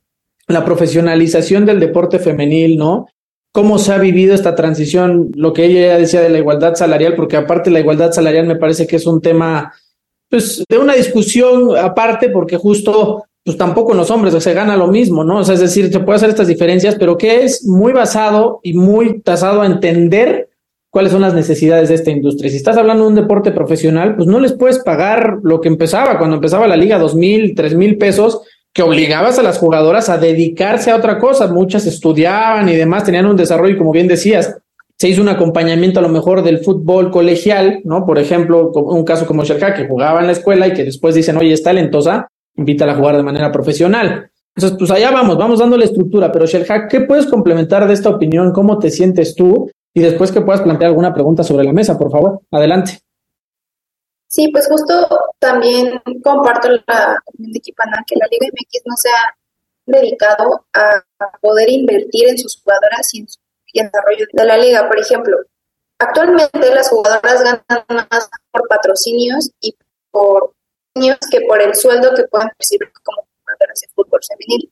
la 0.46 0.64
profesionalización 0.64 1.66
del 1.66 1.80
deporte 1.80 2.20
femenil, 2.20 2.78
¿no? 2.78 3.09
¿Cómo 3.52 3.78
se 3.78 3.92
ha 3.92 3.98
vivido 3.98 4.34
esta 4.34 4.54
transición? 4.54 5.32
Lo 5.34 5.52
que 5.52 5.64
ella 5.64 5.98
decía 5.98 6.20
de 6.20 6.28
la 6.28 6.38
igualdad 6.38 6.76
salarial, 6.76 7.16
porque 7.16 7.36
aparte 7.36 7.70
la 7.70 7.80
igualdad 7.80 8.12
salarial 8.12 8.46
me 8.46 8.56
parece 8.56 8.86
que 8.86 8.96
es 8.96 9.06
un 9.06 9.20
tema 9.20 9.72
pues, 10.28 10.64
de 10.68 10.78
una 10.78 10.94
discusión 10.94 11.76
aparte, 11.76 12.28
porque 12.28 12.56
justo, 12.56 13.24
pues 13.44 13.56
tampoco 13.56 13.92
los 13.92 14.10
hombres 14.12 14.40
se 14.40 14.54
gana 14.54 14.76
lo 14.76 14.86
mismo, 14.86 15.24
¿no? 15.24 15.38
O 15.38 15.44
sea, 15.44 15.54
es 15.54 15.60
decir, 15.60 15.92
se 15.92 15.98
puede 16.00 16.16
hacer 16.16 16.28
estas 16.28 16.46
diferencias, 16.46 16.94
pero 16.94 17.18
que 17.18 17.42
es 17.42 17.66
muy 17.66 17.92
basado 17.92 18.60
y 18.62 18.74
muy 18.74 19.20
tasado 19.22 19.62
a 19.62 19.66
entender 19.66 20.50
cuáles 20.90 21.10
son 21.10 21.22
las 21.22 21.34
necesidades 21.34 21.88
de 21.88 21.96
esta 21.96 22.10
industria. 22.10 22.50
Si 22.50 22.56
estás 22.56 22.76
hablando 22.76 23.04
de 23.04 23.10
un 23.10 23.14
deporte 23.16 23.50
profesional, 23.50 24.14
pues 24.14 24.28
no 24.28 24.38
les 24.38 24.52
puedes 24.52 24.78
pagar 24.78 25.38
lo 25.42 25.60
que 25.60 25.68
empezaba, 25.68 26.18
cuando 26.18 26.36
empezaba 26.36 26.68
la 26.68 26.76
liga, 26.76 26.98
dos 26.98 27.16
mil, 27.16 27.54
tres 27.56 27.74
mil 27.74 27.98
pesos, 27.98 28.42
que 28.72 28.83
obligabas 28.83 29.38
a 29.38 29.42
las 29.42 29.59
jugadoras 29.59 30.09
a 30.09 30.18
dedicarse 30.18 30.90
a 30.90 30.96
otra 30.96 31.18
cosa. 31.18 31.48
Muchas 31.48 31.87
estudiaban 31.87 32.68
y 32.68 32.76
demás, 32.76 33.04
tenían 33.04 33.26
un 33.26 33.37
desarrollo, 33.37 33.76
como 33.76 33.92
bien 33.92 34.09
decías, 34.09 34.56
se 34.96 35.09
hizo 35.09 35.22
un 35.22 35.28
acompañamiento 35.28 35.98
a 35.98 36.02
lo 36.02 36.11
mejor 36.11 36.42
del 36.42 36.59
fútbol 36.59 37.11
colegial, 37.11 37.80
¿no? 37.85 38.04
Por 38.04 38.18
ejemplo, 38.18 38.70
un 38.70 39.04
caso 39.04 39.26
como 39.26 39.44
Sherka, 39.44 39.72
que 39.72 39.88
jugaba 39.88 40.20
en 40.20 40.26
la 40.26 40.33
escuela 40.33 40.68
y 40.68 40.74
que 40.74 40.85
después 40.85 41.14
dicen, 41.14 41.38
oye, 41.38 41.54
es 41.54 41.62
talentosa, 41.62 42.28
invítala 42.54 42.92
a 42.92 42.96
jugar 42.96 43.16
de 43.16 43.22
manera 43.22 43.50
profesional. 43.50 44.30
Entonces, 44.54 44.78
pues 44.78 44.90
allá 44.90 45.11
vamos, 45.11 45.38
vamos 45.38 45.59
dándole 45.59 45.87
estructura, 45.87 46.30
pero 46.30 46.44
Shelha, 46.44 46.87
¿qué 46.87 47.00
puedes 47.00 47.26
complementar 47.26 47.87
de 47.87 47.94
esta 47.94 48.11
opinión? 48.11 48.52
¿Cómo 48.52 48.78
te 48.78 48.90
sientes 48.90 49.35
tú? 49.35 49.70
Y 49.94 50.00
después 50.00 50.33
que 50.33 50.42
puedas 50.42 50.61
plantear 50.61 50.90
alguna 50.90 51.14
pregunta 51.14 51.42
sobre 51.42 51.64
la 51.64 51.72
mesa, 51.72 51.98
por 51.98 52.11
favor, 52.11 52.40
adelante. 52.50 52.98
Sí, 54.31 54.47
pues 54.53 54.69
justo 54.69 55.09
también 55.40 56.01
comparto 56.23 56.69
la 56.87 57.21
opinión 57.27 57.53
de 57.53 57.59
Equipana, 57.59 58.05
que 58.07 58.14
la 58.14 58.29
Liga 58.31 58.47
MX 58.47 58.83
no 58.87 58.95
se 58.97 59.09
ha 59.11 59.37
dedicado 59.87 60.66
a 60.73 61.03
poder 61.40 61.69
invertir 61.69 62.29
en 62.29 62.38
sus 62.38 62.62
jugadoras 62.62 63.12
y 63.12 63.23
en 63.23 63.29
su 63.29 63.40
desarrollo 63.75 64.27
de 64.33 64.45
la 64.45 64.57
liga. 64.57 64.87
Por 64.87 65.01
ejemplo, 65.01 65.37
actualmente 65.99 66.73
las 66.73 66.90
jugadoras 66.90 67.43
ganan 67.43 68.07
más 68.09 68.31
por 68.53 68.69
patrocinios 68.69 69.51
y 69.61 69.77
por 70.12 70.55
niños 70.95 71.19
que 71.29 71.40
por 71.40 71.61
el 71.61 71.75
sueldo 71.75 72.14
que 72.14 72.23
puedan 72.29 72.51
percibir 72.57 72.88
como 73.03 73.27
jugadoras 73.40 73.81
de 73.81 73.88
fútbol 73.97 74.21
femenil. 74.23 74.71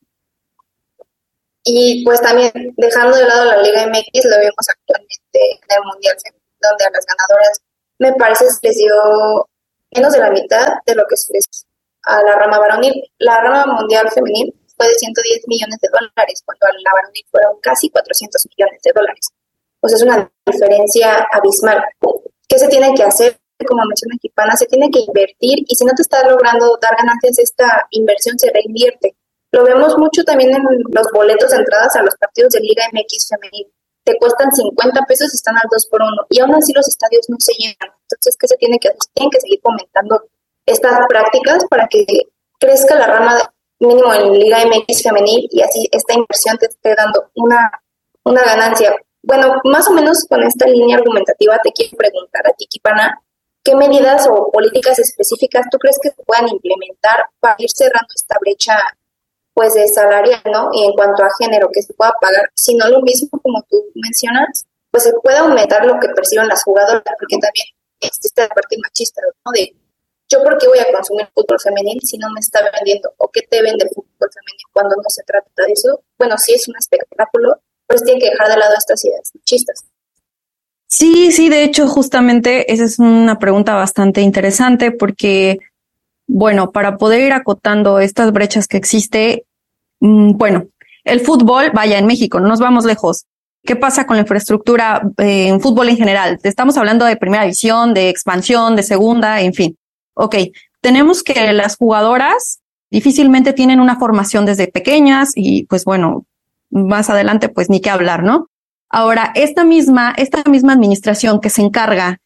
Y 1.64 2.05
pues 2.05 2.21
también 2.21 2.53
dejando 2.77 3.16
de 3.16 3.27
lado 3.27 3.44
la 3.44 3.61
Liga 3.61 3.88
MX, 3.88 4.25
lo 4.25 4.38
vemos 4.38 4.68
actualmente 4.68 5.18
en 5.35 5.77
el 5.77 5.83
Mundial 5.83 6.16
donde 6.61 6.85
a 6.85 6.90
las 6.90 7.05
ganadoras 7.07 7.61
me 7.98 8.12
parece 8.14 8.44
que 8.61 8.68
les 8.68 8.76
dio 8.76 9.48
menos 9.94 10.12
de 10.12 10.18
la 10.18 10.30
mitad 10.30 10.78
de 10.87 10.94
lo 10.94 11.04
que 11.08 11.16
se 11.16 11.32
les 11.32 11.44
a 12.04 12.22
la 12.22 12.37
rama 12.37 12.58
varonil. 12.58 12.94
La 13.18 13.40
rama 13.40 13.66
mundial 13.66 14.08
femenil 14.11 14.54
fue 14.76 14.88
de 14.88 14.94
110 14.94 15.48
millones 15.48 15.78
de 15.80 15.88
dólares, 15.88 16.42
cuando 16.44 16.66
a 16.66 16.70
la 16.72 16.92
varonil 16.94 17.24
fueron 17.30 17.61
casi 17.61 17.90
400 17.90 18.46
millones 18.56 18.80
de 18.82 18.92
dólares. 18.94 19.28
Pues 19.80 19.92
es 19.94 20.02
una 20.02 20.30
diferencia 20.46 21.26
abismal. 21.32 21.82
¿Qué 22.48 22.58
se 22.58 22.68
tiene 22.68 22.94
que 22.94 23.02
hacer? 23.02 23.38
Como 23.66 23.82
menciona 23.84 24.14
Equipana, 24.14 24.56
se 24.56 24.66
tiene 24.66 24.88
que 24.88 25.00
invertir 25.00 25.64
y 25.66 25.74
si 25.74 25.84
no 25.84 25.92
te 25.92 26.02
está 26.02 26.26
logrando 26.28 26.78
dar 26.80 26.94
ganancias, 26.96 27.40
esta 27.40 27.87
inversión 27.90 28.38
se 28.38 28.50
reinvierte. 28.50 29.16
Lo 29.50 29.64
vemos 29.64 29.98
mucho 29.98 30.22
también 30.22 30.54
en 30.54 30.62
los 30.92 31.06
boletos 31.12 31.50
de 31.50 31.56
entradas 31.56 31.96
a 31.96 32.02
los 32.02 32.14
partidos 32.16 32.52
de 32.52 32.61
Liga 32.61 32.84
MX 32.92 33.28
femenil. 33.28 33.72
Te 34.09 34.16
cuestan 34.16 34.51
50 34.51 35.03
pesos 35.05 35.29
y 35.35 35.37
están 35.37 35.57
al 35.57 35.68
2 35.71 35.87
por 35.90 36.01
1 36.01 36.11
y 36.31 36.40
aún 36.40 36.55
así 36.55 36.73
los 36.73 36.88
estadios 36.88 37.27
no 37.29 37.37
se 37.38 37.53
llenan. 37.53 37.92
Entonces, 38.05 38.38
¿qué 38.40 38.49
se 38.49 38.57
tiene 38.57 38.79
que 38.79 38.88
hacer? 38.88 39.01
Tienen 39.12 39.31
que 39.31 39.38
seguir 39.38 39.61
fomentando 39.62 40.23
estas 40.64 41.01
prácticas 41.07 41.66
para 41.68 41.87
que 41.88 42.07
crezca 42.59 42.94
la 42.94 43.07
rama 43.07 43.38
mínimo 43.81 44.14
en 44.14 44.33
Liga 44.33 44.64
MX 44.64 45.03
femenil 45.03 45.47
y 45.51 45.61
así 45.61 45.90
esta 45.92 46.14
inversión 46.14 46.57
te 46.57 46.68
esté 46.68 46.94
dando 46.94 47.31
una, 47.35 47.71
una 48.25 48.42
ganancia. 48.44 48.97
Bueno, 49.23 49.61
más 49.64 49.87
o 49.88 49.92
menos 49.92 50.25
con 50.27 50.42
esta 50.42 50.66
línea 50.66 50.97
argumentativa 50.97 51.59
te 51.62 51.71
quiero 51.73 51.99
preguntar 51.99 52.47
a 52.47 52.55
ti, 52.55 52.64
Kipana, 52.66 53.21
¿qué 53.62 53.75
medidas 53.75 54.27
o 54.27 54.51
políticas 54.51 54.99
específicas 55.01 55.66
tú 55.71 55.77
crees 55.77 55.99
que 56.03 56.09
se 56.09 56.23
puedan 56.23 56.49
implementar 56.49 57.27
para 57.40 57.57
ir 57.59 57.68
cerrando 57.71 58.09
esta 58.14 58.38
brecha 58.40 58.73
pues 59.59 59.75
de 59.75 59.88
salarial, 59.88 60.40
¿no? 60.53 60.71
Y 60.73 60.85
en 60.85 60.92
cuanto 60.92 61.25
a 61.25 61.29
género, 61.37 61.68
que 61.73 61.83
se 61.83 61.92
pueda 61.94 62.12
pagar, 62.21 62.49
si 62.55 62.77
no 62.77 62.88
lo 62.88 63.03
mismo 63.03 63.29
como 63.42 63.61
tú 63.68 63.87
mencionas, 63.97 64.64
pues 64.88 65.03
se 65.03 65.12
puede 65.21 65.38
aumentar 65.38 65.85
lo 65.85 65.99
que 65.99 66.09
perciben 66.11 66.47
las 66.47 66.62
jugadoras, 66.62 67.03
porque 67.03 67.38
también 67.42 67.66
existe 67.99 68.42
la 68.42 68.49
parte 68.51 68.77
machista, 68.81 69.21
¿no? 69.44 69.51
De 69.51 69.75
yo 70.31 70.44
por 70.44 70.59
qué 70.59 70.68
voy 70.68 70.79
a 70.79 70.87
consumir 70.92 71.27
fútbol 71.35 71.59
femenil 71.59 71.99
si 72.05 72.18
no 72.18 72.29
me 72.31 72.38
está 72.38 72.61
vendiendo 72.73 73.12
o 73.16 73.29
qué 73.33 73.42
te 73.51 73.61
vende 73.61 73.83
el 73.83 73.90
fútbol 73.90 74.31
femenil 74.33 74.66
cuando 74.73 74.94
no 74.94 75.09
se 75.09 75.25
trata 75.25 75.51
de 75.57 75.73
eso. 75.73 76.05
Bueno, 76.16 76.38
sí 76.38 76.55
es 76.55 76.68
un 76.68 76.77
espectáculo, 76.77 77.57
pero 77.88 78.01
tiene 78.03 78.21
que 78.21 78.31
dejar 78.31 78.51
de 78.51 78.59
lado 78.59 78.75
estas 78.79 79.05
ideas 79.05 79.33
machistas. 79.35 79.85
Sí, 80.87 81.33
sí, 81.33 81.49
de 81.49 81.64
hecho, 81.64 81.88
justamente 81.88 82.73
esa 82.73 82.85
es 82.85 83.01
una 83.01 83.40
pregunta 83.40 83.75
bastante 83.75 84.21
interesante 84.21 84.92
porque, 84.92 85.59
bueno, 86.29 86.71
para 86.71 86.97
poder 86.97 87.23
ir 87.23 87.33
acotando 87.33 87.99
estas 87.99 88.33
brechas 88.33 88.68
que 88.68 88.77
existe, 88.77 89.47
bueno, 90.00 90.66
el 91.04 91.20
fútbol, 91.20 91.70
vaya, 91.74 91.98
en 91.98 92.06
México, 92.06 92.40
no 92.40 92.48
nos 92.48 92.61
vamos 92.61 92.84
lejos. 92.84 93.26
¿Qué 93.64 93.76
pasa 93.76 94.06
con 94.06 94.16
la 94.16 94.22
infraestructura 94.22 95.02
eh, 95.18 95.48
en 95.48 95.61
fútbol 95.61 95.88
en 95.88 95.96
general? 95.96 96.38
Estamos 96.42 96.76
hablando 96.76 97.04
de 97.04 97.16
primera 97.16 97.42
división, 97.42 97.92
de 97.92 98.08
expansión, 98.08 98.76
de 98.76 98.82
segunda, 98.82 99.40
en 99.40 99.52
fin 99.52 99.76
ok, 100.18 100.34
tenemos 100.80 101.22
que 101.22 101.52
las 101.52 101.76
jugadoras 101.76 102.61
difícilmente 102.90 103.52
tienen 103.52 103.80
una 103.80 103.98
formación 103.98 104.46
desde 104.46 104.66
pequeñas 104.66 105.30
y 105.34 105.64
pues 105.66 105.84
bueno, 105.84 106.26
más 106.70 107.08
adelante 107.08 107.48
pues 107.48 107.70
ni 107.70 107.80
qué 107.80 107.90
hablar, 107.90 108.24
¿no? 108.24 108.48
Ahora, 108.90 109.32
esta 109.34 109.64
misma, 109.64 110.14
esta 110.16 110.42
misma 110.50 110.72
administración 110.72 111.40
que 111.40 111.50
se 111.50 111.62
encarga 111.62 112.20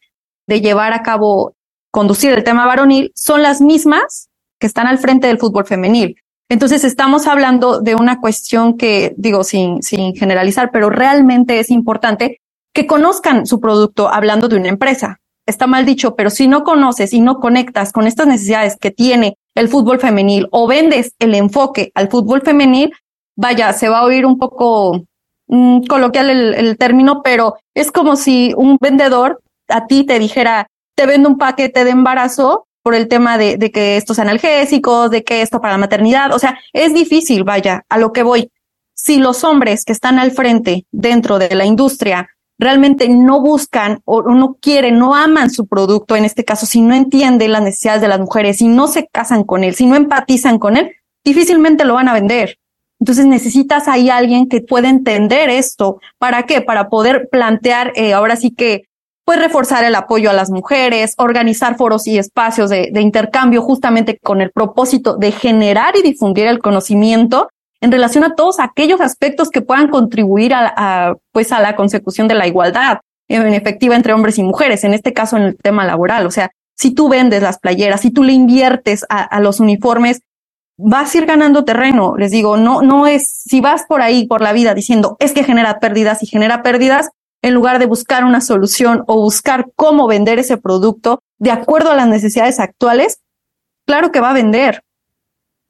de 0.47 0.61
llevar 0.61 0.93
a 0.93 1.03
cabo, 1.03 1.55
conducir 1.91 2.31
el 2.31 2.43
tema 2.43 2.65
varonil, 2.65 3.11
son 3.15 3.43
las 3.43 3.61
mismas 3.61 4.29
que 4.59 4.67
están 4.67 4.87
al 4.87 4.97
frente 4.97 5.27
del 5.27 5.37
fútbol 5.37 5.65
femenil. 5.65 6.15
Entonces 6.49 6.83
estamos 6.83 7.27
hablando 7.27 7.79
de 7.79 7.95
una 7.95 8.19
cuestión 8.19 8.77
que, 8.77 9.13
digo, 9.17 9.43
sin, 9.43 9.81
sin 9.81 10.13
generalizar, 10.15 10.71
pero 10.71 10.89
realmente 10.89 11.59
es 11.59 11.69
importante 11.69 12.39
que 12.73 12.87
conozcan 12.87 13.45
su 13.45 13.59
producto 13.59 14.09
hablando 14.09 14.47
de 14.47 14.57
una 14.57 14.69
empresa. 14.69 15.19
Está 15.45 15.67
mal 15.67 15.85
dicho, 15.85 16.15
pero 16.15 16.29
si 16.29 16.47
no 16.47 16.63
conoces 16.63 17.13
y 17.13 17.19
no 17.19 17.39
conectas 17.39 17.91
con 17.91 18.07
estas 18.07 18.27
necesidades 18.27 18.77
que 18.77 18.91
tiene 18.91 19.37
el 19.55 19.67
fútbol 19.67 19.99
femenil 19.99 20.47
o 20.51 20.67
vendes 20.67 21.13
el 21.19 21.35
enfoque 21.35 21.91
al 21.95 22.09
fútbol 22.09 22.41
femenil, 22.41 22.91
vaya, 23.35 23.73
se 23.73 23.89
va 23.89 23.99
a 23.99 24.05
oír 24.05 24.25
un 24.25 24.37
poco 24.37 25.03
mm, 25.47 25.83
coloquial 25.85 26.29
el, 26.29 26.77
término, 26.77 27.21
pero 27.23 27.55
es 27.73 27.91
como 27.91 28.15
si 28.15 28.53
un 28.55 28.77
vendedor 28.79 29.41
a 29.67 29.85
ti 29.85 30.05
te 30.05 30.17
dijera, 30.17 30.67
te 30.95 31.05
vendo 31.05 31.29
un 31.29 31.37
paquete 31.37 31.83
de 31.83 31.91
embarazo 31.91 32.67
por 32.83 32.93
el 32.93 33.07
tema 33.07 33.37
de, 33.37 33.57
de 33.57 33.71
que 33.71 33.97
estos 33.97 34.19
analgésicos, 34.19 35.09
de 35.09 35.23
que 35.23 35.41
esto 35.41 35.59
para 35.59 35.73
la 35.73 35.79
maternidad, 35.79 36.33
o 36.33 36.39
sea, 36.39 36.59
es 36.73 36.93
difícil, 36.93 37.43
vaya, 37.43 37.85
a 37.89 37.97
lo 37.97 38.13
que 38.13 38.23
voy. 38.23 38.51
Si 38.93 39.17
los 39.17 39.43
hombres 39.43 39.85
que 39.85 39.93
están 39.93 40.19
al 40.19 40.31
frente 40.31 40.85
dentro 40.91 41.39
de 41.39 41.55
la 41.55 41.65
industria 41.65 42.29
realmente 42.59 43.09
no 43.09 43.41
buscan 43.41 44.01
o 44.05 44.21
no 44.21 44.55
quieren, 44.61 44.99
no 44.99 45.15
aman 45.15 45.49
su 45.49 45.67
producto, 45.67 46.15
en 46.15 46.25
este 46.25 46.45
caso, 46.45 46.65
si 46.65 46.81
no 46.81 46.93
entienden 46.93 47.51
las 47.51 47.61
necesidades 47.61 48.01
de 48.01 48.07
las 48.07 48.19
mujeres, 48.19 48.57
si 48.57 48.67
no 48.67 48.87
se 48.87 49.07
casan 49.07 49.43
con 49.43 49.63
él, 49.63 49.75
si 49.75 49.85
no 49.85 49.95
empatizan 49.95 50.59
con 50.59 50.77
él, 50.77 50.91
difícilmente 51.23 51.85
lo 51.85 51.95
van 51.95 52.09
a 52.09 52.13
vender. 52.13 52.57
Entonces 52.99 53.25
necesitas 53.25 53.87
ahí 53.87 54.09
alguien 54.09 54.47
que 54.47 54.61
pueda 54.61 54.89
entender 54.89 55.49
esto. 55.49 55.99
¿Para 56.19 56.43
qué? 56.43 56.61
Para 56.61 56.87
poder 56.87 57.27
plantear, 57.29 57.91
eh, 57.95 58.13
ahora 58.13 58.37
sí 58.37 58.51
que, 58.51 58.87
pues 59.25 59.39
reforzar 59.39 59.83
el 59.83 59.95
apoyo 59.95 60.29
a 60.29 60.33
las 60.33 60.49
mujeres, 60.49 61.13
organizar 61.17 61.77
foros 61.77 62.07
y 62.07 62.17
espacios 62.17 62.69
de, 62.69 62.89
de 62.91 63.01
intercambio 63.01 63.61
justamente 63.61 64.19
con 64.21 64.41
el 64.41 64.51
propósito 64.51 65.15
de 65.15 65.31
generar 65.31 65.95
y 65.97 66.01
difundir 66.01 66.47
el 66.47 66.59
conocimiento 66.59 67.47
en 67.83 67.91
relación 67.91 68.23
a 68.23 68.33
todos 68.33 68.61
aquellos 68.61 69.01
aspectos 69.01 69.49
que 69.49 69.61
puedan 69.61 69.89
contribuir 69.89 70.53
a, 70.55 71.15
pues 71.33 71.51
a 71.51 71.59
la 71.59 71.75
consecución 71.75 72.29
de 72.29 72.35
la 72.35 72.47
igualdad 72.47 72.99
en 73.27 73.53
efectiva 73.53 73.97
entre 73.97 74.13
hombres 74.13 74.37
y 74.37 74.43
mujeres, 74.43 74.85
en 74.85 74.93
este 74.93 75.11
caso 75.11 75.35
en 75.35 75.43
el 75.43 75.57
tema 75.57 75.85
laboral. 75.85 76.25
O 76.25 76.31
sea, 76.31 76.51
si 76.77 76.91
tú 76.91 77.09
vendes 77.09 77.41
las 77.41 77.59
playeras, 77.59 77.99
si 77.99 78.09
tú 78.09 78.23
le 78.23 78.31
inviertes 78.31 79.05
a, 79.09 79.37
los 79.41 79.59
uniformes, 79.59 80.21
vas 80.77 81.13
a 81.13 81.17
ir 81.17 81.25
ganando 81.25 81.65
terreno. 81.65 82.15
Les 82.15 82.31
digo, 82.31 82.55
no, 82.55 82.81
no 82.81 83.05
es, 83.05 83.27
si 83.27 83.59
vas 83.59 83.83
por 83.85 84.01
ahí, 84.01 84.27
por 84.27 84.41
la 84.41 84.53
vida 84.53 84.73
diciendo, 84.73 85.17
es 85.19 85.33
que 85.33 85.43
genera 85.43 85.79
pérdidas 85.79 86.23
y 86.23 86.27
genera 86.27 86.63
pérdidas, 86.63 87.09
en 87.43 87.53
lugar 87.53 87.77
de 87.77 87.85
buscar 87.85 88.23
una 88.23 88.41
solución 88.41 89.03
o 89.05 89.17
buscar 89.17 89.67
cómo 89.75 90.07
vender 90.07 90.39
ese 90.39 90.57
producto 90.57 91.19
de 91.37 91.51
acuerdo 91.51 91.91
a 91.91 91.95
las 91.95 92.07
necesidades 92.07 92.59
actuales, 92.59 93.19
claro 93.85 94.11
que 94.11 94.21
va 94.21 94.31
a 94.31 94.33
vender, 94.33 94.81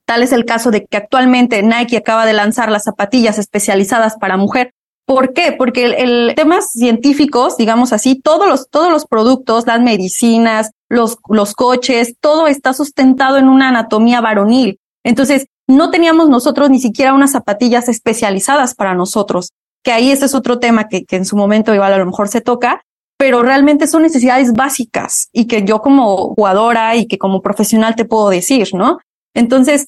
Tal 0.05 0.21
es 0.21 0.33
el 0.33 0.45
caso 0.45 0.69
de 0.69 0.85
que 0.85 0.97
actualmente 0.97 1.63
Nike 1.63 1.97
acaba 1.97 2.25
de 2.25 2.33
lanzar 2.33 2.69
las 2.69 2.83
zapatillas 2.83 3.39
especializadas 3.39 4.17
para 4.17 4.37
mujer. 4.37 4.73
¿Por 5.05 5.33
qué? 5.33 5.53
Porque 5.57 5.85
el, 5.85 6.33
temas 6.35 6.71
científicos, 6.71 7.57
digamos 7.57 7.93
así, 7.93 8.19
todos 8.19 8.47
los, 8.47 8.69
todos 8.69 8.91
los 8.91 9.05
productos, 9.05 9.65
las 9.65 9.81
medicinas, 9.81 10.71
los, 10.89 11.17
los 11.29 11.53
coches, 11.53 12.15
todo 12.19 12.47
está 12.47 12.73
sustentado 12.73 13.37
en 13.37 13.47
una 13.47 13.69
anatomía 13.69 14.21
varonil. 14.21 14.79
Entonces, 15.03 15.47
no 15.67 15.89
teníamos 15.89 16.29
nosotros 16.29 16.69
ni 16.69 16.79
siquiera 16.79 17.13
unas 17.13 17.31
zapatillas 17.31 17.87
especializadas 17.87 18.75
para 18.75 18.93
nosotros, 18.93 19.51
que 19.83 19.91
ahí 19.91 20.11
ese 20.11 20.25
es 20.25 20.35
otro 20.35 20.59
tema 20.59 20.87
que, 20.87 21.05
que 21.05 21.17
en 21.17 21.25
su 21.25 21.35
momento 21.35 21.73
igual 21.73 21.93
a 21.93 21.97
lo 21.97 22.05
mejor 22.05 22.29
se 22.29 22.41
toca, 22.41 22.83
pero 23.17 23.41
realmente 23.41 23.87
son 23.87 24.01
necesidades 24.01 24.53
básicas 24.53 25.29
y 25.31 25.45
que 25.45 25.63
yo 25.63 25.81
como 25.81 26.33
jugadora 26.35 26.95
y 26.95 27.05
que 27.05 27.17
como 27.17 27.41
profesional 27.41 27.95
te 27.95 28.05
puedo 28.05 28.29
decir, 28.29 28.69
¿no? 28.73 28.99
Entonces, 29.33 29.87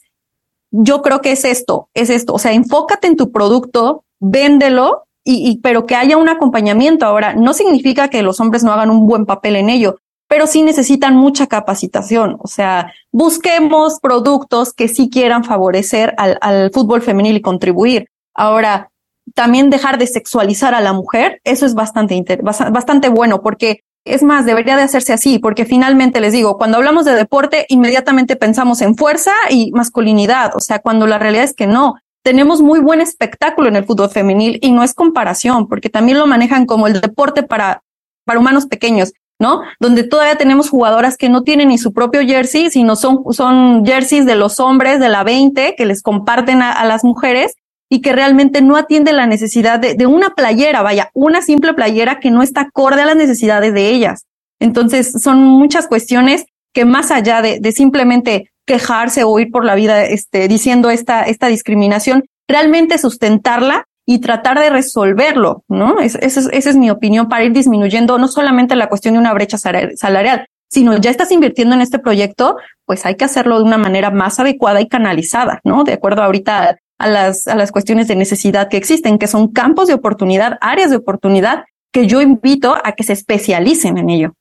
yo 0.71 1.01
creo 1.01 1.21
que 1.21 1.31
es 1.31 1.45
esto, 1.45 1.89
es 1.93 2.09
esto. 2.09 2.33
O 2.33 2.39
sea, 2.39 2.53
enfócate 2.53 3.07
en 3.07 3.15
tu 3.15 3.31
producto, 3.31 4.03
véndelo, 4.19 5.03
y, 5.27 5.59
pero 5.61 5.85
que 5.85 5.95
haya 5.95 6.17
un 6.17 6.29
acompañamiento. 6.29 7.05
Ahora, 7.05 7.33
no 7.33 7.53
significa 7.53 8.09
que 8.09 8.21
los 8.21 8.39
hombres 8.39 8.63
no 8.63 8.71
hagan 8.71 8.91
un 8.91 9.07
buen 9.07 9.25
papel 9.25 9.55
en 9.55 9.69
ello, 9.69 9.97
pero 10.27 10.45
sí 10.45 10.61
necesitan 10.61 11.15
mucha 11.15 11.47
capacitación. 11.47 12.37
O 12.39 12.47
sea, 12.47 12.93
busquemos 13.11 13.99
productos 13.99 14.71
que 14.71 14.87
sí 14.87 15.09
quieran 15.09 15.43
favorecer 15.43 16.13
al, 16.17 16.37
al 16.41 16.71
fútbol 16.71 17.01
femenil 17.01 17.37
y 17.37 17.41
contribuir. 17.41 18.07
Ahora, 18.35 18.91
también 19.33 19.69
dejar 19.69 19.97
de 19.97 20.07
sexualizar 20.07 20.75
a 20.75 20.81
la 20.81 20.93
mujer, 20.93 21.41
eso 21.43 21.65
es 21.65 21.73
bastante, 21.73 22.23
bastante 22.41 23.09
bueno, 23.09 23.41
porque 23.41 23.81
es 24.05 24.21
más, 24.21 24.45
debería 24.45 24.77
de 24.77 24.83
hacerse 24.83 25.13
así, 25.13 25.39
porque 25.39 25.65
finalmente 25.65 26.21
les 26.21 26.31
digo, 26.31 26.57
cuando 26.57 26.77
hablamos 26.77 27.05
de 27.05 27.15
deporte, 27.15 27.65
inmediatamente 27.69 28.35
pensamos 28.35 28.81
en 28.81 28.95
fuerza 28.95 29.31
y 29.49 29.71
masculinidad, 29.71 30.55
o 30.55 30.59
sea, 30.59 30.79
cuando 30.79 31.07
la 31.07 31.17
realidad 31.17 31.43
es 31.43 31.55
que 31.55 31.67
no. 31.67 31.95
tenemos 32.23 32.61
muy 32.61 32.79
buen 32.79 33.01
espectáculo 33.01 33.67
en 33.67 33.75
el 33.75 33.85
fútbol 33.85 34.09
femenil 34.09 34.57
y 34.61 34.71
no 34.71 34.83
es 34.83 34.93
comparación, 34.93 35.67
porque 35.67 35.89
también 35.89 36.17
lo 36.17 36.25
manejan 36.25 36.65
como 36.65 36.87
el 36.87 36.99
deporte 36.99 37.43
para, 37.43 37.83
para 38.25 38.39
humanos 38.39 38.65
pequeños, 38.65 39.13
¿no? 39.39 39.61
Donde 39.79 40.03
todavía 40.03 40.35
tenemos 40.35 40.69
jugadoras 40.69 41.17
que 41.17 41.29
no 41.29 41.43
tienen 41.43 41.67
ni 41.67 41.77
su 41.77 41.93
propio 41.93 42.21
jersey, 42.21 42.71
sino 42.71 42.95
son, 42.95 43.23
son 43.31 43.85
jerseys 43.85 44.25
de 44.25 44.35
los 44.35 44.59
hombres 44.59 44.99
de 44.99 45.09
la 45.09 45.23
20 45.23 45.75
que 45.75 45.85
les 45.85 46.01
comparten 46.01 46.63
a, 46.63 46.71
a 46.71 46.85
las 46.85 47.03
mujeres 47.03 47.53
y 47.89 48.01
que 48.01 48.13
realmente 48.13 48.61
no 48.61 48.77
atiende 48.77 49.13
la 49.13 49.27
necesidad 49.27 49.79
de, 49.79 49.93
de, 49.93 50.07
una 50.07 50.31
playera, 50.31 50.81
vaya, 50.81 51.09
una 51.13 51.41
simple 51.41 51.73
playera 51.73 52.19
que 52.19 52.31
no 52.31 52.41
está 52.41 52.61
acorde 52.61 53.01
a 53.01 53.05
las 53.05 53.15
necesidades 53.15 53.73
de 53.73 53.89
ellas. 53.89 54.25
Entonces, 54.59 55.11
son 55.21 55.43
muchas 55.43 55.87
cuestiones 55.87 56.45
que 56.73 56.85
más 56.85 57.11
allá 57.11 57.41
de, 57.41 57.59
de 57.59 57.71
simplemente 57.71 58.51
quejarse 58.65 59.23
o 59.23 59.39
ir 59.39 59.51
por 59.51 59.65
la 59.65 59.75
vida 59.75 60.03
este, 60.05 60.47
diciendo 60.47 60.89
esta, 60.89 61.23
esta 61.23 61.47
discriminación, 61.47 62.25
realmente 62.47 62.97
sustentarla 62.97 63.85
y 64.05 64.19
tratar 64.19 64.59
de 64.59 64.69
resolverlo, 64.69 65.63
¿no? 65.67 65.99
Es, 65.99 66.15
esa 66.15 66.49
es 66.51 66.75
mi 66.75 66.89
opinión 66.89 67.27
para 67.27 67.43
ir 67.43 67.53
disminuyendo 67.53 68.17
no 68.17 68.27
solamente 68.27 68.75
la 68.75 68.87
cuestión 68.87 69.15
de 69.15 69.19
una 69.19 69.33
brecha 69.33 69.57
salarial, 69.57 70.47
sino 70.69 70.97
ya 70.97 71.09
estás 71.09 71.31
invirtiendo 71.31 71.75
en 71.75 71.81
este 71.81 71.99
proyecto, 71.99 72.57
pues 72.85 73.05
hay 73.05 73.15
que 73.15 73.25
hacerlo 73.25 73.57
de 73.57 73.63
una 73.63 73.77
manera 73.77 74.11
más 74.11 74.39
adecuada 74.39 74.81
y 74.81 74.87
canalizada, 74.87 75.59
¿no? 75.63 75.83
De 75.83 75.93
acuerdo 75.93 76.21
ahorita 76.21 76.77
a 76.97 77.07
las, 77.07 77.47
a 77.47 77.55
las 77.55 77.71
cuestiones 77.71 78.07
de 78.07 78.15
necesidad 78.15 78.69
que 78.69 78.77
existen, 78.77 79.17
que 79.17 79.27
son 79.27 79.49
campos 79.49 79.87
de 79.87 79.93
oportunidad, 79.93 80.57
áreas 80.61 80.89
de 80.89 80.97
oportunidad, 80.97 81.65
que 81.91 82.07
yo 82.07 82.21
invito 82.21 82.75
a 82.83 82.93
que 82.93 83.03
se 83.03 83.13
especialicen 83.13 83.97
en 83.97 84.09
ello. 84.09 84.33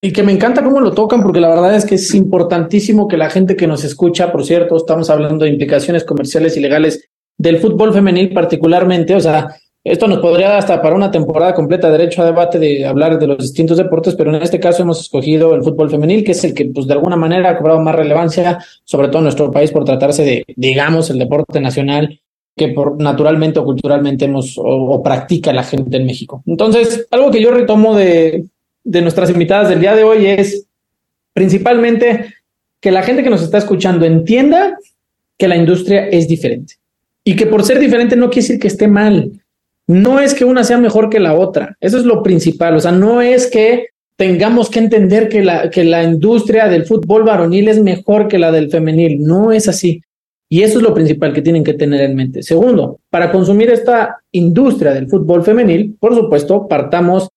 Y 0.00 0.12
que 0.12 0.22
me 0.22 0.32
encanta 0.32 0.64
cómo 0.64 0.80
lo 0.80 0.92
tocan, 0.92 1.22
porque 1.22 1.40
la 1.40 1.48
verdad 1.48 1.76
es 1.76 1.84
que 1.84 1.94
es 1.94 2.14
importantísimo 2.14 3.06
que 3.06 3.16
la 3.16 3.30
gente 3.30 3.56
que 3.56 3.68
nos 3.68 3.84
escucha, 3.84 4.32
por 4.32 4.44
cierto, 4.44 4.76
estamos 4.76 5.10
hablando 5.10 5.44
de 5.44 5.52
implicaciones 5.52 6.04
comerciales 6.04 6.56
y 6.56 6.60
legales 6.60 7.08
del 7.38 7.58
fútbol 7.58 7.92
femenil 7.92 8.32
particularmente, 8.32 9.14
o 9.14 9.20
sea, 9.20 9.56
esto 9.84 10.06
nos 10.06 10.20
podría 10.20 10.48
dar 10.48 10.58
hasta 10.58 10.80
para 10.80 10.94
una 10.94 11.10
temporada 11.10 11.54
completa 11.54 11.90
derecho 11.90 12.22
a 12.22 12.26
debate 12.26 12.58
de 12.58 12.86
hablar 12.86 13.18
de 13.18 13.26
los 13.26 13.38
distintos 13.38 13.78
deportes, 13.78 14.14
pero 14.14 14.34
en 14.34 14.40
este 14.40 14.60
caso 14.60 14.82
hemos 14.82 15.00
escogido 15.00 15.54
el 15.54 15.62
fútbol 15.62 15.90
femenil, 15.90 16.22
que 16.22 16.32
es 16.32 16.44
el 16.44 16.54
que, 16.54 16.66
pues, 16.66 16.86
de 16.86 16.92
alguna 16.92 17.16
manera 17.16 17.50
ha 17.50 17.58
cobrado 17.58 17.80
más 17.80 17.94
relevancia, 17.94 18.58
sobre 18.84 19.08
todo 19.08 19.18
en 19.18 19.24
nuestro 19.24 19.50
país, 19.50 19.72
por 19.72 19.84
tratarse 19.84 20.24
de, 20.24 20.44
digamos, 20.56 21.10
el 21.10 21.18
deporte 21.18 21.60
nacional 21.60 22.20
que 22.54 22.68
por 22.68 23.00
naturalmente 23.00 23.58
o 23.58 23.64
culturalmente 23.64 24.26
hemos 24.26 24.56
o, 24.58 24.62
o 24.62 25.02
practica 25.02 25.52
la 25.52 25.64
gente 25.64 25.96
en 25.96 26.06
México. 26.06 26.42
Entonces, 26.46 27.06
algo 27.10 27.30
que 27.30 27.42
yo 27.42 27.50
retomo 27.50 27.96
de, 27.96 28.44
de 28.84 29.02
nuestras 29.02 29.30
invitadas 29.30 29.68
del 29.68 29.80
día 29.80 29.96
de 29.96 30.04
hoy 30.04 30.26
es 30.26 30.66
principalmente 31.32 32.34
que 32.80 32.90
la 32.90 33.02
gente 33.02 33.22
que 33.22 33.30
nos 33.30 33.42
está 33.42 33.58
escuchando 33.58 34.04
entienda 34.04 34.76
que 35.38 35.48
la 35.48 35.56
industria 35.56 36.06
es 36.08 36.28
diferente 36.28 36.74
y 37.24 37.36
que 37.36 37.46
por 37.46 37.64
ser 37.64 37.78
diferente 37.78 38.16
no 38.16 38.28
quiere 38.28 38.46
decir 38.46 38.60
que 38.60 38.68
esté 38.68 38.86
mal 38.86 39.41
no 39.92 40.20
es 40.20 40.34
que 40.34 40.44
una 40.44 40.64
sea 40.64 40.78
mejor 40.78 41.10
que 41.10 41.20
la 41.20 41.34
otra, 41.34 41.76
eso 41.80 41.98
es 41.98 42.04
lo 42.04 42.22
principal, 42.22 42.76
o 42.76 42.80
sea, 42.80 42.92
no 42.92 43.20
es 43.20 43.50
que 43.50 43.86
tengamos 44.16 44.70
que 44.70 44.78
entender 44.78 45.28
que 45.28 45.42
la, 45.42 45.70
que 45.70 45.84
la 45.84 46.02
industria 46.02 46.68
del 46.68 46.86
fútbol 46.86 47.24
varonil 47.24 47.68
es 47.68 47.80
mejor 47.80 48.28
que 48.28 48.38
la 48.38 48.52
del 48.52 48.70
femenil, 48.70 49.22
no 49.22 49.52
es 49.52 49.68
así. 49.68 50.00
Y 50.48 50.62
eso 50.62 50.78
es 50.78 50.84
lo 50.84 50.92
principal 50.92 51.32
que 51.32 51.40
tienen 51.40 51.64
que 51.64 51.72
tener 51.72 52.02
en 52.02 52.14
mente. 52.14 52.42
Segundo, 52.42 53.00
para 53.08 53.32
consumir 53.32 53.70
esta 53.70 54.18
industria 54.32 54.92
del 54.92 55.08
fútbol 55.08 55.42
femenil, 55.42 55.96
por 55.98 56.14
supuesto, 56.14 56.68
partamos 56.68 57.30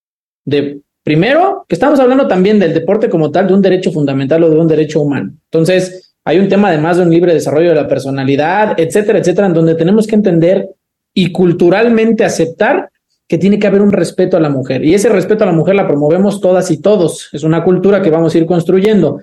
de, 0.44 0.82
primero, 1.02 1.66
que 1.68 1.76
estamos 1.76 2.00
hablando 2.00 2.28
también 2.28 2.60
del 2.60 2.74
deporte 2.74 3.10
como 3.10 3.32
tal, 3.32 3.48
de 3.48 3.54
un 3.54 3.62
derecho 3.62 3.92
fundamental 3.92 4.44
o 4.44 4.50
de 4.50 4.58
un 4.58 4.68
derecho 4.68 5.02
humano. 5.02 5.32
Entonces, 5.46 6.14
hay 6.26 6.40
un 6.40 6.50
tema 6.50 6.68
además 6.68 6.98
de 6.98 7.04
un 7.04 7.10
libre 7.10 7.34
desarrollo 7.34 7.70
de 7.70 7.76
la 7.76 7.88
personalidad, 7.88 8.78
etcétera, 8.78 9.20
etcétera, 9.20 9.48
en 9.48 9.54
donde 9.54 9.76
tenemos 9.76 10.08
que 10.08 10.16
entender 10.16 10.70
y 11.16 11.32
culturalmente 11.32 12.26
aceptar 12.26 12.92
que 13.28 13.40
tiene 13.40 13.58
que 13.58 13.66
haber 13.66 13.82
un 13.82 13.92
respeto 13.92 14.38
a 14.38 14.40
la 14.40 14.50
mujer. 14.50 14.84
Y 14.84 14.94
ese 14.94 15.10
respeto 15.10 15.44
a 15.44 15.48
la 15.48 15.54
mujer 15.54 15.74
la 15.76 15.88
promovemos 15.88 16.40
todas 16.42 16.70
y 16.70 16.80
todos. 16.80 17.30
Es 17.34 17.44
una 17.44 17.64
cultura 17.64 18.04
que 18.04 18.12
vamos 18.12 18.36
a 18.36 18.38
ir 18.38 18.46
construyendo. 18.46 19.22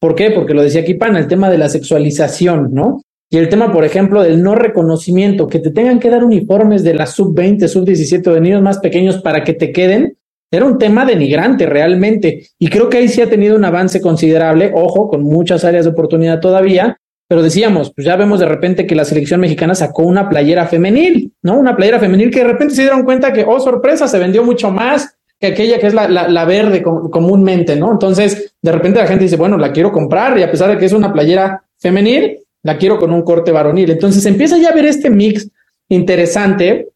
¿Por 0.00 0.14
qué? 0.14 0.30
Porque 0.30 0.54
lo 0.54 0.62
decía 0.62 0.84
Kipana, 0.84 1.18
el 1.18 1.28
tema 1.28 1.48
de 1.48 1.58
la 1.58 1.68
sexualización, 1.68 2.70
¿no? 2.72 3.02
Y 3.30 3.38
el 3.38 3.48
tema, 3.48 3.72
por 3.72 3.84
ejemplo, 3.84 4.22
del 4.22 4.42
no 4.42 4.54
reconocimiento, 4.54 5.46
que 5.46 5.58
te 5.58 5.70
tengan 5.70 5.98
que 5.98 6.10
dar 6.10 6.24
uniformes 6.24 6.82
de 6.82 6.94
la 6.94 7.06
sub-20, 7.06 7.68
sub-17 7.68 8.32
de 8.32 8.40
niños 8.40 8.62
más 8.62 8.78
pequeños 8.78 9.20
para 9.20 9.44
que 9.44 9.52
te 9.52 9.72
queden, 9.72 10.16
era 10.50 10.64
un 10.64 10.78
tema 10.78 11.04
denigrante 11.04 11.66
realmente. 11.66 12.48
Y 12.58 12.68
creo 12.68 12.88
que 12.88 12.98
ahí 12.98 13.08
sí 13.08 13.20
ha 13.20 13.28
tenido 13.28 13.56
un 13.56 13.64
avance 13.64 14.00
considerable, 14.00 14.70
ojo, 14.74 15.08
con 15.08 15.22
muchas 15.22 15.64
áreas 15.64 15.84
de 15.84 15.90
oportunidad 15.90 16.40
todavía, 16.40 16.98
pero 17.28 17.42
decíamos, 17.42 17.92
pues 17.92 18.06
ya 18.06 18.16
vemos 18.16 18.38
de 18.38 18.46
repente 18.46 18.86
que 18.86 18.94
la 18.94 19.04
selección 19.04 19.40
mexicana 19.40 19.74
sacó 19.74 20.02
una 20.02 20.28
playera 20.28 20.66
femenil, 20.66 21.25
¿no? 21.46 21.58
Una 21.58 21.76
playera 21.76 22.00
femenil 22.00 22.30
que 22.30 22.40
de 22.40 22.48
repente 22.48 22.74
se 22.74 22.82
dieron 22.82 23.04
cuenta 23.04 23.32
que, 23.32 23.44
oh, 23.46 23.60
sorpresa, 23.60 24.08
se 24.08 24.18
vendió 24.18 24.44
mucho 24.44 24.70
más 24.70 25.16
que 25.38 25.46
aquella 25.46 25.78
que 25.78 25.86
es 25.86 25.94
la, 25.94 26.08
la, 26.08 26.44
verde 26.44 26.82
comúnmente, 26.82 27.76
¿no? 27.76 27.92
Entonces, 27.92 28.54
de 28.60 28.72
repente 28.72 28.98
la 28.98 29.06
gente 29.06 29.24
dice, 29.24 29.36
bueno, 29.36 29.56
la 29.56 29.70
quiero 29.70 29.92
comprar 29.92 30.36
y 30.38 30.42
a 30.42 30.50
pesar 30.50 30.70
de 30.70 30.76
que 30.76 30.86
es 30.86 30.92
una 30.92 31.12
playera 31.12 31.62
femenil, 31.78 32.40
la 32.62 32.76
quiero 32.76 32.98
con 32.98 33.12
un 33.12 33.22
corte 33.22 33.52
varonil. 33.52 33.90
Entonces 33.90 34.26
empieza 34.26 34.58
ya 34.58 34.70
a 34.70 34.74
ver 34.74 34.86
este 34.86 35.08
mix 35.08 35.48
interesante. 35.88 36.88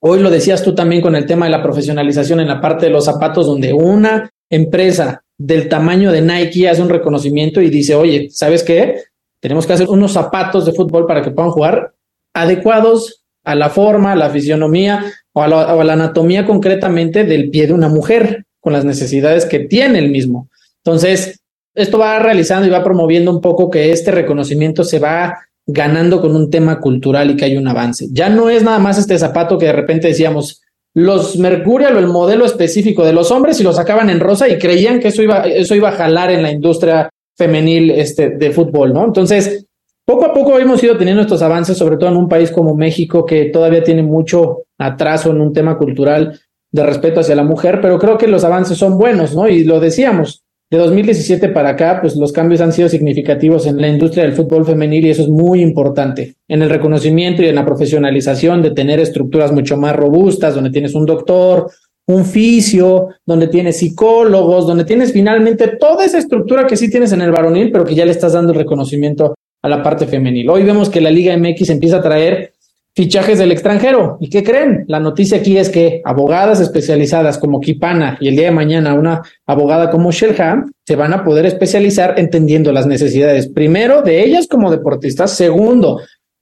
Hoy 0.00 0.20
lo 0.20 0.30
decías 0.30 0.62
tú 0.62 0.76
también 0.76 1.02
con 1.02 1.16
el 1.16 1.26
tema 1.26 1.46
de 1.46 1.50
la 1.50 1.62
profesionalización 1.62 2.38
en 2.38 2.48
la 2.48 2.60
parte 2.60 2.86
de 2.86 2.92
los 2.92 3.04
zapatos, 3.04 3.46
donde 3.46 3.72
una 3.72 4.30
empresa 4.48 5.24
del 5.36 5.68
tamaño 5.68 6.12
de 6.12 6.22
Nike 6.22 6.68
hace 6.68 6.82
un 6.82 6.88
reconocimiento 6.88 7.60
y 7.60 7.68
dice, 7.68 7.96
oye, 7.96 8.28
¿sabes 8.30 8.62
qué? 8.62 9.02
Tenemos 9.40 9.66
que 9.66 9.72
hacer 9.72 9.88
unos 9.88 10.12
zapatos 10.12 10.66
de 10.66 10.72
fútbol 10.72 11.04
para 11.04 11.20
que 11.20 11.32
puedan 11.32 11.50
jugar 11.50 11.94
adecuados 12.32 13.17
a 13.48 13.54
la 13.54 13.70
forma, 13.70 14.12
a 14.12 14.16
la 14.16 14.30
fisionomía 14.30 15.04
o 15.32 15.42
a 15.42 15.48
la, 15.48 15.74
o 15.74 15.80
a 15.80 15.84
la 15.84 15.94
anatomía 15.94 16.44
concretamente 16.44 17.24
del 17.24 17.50
pie 17.50 17.66
de 17.66 17.72
una 17.72 17.88
mujer, 17.88 18.44
con 18.60 18.72
las 18.72 18.84
necesidades 18.84 19.46
que 19.46 19.60
tiene 19.60 19.98
el 19.98 20.10
mismo. 20.10 20.48
Entonces, 20.84 21.40
esto 21.74 21.98
va 21.98 22.18
realizando 22.18 22.66
y 22.66 22.70
va 22.70 22.84
promoviendo 22.84 23.30
un 23.30 23.40
poco 23.40 23.70
que 23.70 23.92
este 23.92 24.10
reconocimiento 24.10 24.84
se 24.84 24.98
va 24.98 25.38
ganando 25.66 26.20
con 26.20 26.34
un 26.34 26.50
tema 26.50 26.80
cultural 26.80 27.30
y 27.30 27.36
que 27.36 27.44
hay 27.44 27.56
un 27.56 27.68
avance. 27.68 28.08
Ya 28.10 28.28
no 28.28 28.50
es 28.50 28.62
nada 28.62 28.78
más 28.78 28.98
este 28.98 29.18
zapato 29.18 29.58
que 29.58 29.66
de 29.66 29.72
repente 29.72 30.08
decíamos, 30.08 30.62
los 30.94 31.36
Mercurial 31.36 31.96
o 31.96 31.98
el 31.98 32.08
modelo 32.08 32.44
específico 32.44 33.04
de 33.04 33.12
los 33.12 33.30
hombres 33.30 33.60
y 33.60 33.62
lo 33.62 33.72
sacaban 33.72 34.10
en 34.10 34.20
rosa 34.20 34.48
y 34.48 34.58
creían 34.58 34.98
que 34.98 35.08
eso 35.08 35.22
iba, 35.22 35.42
eso 35.42 35.74
iba 35.74 35.90
a 35.90 35.92
jalar 35.92 36.30
en 36.30 36.42
la 36.42 36.50
industria 36.50 37.10
femenil 37.36 37.90
este, 37.92 38.30
de 38.30 38.50
fútbol, 38.50 38.92
¿no? 38.92 39.04
Entonces, 39.04 39.66
poco 40.08 40.24
a 40.24 40.32
poco 40.32 40.58
hemos 40.58 40.82
ido 40.82 40.96
teniendo 40.96 41.20
estos 41.20 41.42
avances, 41.42 41.76
sobre 41.76 41.98
todo 41.98 42.08
en 42.08 42.16
un 42.16 42.30
país 42.30 42.50
como 42.50 42.74
México, 42.74 43.26
que 43.26 43.44
todavía 43.50 43.84
tiene 43.84 44.02
mucho 44.02 44.62
atraso 44.78 45.32
en 45.32 45.42
un 45.42 45.52
tema 45.52 45.76
cultural 45.76 46.40
de 46.72 46.82
respeto 46.82 47.20
hacia 47.20 47.36
la 47.36 47.42
mujer, 47.42 47.80
pero 47.82 47.98
creo 47.98 48.16
que 48.16 48.26
los 48.26 48.42
avances 48.42 48.78
son 48.78 48.96
buenos, 48.96 49.34
¿no? 49.34 49.46
Y 49.46 49.64
lo 49.64 49.80
decíamos, 49.80 50.44
de 50.70 50.78
2017 50.78 51.50
para 51.50 51.70
acá, 51.70 51.98
pues 52.00 52.16
los 52.16 52.32
cambios 52.32 52.62
han 52.62 52.72
sido 52.72 52.88
significativos 52.88 53.66
en 53.66 53.82
la 53.82 53.88
industria 53.88 54.22
del 54.24 54.32
fútbol 54.32 54.64
femenil 54.64 55.04
y 55.04 55.10
eso 55.10 55.24
es 55.24 55.28
muy 55.28 55.60
importante. 55.60 56.36
En 56.48 56.62
el 56.62 56.70
reconocimiento 56.70 57.42
y 57.42 57.48
en 57.48 57.56
la 57.56 57.66
profesionalización 57.66 58.62
de 58.62 58.70
tener 58.70 59.00
estructuras 59.00 59.52
mucho 59.52 59.76
más 59.76 59.94
robustas, 59.94 60.54
donde 60.54 60.70
tienes 60.70 60.94
un 60.94 61.04
doctor, 61.04 61.70
un 62.06 62.24
fisio, 62.24 63.08
donde 63.26 63.48
tienes 63.48 63.76
psicólogos, 63.76 64.66
donde 64.66 64.84
tienes 64.84 65.12
finalmente 65.12 65.76
toda 65.78 66.06
esa 66.06 66.16
estructura 66.16 66.66
que 66.66 66.78
sí 66.78 66.88
tienes 66.90 67.12
en 67.12 67.20
el 67.20 67.30
varonil, 67.30 67.70
pero 67.70 67.84
que 67.84 67.94
ya 67.94 68.06
le 68.06 68.12
estás 68.12 68.32
dando 68.32 68.52
el 68.52 68.58
reconocimiento 68.58 69.34
a 69.62 69.68
la 69.68 69.82
parte 69.82 70.06
femenil. 70.06 70.50
Hoy 70.50 70.62
vemos 70.62 70.88
que 70.88 71.00
la 71.00 71.10
Liga 71.10 71.36
MX 71.36 71.70
empieza 71.70 71.96
a 71.96 72.02
traer 72.02 72.52
fichajes 72.94 73.38
del 73.38 73.52
extranjero. 73.52 74.18
¿Y 74.20 74.28
qué 74.28 74.42
creen? 74.42 74.84
La 74.88 74.98
noticia 74.98 75.38
aquí 75.38 75.56
es 75.56 75.68
que 75.68 76.02
abogadas 76.04 76.60
especializadas 76.60 77.38
como 77.38 77.60
Kipana 77.60 78.18
y 78.20 78.28
el 78.28 78.34
día 78.34 78.46
de 78.46 78.50
mañana 78.50 78.94
una 78.94 79.22
abogada 79.46 79.90
como 79.90 80.10
Shelha 80.10 80.64
se 80.84 80.96
van 80.96 81.12
a 81.12 81.24
poder 81.24 81.46
especializar 81.46 82.18
entendiendo 82.18 82.72
las 82.72 82.86
necesidades, 82.86 83.46
primero, 83.48 84.02
de 84.02 84.24
ellas 84.24 84.48
como 84.48 84.70
deportistas, 84.70 85.30
segundo, 85.32 86.00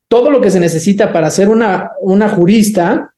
todo 0.08 0.30
lo 0.30 0.40
que 0.40 0.50
se 0.50 0.60
necesita 0.60 1.12
para 1.12 1.28
ser 1.30 1.48
una, 1.48 1.90
una 2.00 2.28
jurista 2.28 3.12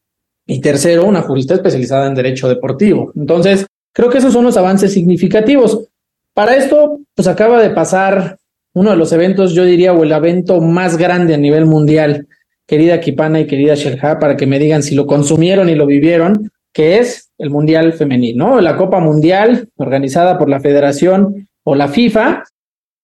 y 0.45 0.61
tercero, 0.61 1.05
una 1.05 1.23
jurista 1.23 1.55
especializada 1.55 2.09
en 2.09 2.15
derecho 2.15 2.49
deportivo. 2.49 3.13
Entonces, 3.15 3.67
creo 3.93 4.09
que 4.09 4.19
esos 4.19 4.33
son 4.33 4.47
los 4.47 4.57
avances 4.57 4.93
significativos. 4.93 5.85
Para 6.35 6.57
esto, 6.57 6.99
pues 7.15 7.29
acaba 7.29 7.63
de 7.63 7.71
pasar 7.71 8.39
uno 8.75 8.91
de 8.91 8.97
los 8.97 9.12
eventos, 9.12 9.55
yo 9.55 9.64
diría, 9.64 9.93
o 9.93 10.05
el 10.05 10.12
evento 10.12 10.61
más 10.61 10.97
grande 10.97 11.35
a 11.35 11.39
nivel 11.39 11.66
mundial, 11.66 12.27
querida 12.66 13.01
Kipana 13.01 13.41
y 13.41 13.47
querida 13.47 13.75
Sherha, 13.75 14.19
para 14.19 14.37
que 14.37 14.47
me 14.47 14.59
digan 14.59 14.83
si 14.83 14.95
lo 14.95 15.07
consumieron 15.07 15.69
y 15.69 15.75
lo 15.75 15.87
vivieron, 15.87 16.51
que 16.73 16.99
es 16.99 17.31
el 17.39 17.51
Mundial 17.51 17.93
Femenil, 17.95 18.37
¿no? 18.37 18.61
La 18.61 18.77
Copa 18.77 19.01
Mundial 19.01 19.69
organizada 19.77 20.39
por 20.39 20.49
la 20.49 20.61
Federación 20.61 21.49
o 21.64 21.75
la 21.75 21.89
FIFA, 21.89 22.45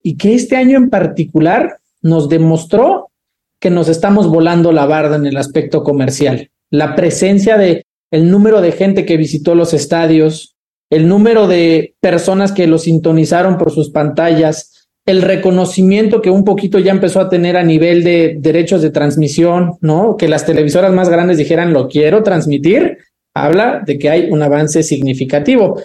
y 0.03 0.17
que 0.17 0.35
este 0.35 0.57
año 0.57 0.77
en 0.77 0.91
particular 0.91 1.79
nos 2.03 2.29
demostró 2.29 3.11
que 3.59 3.71
nos 3.71 3.89
estamos 3.89 4.29
volando 4.29 4.71
la 4.71 4.85
barda 4.85 5.17
en 5.17 5.27
el 5.27 5.39
aspecto 5.39 5.83
comercial 5.83 6.51
la 6.75 6.97
presencia 6.97 7.57
de 7.57 7.87
el 8.11 8.31
número 8.31 8.61
de 8.61 8.73
gente 8.73 9.07
que 9.07 9.17
visitó 9.17 9.55
los 9.55 9.73
estadios, 9.75 10.57
el 10.91 11.07
número 11.07 11.47
de 11.47 11.95
personas 12.01 12.51
que 12.51 12.67
lo 12.67 12.79
sintonizaron 12.79 13.59
por 13.59 13.71
sus 13.71 13.91
pantallas, 13.91 14.74
el 15.07 15.21
reconocimiento 15.23 16.23
que 16.23 16.31
un 16.31 16.45
poquito 16.45 16.79
ya 16.79 16.91
empezó 16.91 17.21
a 17.21 17.29
tener 17.29 17.57
a 17.57 17.63
nivel 17.63 18.03
de 18.03 18.37
derechos 18.39 18.81
de 18.81 18.91
transmisión, 18.91 19.77
¿no? 19.81 20.17
Que 20.17 20.29
las 20.29 20.47
televisoras 20.47 20.93
más 20.93 21.09
grandes 21.09 21.37
dijeran 21.37 21.73
lo 21.73 21.89
quiero 21.89 22.23
transmitir, 22.23 22.99
habla 23.35 23.83
de 23.85 23.99
que 23.99 24.09
hay 24.09 24.31
un 24.31 24.43
avance 24.43 24.83
significativo. 24.83 25.81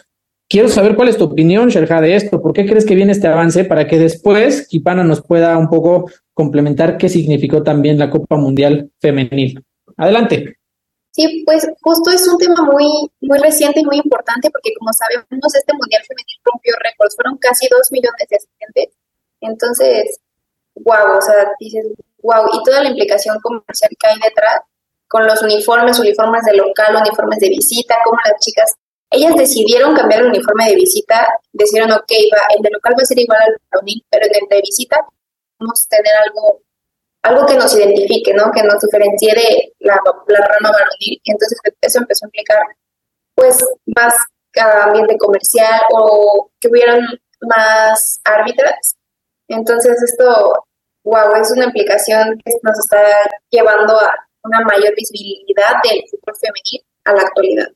Quiero 0.47 0.69
saber 0.69 0.95
cuál 0.95 1.09
es 1.09 1.17
tu 1.17 1.25
opinión, 1.25 1.69
Sherja, 1.69 2.01
de 2.01 2.15
esto. 2.15 2.41
¿Por 2.41 2.53
qué 2.53 2.65
crees 2.65 2.85
que 2.85 2.95
viene 2.95 3.11
este 3.11 3.27
avance 3.27 3.65
para 3.65 3.87
que 3.87 3.99
después 3.99 4.67
Kipana 4.67 5.03
nos 5.03 5.21
pueda 5.21 5.57
un 5.57 5.69
poco 5.69 6.09
complementar 6.33 6.97
qué 6.97 7.09
significó 7.09 7.61
también 7.61 7.99
la 7.99 8.09
Copa 8.09 8.37
Mundial 8.37 8.89
Femenil? 8.99 9.63
Adelante. 9.97 10.55
Sí, 11.11 11.43
pues 11.45 11.67
justo 11.81 12.11
es 12.11 12.25
un 12.27 12.37
tema 12.37 12.63
muy, 12.63 12.87
muy 13.21 13.37
reciente 13.39 13.81
y 13.81 13.83
muy 13.83 13.97
importante 13.97 14.49
porque 14.49 14.71
como 14.79 14.91
sabemos 14.93 15.53
este 15.53 15.73
Mundial 15.73 16.01
Femenil 16.07 16.39
rompió 16.45 16.73
récords, 16.81 17.15
fueron 17.15 17.37
casi 17.37 17.67
dos 17.69 17.91
millones 17.91 18.25
de 18.29 18.37
asistentes 18.37 18.98
entonces, 19.41 20.19
wow, 20.75 21.17
o 21.17 21.21
sea, 21.21 21.51
dices, 21.59 21.85
wow, 22.21 22.45
y 22.53 22.63
toda 22.63 22.83
la 22.83 22.89
implicación 22.89 23.37
comercial 23.41 23.91
que 23.99 24.07
hay 24.07 24.19
detrás, 24.23 24.61
con 25.07 25.25
los 25.25 25.41
uniformes, 25.41 25.99
uniformes 25.99 26.43
de 26.45 26.57
local, 26.57 26.95
uniformes 26.95 27.39
de 27.39 27.49
visita, 27.49 27.97
como 28.03 28.19
las 28.25 28.39
chicas, 28.39 28.75
ellas 29.11 29.35
decidieron 29.35 29.95
cambiar 29.95 30.21
el 30.21 30.27
uniforme 30.27 30.69
de 30.69 30.75
visita, 30.75 31.27
decidieron, 31.51 31.91
ok, 31.93 32.11
va, 32.31 32.55
el 32.55 32.61
de 32.61 32.69
local 32.69 32.93
va 32.97 33.01
a 33.01 33.05
ser 33.05 33.19
igual 33.19 33.39
al 33.41 33.55
varonil, 33.71 34.05
pero 34.09 34.25
el 34.25 34.47
de 34.47 34.61
visita 34.61 34.97
vamos 35.59 35.85
a 35.85 35.95
tener 35.95 36.15
algo 36.27 36.61
algo 37.21 37.45
que 37.45 37.55
nos 37.55 37.75
identifique, 37.75 38.33
¿no? 38.33 38.51
Que 38.51 38.63
nos 38.63 38.79
diferencie 38.79 39.33
de 39.33 39.73
la, 39.79 39.99
la 40.27 40.39
rama 40.39 40.71
varonil. 40.71 41.19
Entonces 41.25 41.59
eso 41.81 41.99
empezó 41.99 42.25
a 42.25 42.27
implicar, 42.27 42.59
pues, 43.35 43.57
más 43.87 44.13
ambiente 44.57 45.17
comercial 45.17 45.81
o 45.91 46.49
que 46.59 46.69
hubieran 46.69 47.01
más 47.41 48.19
árbitras 48.23 48.95
entonces 49.49 49.95
esto, 50.03 50.53
wow, 51.03 51.35
es 51.41 51.51
una 51.51 51.65
implicación 51.65 52.39
que 52.43 52.51
nos 52.63 52.79
está 52.79 53.01
llevando 53.49 53.93
a 53.93 54.11
una 54.43 54.61
mayor 54.61 54.93
visibilidad 54.95 55.81
del 55.83 56.01
fútbol 56.09 56.35
femenil 56.39 56.85
a 57.05 57.13
la 57.13 57.21
actualidad. 57.21 57.67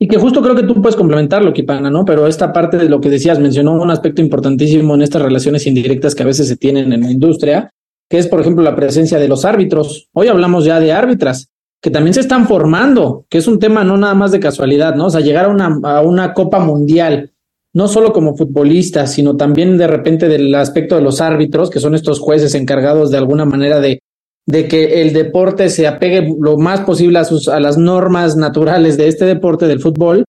Y 0.00 0.06
que 0.06 0.16
justo 0.16 0.40
creo 0.42 0.54
que 0.54 0.62
tú 0.62 0.80
puedes 0.80 0.96
complementarlo, 0.96 1.52
Kipana, 1.52 1.90
¿no? 1.90 2.04
Pero 2.04 2.28
esta 2.28 2.52
parte 2.52 2.76
de 2.76 2.88
lo 2.88 3.00
que 3.00 3.10
decías 3.10 3.40
mencionó 3.40 3.72
un 3.72 3.90
aspecto 3.90 4.22
importantísimo 4.22 4.94
en 4.94 5.02
estas 5.02 5.22
relaciones 5.22 5.66
indirectas 5.66 6.14
que 6.14 6.22
a 6.22 6.26
veces 6.26 6.46
se 6.46 6.56
tienen 6.56 6.92
en 6.92 7.02
la 7.02 7.10
industria, 7.10 7.72
que 8.08 8.18
es, 8.18 8.28
por 8.28 8.40
ejemplo, 8.40 8.62
la 8.62 8.76
presencia 8.76 9.18
de 9.18 9.26
los 9.26 9.44
árbitros. 9.44 10.08
Hoy 10.12 10.28
hablamos 10.28 10.64
ya 10.64 10.78
de 10.78 10.92
árbitras, 10.92 11.50
que 11.82 11.90
también 11.90 12.14
se 12.14 12.20
están 12.20 12.46
formando, 12.46 13.26
que 13.28 13.38
es 13.38 13.48
un 13.48 13.58
tema 13.58 13.82
no 13.82 13.96
nada 13.96 14.14
más 14.14 14.30
de 14.30 14.38
casualidad, 14.38 14.94
¿no? 14.94 15.06
O 15.06 15.10
sea, 15.10 15.20
llegar 15.20 15.46
a 15.46 15.48
una, 15.48 15.80
a 15.82 16.02
una 16.02 16.32
Copa 16.32 16.60
Mundial 16.60 17.32
no 17.78 17.86
solo 17.86 18.12
como 18.12 18.36
futbolistas, 18.36 19.12
sino 19.12 19.36
también 19.36 19.78
de 19.78 19.86
repente 19.86 20.26
del 20.26 20.52
aspecto 20.56 20.96
de 20.96 21.00
los 21.00 21.20
árbitros, 21.20 21.70
que 21.70 21.78
son 21.78 21.94
estos 21.94 22.18
jueces 22.18 22.56
encargados 22.56 23.12
de 23.12 23.18
alguna 23.18 23.44
manera 23.44 23.78
de, 23.78 24.00
de 24.46 24.66
que 24.66 25.00
el 25.00 25.12
deporte 25.12 25.68
se 25.68 25.86
apegue 25.86 26.28
lo 26.40 26.58
más 26.58 26.80
posible 26.80 27.20
a, 27.20 27.24
sus, 27.24 27.46
a 27.46 27.60
las 27.60 27.78
normas 27.78 28.36
naturales 28.36 28.96
de 28.96 29.06
este 29.06 29.26
deporte 29.26 29.68
del 29.68 29.78
fútbol, 29.78 30.24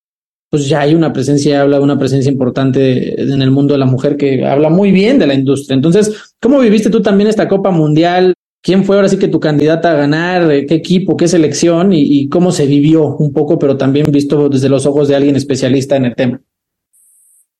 pues 0.51 0.69
ya 0.69 0.81
hay 0.81 0.93
una 0.93 1.11
presencia, 1.11 1.61
habla 1.61 1.77
de 1.77 1.83
una 1.83 1.97
presencia 1.97 2.31
importante 2.31 3.19
en 3.19 3.41
el 3.41 3.49
mundo 3.49 3.73
de 3.73 3.79
la 3.79 3.87
mujer 3.87 4.15
que 4.15 4.45
habla 4.45 4.69
muy 4.69 4.91
bien 4.91 5.17
de 5.17 5.25
la 5.25 5.33
industria. 5.33 5.73
Entonces, 5.73 6.35
¿cómo 6.39 6.59
viviste 6.59 6.91
tú 6.91 7.01
también 7.01 7.31
esta 7.31 7.47
Copa 7.47 7.71
Mundial? 7.71 8.35
¿Quién 8.61 8.83
fue 8.83 8.95
ahora 8.95 9.09
sí 9.09 9.17
que 9.17 9.27
tu 9.27 9.39
candidata 9.39 9.89
a 9.89 9.95
ganar? 9.95 10.49
¿Qué 10.67 10.75
equipo? 10.75 11.17
¿Qué 11.17 11.27
selección? 11.27 11.93
Y 11.93 12.29
cómo 12.29 12.51
se 12.51 12.67
vivió 12.67 13.15
un 13.15 13.33
poco, 13.33 13.57
pero 13.57 13.75
también 13.75 14.05
visto 14.11 14.49
desde 14.49 14.69
los 14.69 14.85
ojos 14.85 15.07
de 15.07 15.15
alguien 15.15 15.35
especialista 15.35 15.95
en 15.95 16.05
el 16.05 16.15
tema. 16.15 16.39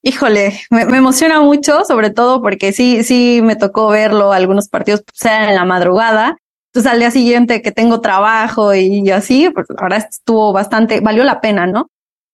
Híjole, 0.01 0.61
me, 0.69 0.81
emociona 0.83 1.41
mucho, 1.41 1.83
sobre 1.83 2.09
todo 2.09 2.41
porque 2.41 2.71
sí, 2.71 3.03
sí 3.03 3.41
me 3.43 3.57
tocó 3.57 3.89
verlo 3.89 4.31
algunos 4.31 4.69
partidos, 4.69 5.03
sea 5.13 5.39
pues, 5.39 5.49
en 5.49 5.55
la 5.55 5.65
madrugada. 5.65 6.37
Entonces 6.71 6.91
al 6.91 6.99
día 6.99 7.11
siguiente 7.11 7.61
que 7.61 7.71
tengo 7.71 7.99
trabajo 7.99 8.73
y, 8.73 9.09
así, 9.11 9.49
pues 9.49 9.67
ahora 9.77 9.97
estuvo 9.97 10.53
bastante, 10.53 11.01
valió 11.01 11.23
la 11.23 11.41
pena, 11.41 11.67
¿no? 11.67 11.89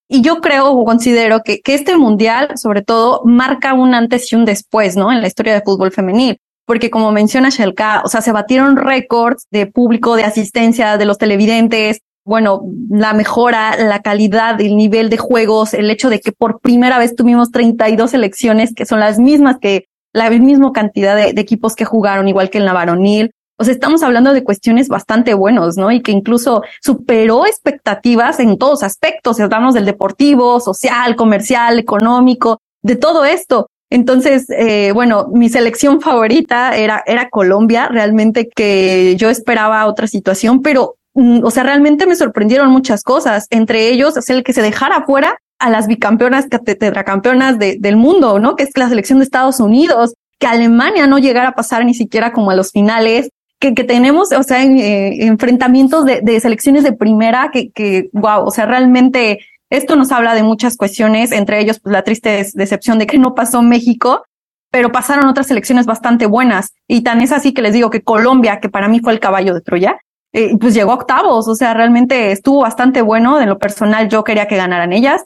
Y 0.08 0.22
yo 0.22 0.42
creo 0.42 0.72
o 0.72 0.86
considero 0.86 1.42
que, 1.42 1.62
que 1.62 1.74
este 1.74 1.98
mundial, 1.98 2.58
sobre 2.58 2.84
todo, 2.84 3.22
marca 3.26 3.74
un 3.74 3.96
antes 3.96 4.32
y 4.32 4.36
un 4.36 4.46
después, 4.46 4.96
¿no? 4.96 5.12
En 5.12 5.22
la 5.22 5.28
historia 5.28 5.54
de 5.54 5.62
fútbol 5.62 5.92
femenil. 5.92 6.38
Porque 6.66 6.92
como 6.92 7.12
menciona 7.12 7.50
Shelka, 7.50 8.02
o 8.04 8.08
sea, 8.08 8.22
se 8.22 8.32
batieron 8.32 8.76
récords 8.76 9.48
de 9.50 9.66
público, 9.66 10.16
de 10.16 10.24
asistencia, 10.24 10.98
de 10.98 11.06
los 11.06 11.18
televidentes, 11.18 12.02
bueno, 12.26 12.64
la 12.90 13.14
mejora, 13.14 13.78
la 13.78 14.02
calidad, 14.02 14.60
el 14.60 14.76
nivel 14.76 15.10
de 15.10 15.18
juegos, 15.18 15.76
el 15.76 15.90
hecho 15.92 16.10
de 16.10 16.20
que 16.20 16.32
por 16.32 16.60
primera 16.60 16.98
vez 16.98 17.16
tuvimos 17.16 17.52
32 17.52 18.12
selecciones 18.12 18.74
que 18.74 18.86
son 18.86 19.00
las 19.00 19.20
mismas 19.20 19.58
que 19.60 19.86
la 20.12 20.30
misma 20.30 20.72
cantidad 20.72 21.16
de, 21.16 21.40
equipos 21.40 21.76
que 21.76 21.86
jugaron, 21.86 22.28
igual 22.28 22.50
que 22.50 22.58
en 22.58 22.66
la 22.66 22.74
varonil. 22.74 23.32
O 23.58 23.64
sea, 23.64 23.74
estamos 23.74 24.02
hablando 24.02 24.34
de 24.34 24.44
cuestiones 24.44 24.88
bastante 24.88 25.34
buenos, 25.34 25.78
¿no? 25.78 25.92
Y 25.92 26.02
que 26.02 26.14
incluso 26.14 26.64
superó 26.82 27.46
expectativas 27.46 28.40
en 28.40 28.58
todos 28.58 28.82
aspectos. 28.82 29.40
Hablamos 29.40 29.74
del 29.74 29.86
deportivo, 29.86 30.60
social, 30.62 31.16
comercial, 31.18 31.80
económico, 31.80 32.60
de 32.82 32.96
todo 32.96 33.26
esto. 33.26 33.68
Entonces, 33.90 34.46
eh, 34.50 34.92
bueno, 34.94 35.28
mi 35.34 35.50
selección 35.50 36.02
favorita 36.02 36.76
era, 36.76 37.04
era 37.06 37.30
Colombia, 37.30 37.88
realmente 37.90 38.50
que 38.54 39.16
yo 39.18 39.30
esperaba 39.30 39.86
otra 39.86 40.08
situación, 40.08 40.62
pero 40.62 40.96
o 41.16 41.52
sea, 41.52 41.64
realmente 41.64 42.06
me 42.06 42.16
sorprendieron 42.16 42.70
muchas 42.70 43.04
cosas, 43.04 43.48
entre 43.50 43.90
ellos 43.90 44.18
es 44.18 44.30
el 44.30 44.44
que 44.44 44.54
se 44.54 44.62
dejara 44.62 45.06
fuera 45.06 45.38
a 45.60 45.70
las 45.70 45.88
bicampeonas, 45.88 46.48
tetracampeonas 46.50 47.58
de, 47.58 47.78
del 47.80 47.96
mundo, 47.96 48.40
¿no? 48.40 48.56
Que 48.56 48.64
es 48.64 48.72
la 48.76 48.90
selección 48.90 49.20
de 49.20 49.26
Estados 49.26 49.60
Unidos, 49.60 50.16
que 50.40 50.48
Alemania 50.48 51.08
no 51.08 51.18
llegara 51.18 51.50
a 51.50 51.56
pasar 51.56 51.86
ni 51.86 51.94
siquiera 51.94 52.34
como 52.34 52.52
a 52.52 52.56
los 52.56 52.72
finales, 52.72 53.30
que, 53.60 53.74
que 53.74 53.86
tenemos, 53.86 54.34
o 54.34 54.44
sea, 54.44 54.64
eh, 54.64 55.26
enfrentamientos 55.26 56.06
de, 56.06 56.20
de, 56.22 56.40
selecciones 56.42 56.84
de 56.84 56.92
primera 56.92 57.50
que, 57.54 57.72
que, 57.72 58.10
wow, 58.12 58.46
o 58.46 58.52
sea, 58.52 58.66
realmente 58.66 59.40
esto 59.70 59.96
nos 59.96 60.12
habla 60.12 60.36
de 60.36 60.44
muchas 60.44 60.76
cuestiones, 60.76 61.32
entre 61.32 61.62
ellos 61.62 61.80
pues, 61.80 61.94
la 61.94 62.04
triste 62.04 62.46
decepción 62.54 63.00
de 63.00 63.08
que 63.08 63.18
no 63.18 63.34
pasó 63.34 63.62
México, 63.62 64.26
pero 64.72 64.92
pasaron 64.92 65.28
otras 65.28 65.48
selecciones 65.48 65.86
bastante 65.86 66.26
buenas. 66.26 66.74
Y 66.88 67.02
tan 67.02 67.22
es 67.22 67.32
así 67.32 67.54
que 67.54 67.62
les 67.62 67.74
digo 67.74 67.90
que 67.90 68.02
Colombia, 68.04 68.60
que 68.60 68.70
para 68.70 68.90
mí 68.90 69.00
fue 69.00 69.14
el 69.14 69.22
caballo 69.22 69.54
de 69.54 69.62
Troya, 69.62 69.98
eh, 70.38 70.58
pues 70.60 70.74
llegó 70.74 70.92
a 70.92 70.96
octavos, 70.96 71.48
o 71.48 71.56
sea, 71.56 71.74
realmente 71.74 72.34
estuvo 72.34 72.64
bastante 72.64 73.02
bueno. 73.02 73.38
De 73.38 73.46
lo 73.46 73.58
personal, 73.58 74.10
yo 74.10 74.26
quería 74.26 74.50
que 74.50 74.58
ganaran 74.58 74.92
ellas. 74.92 75.24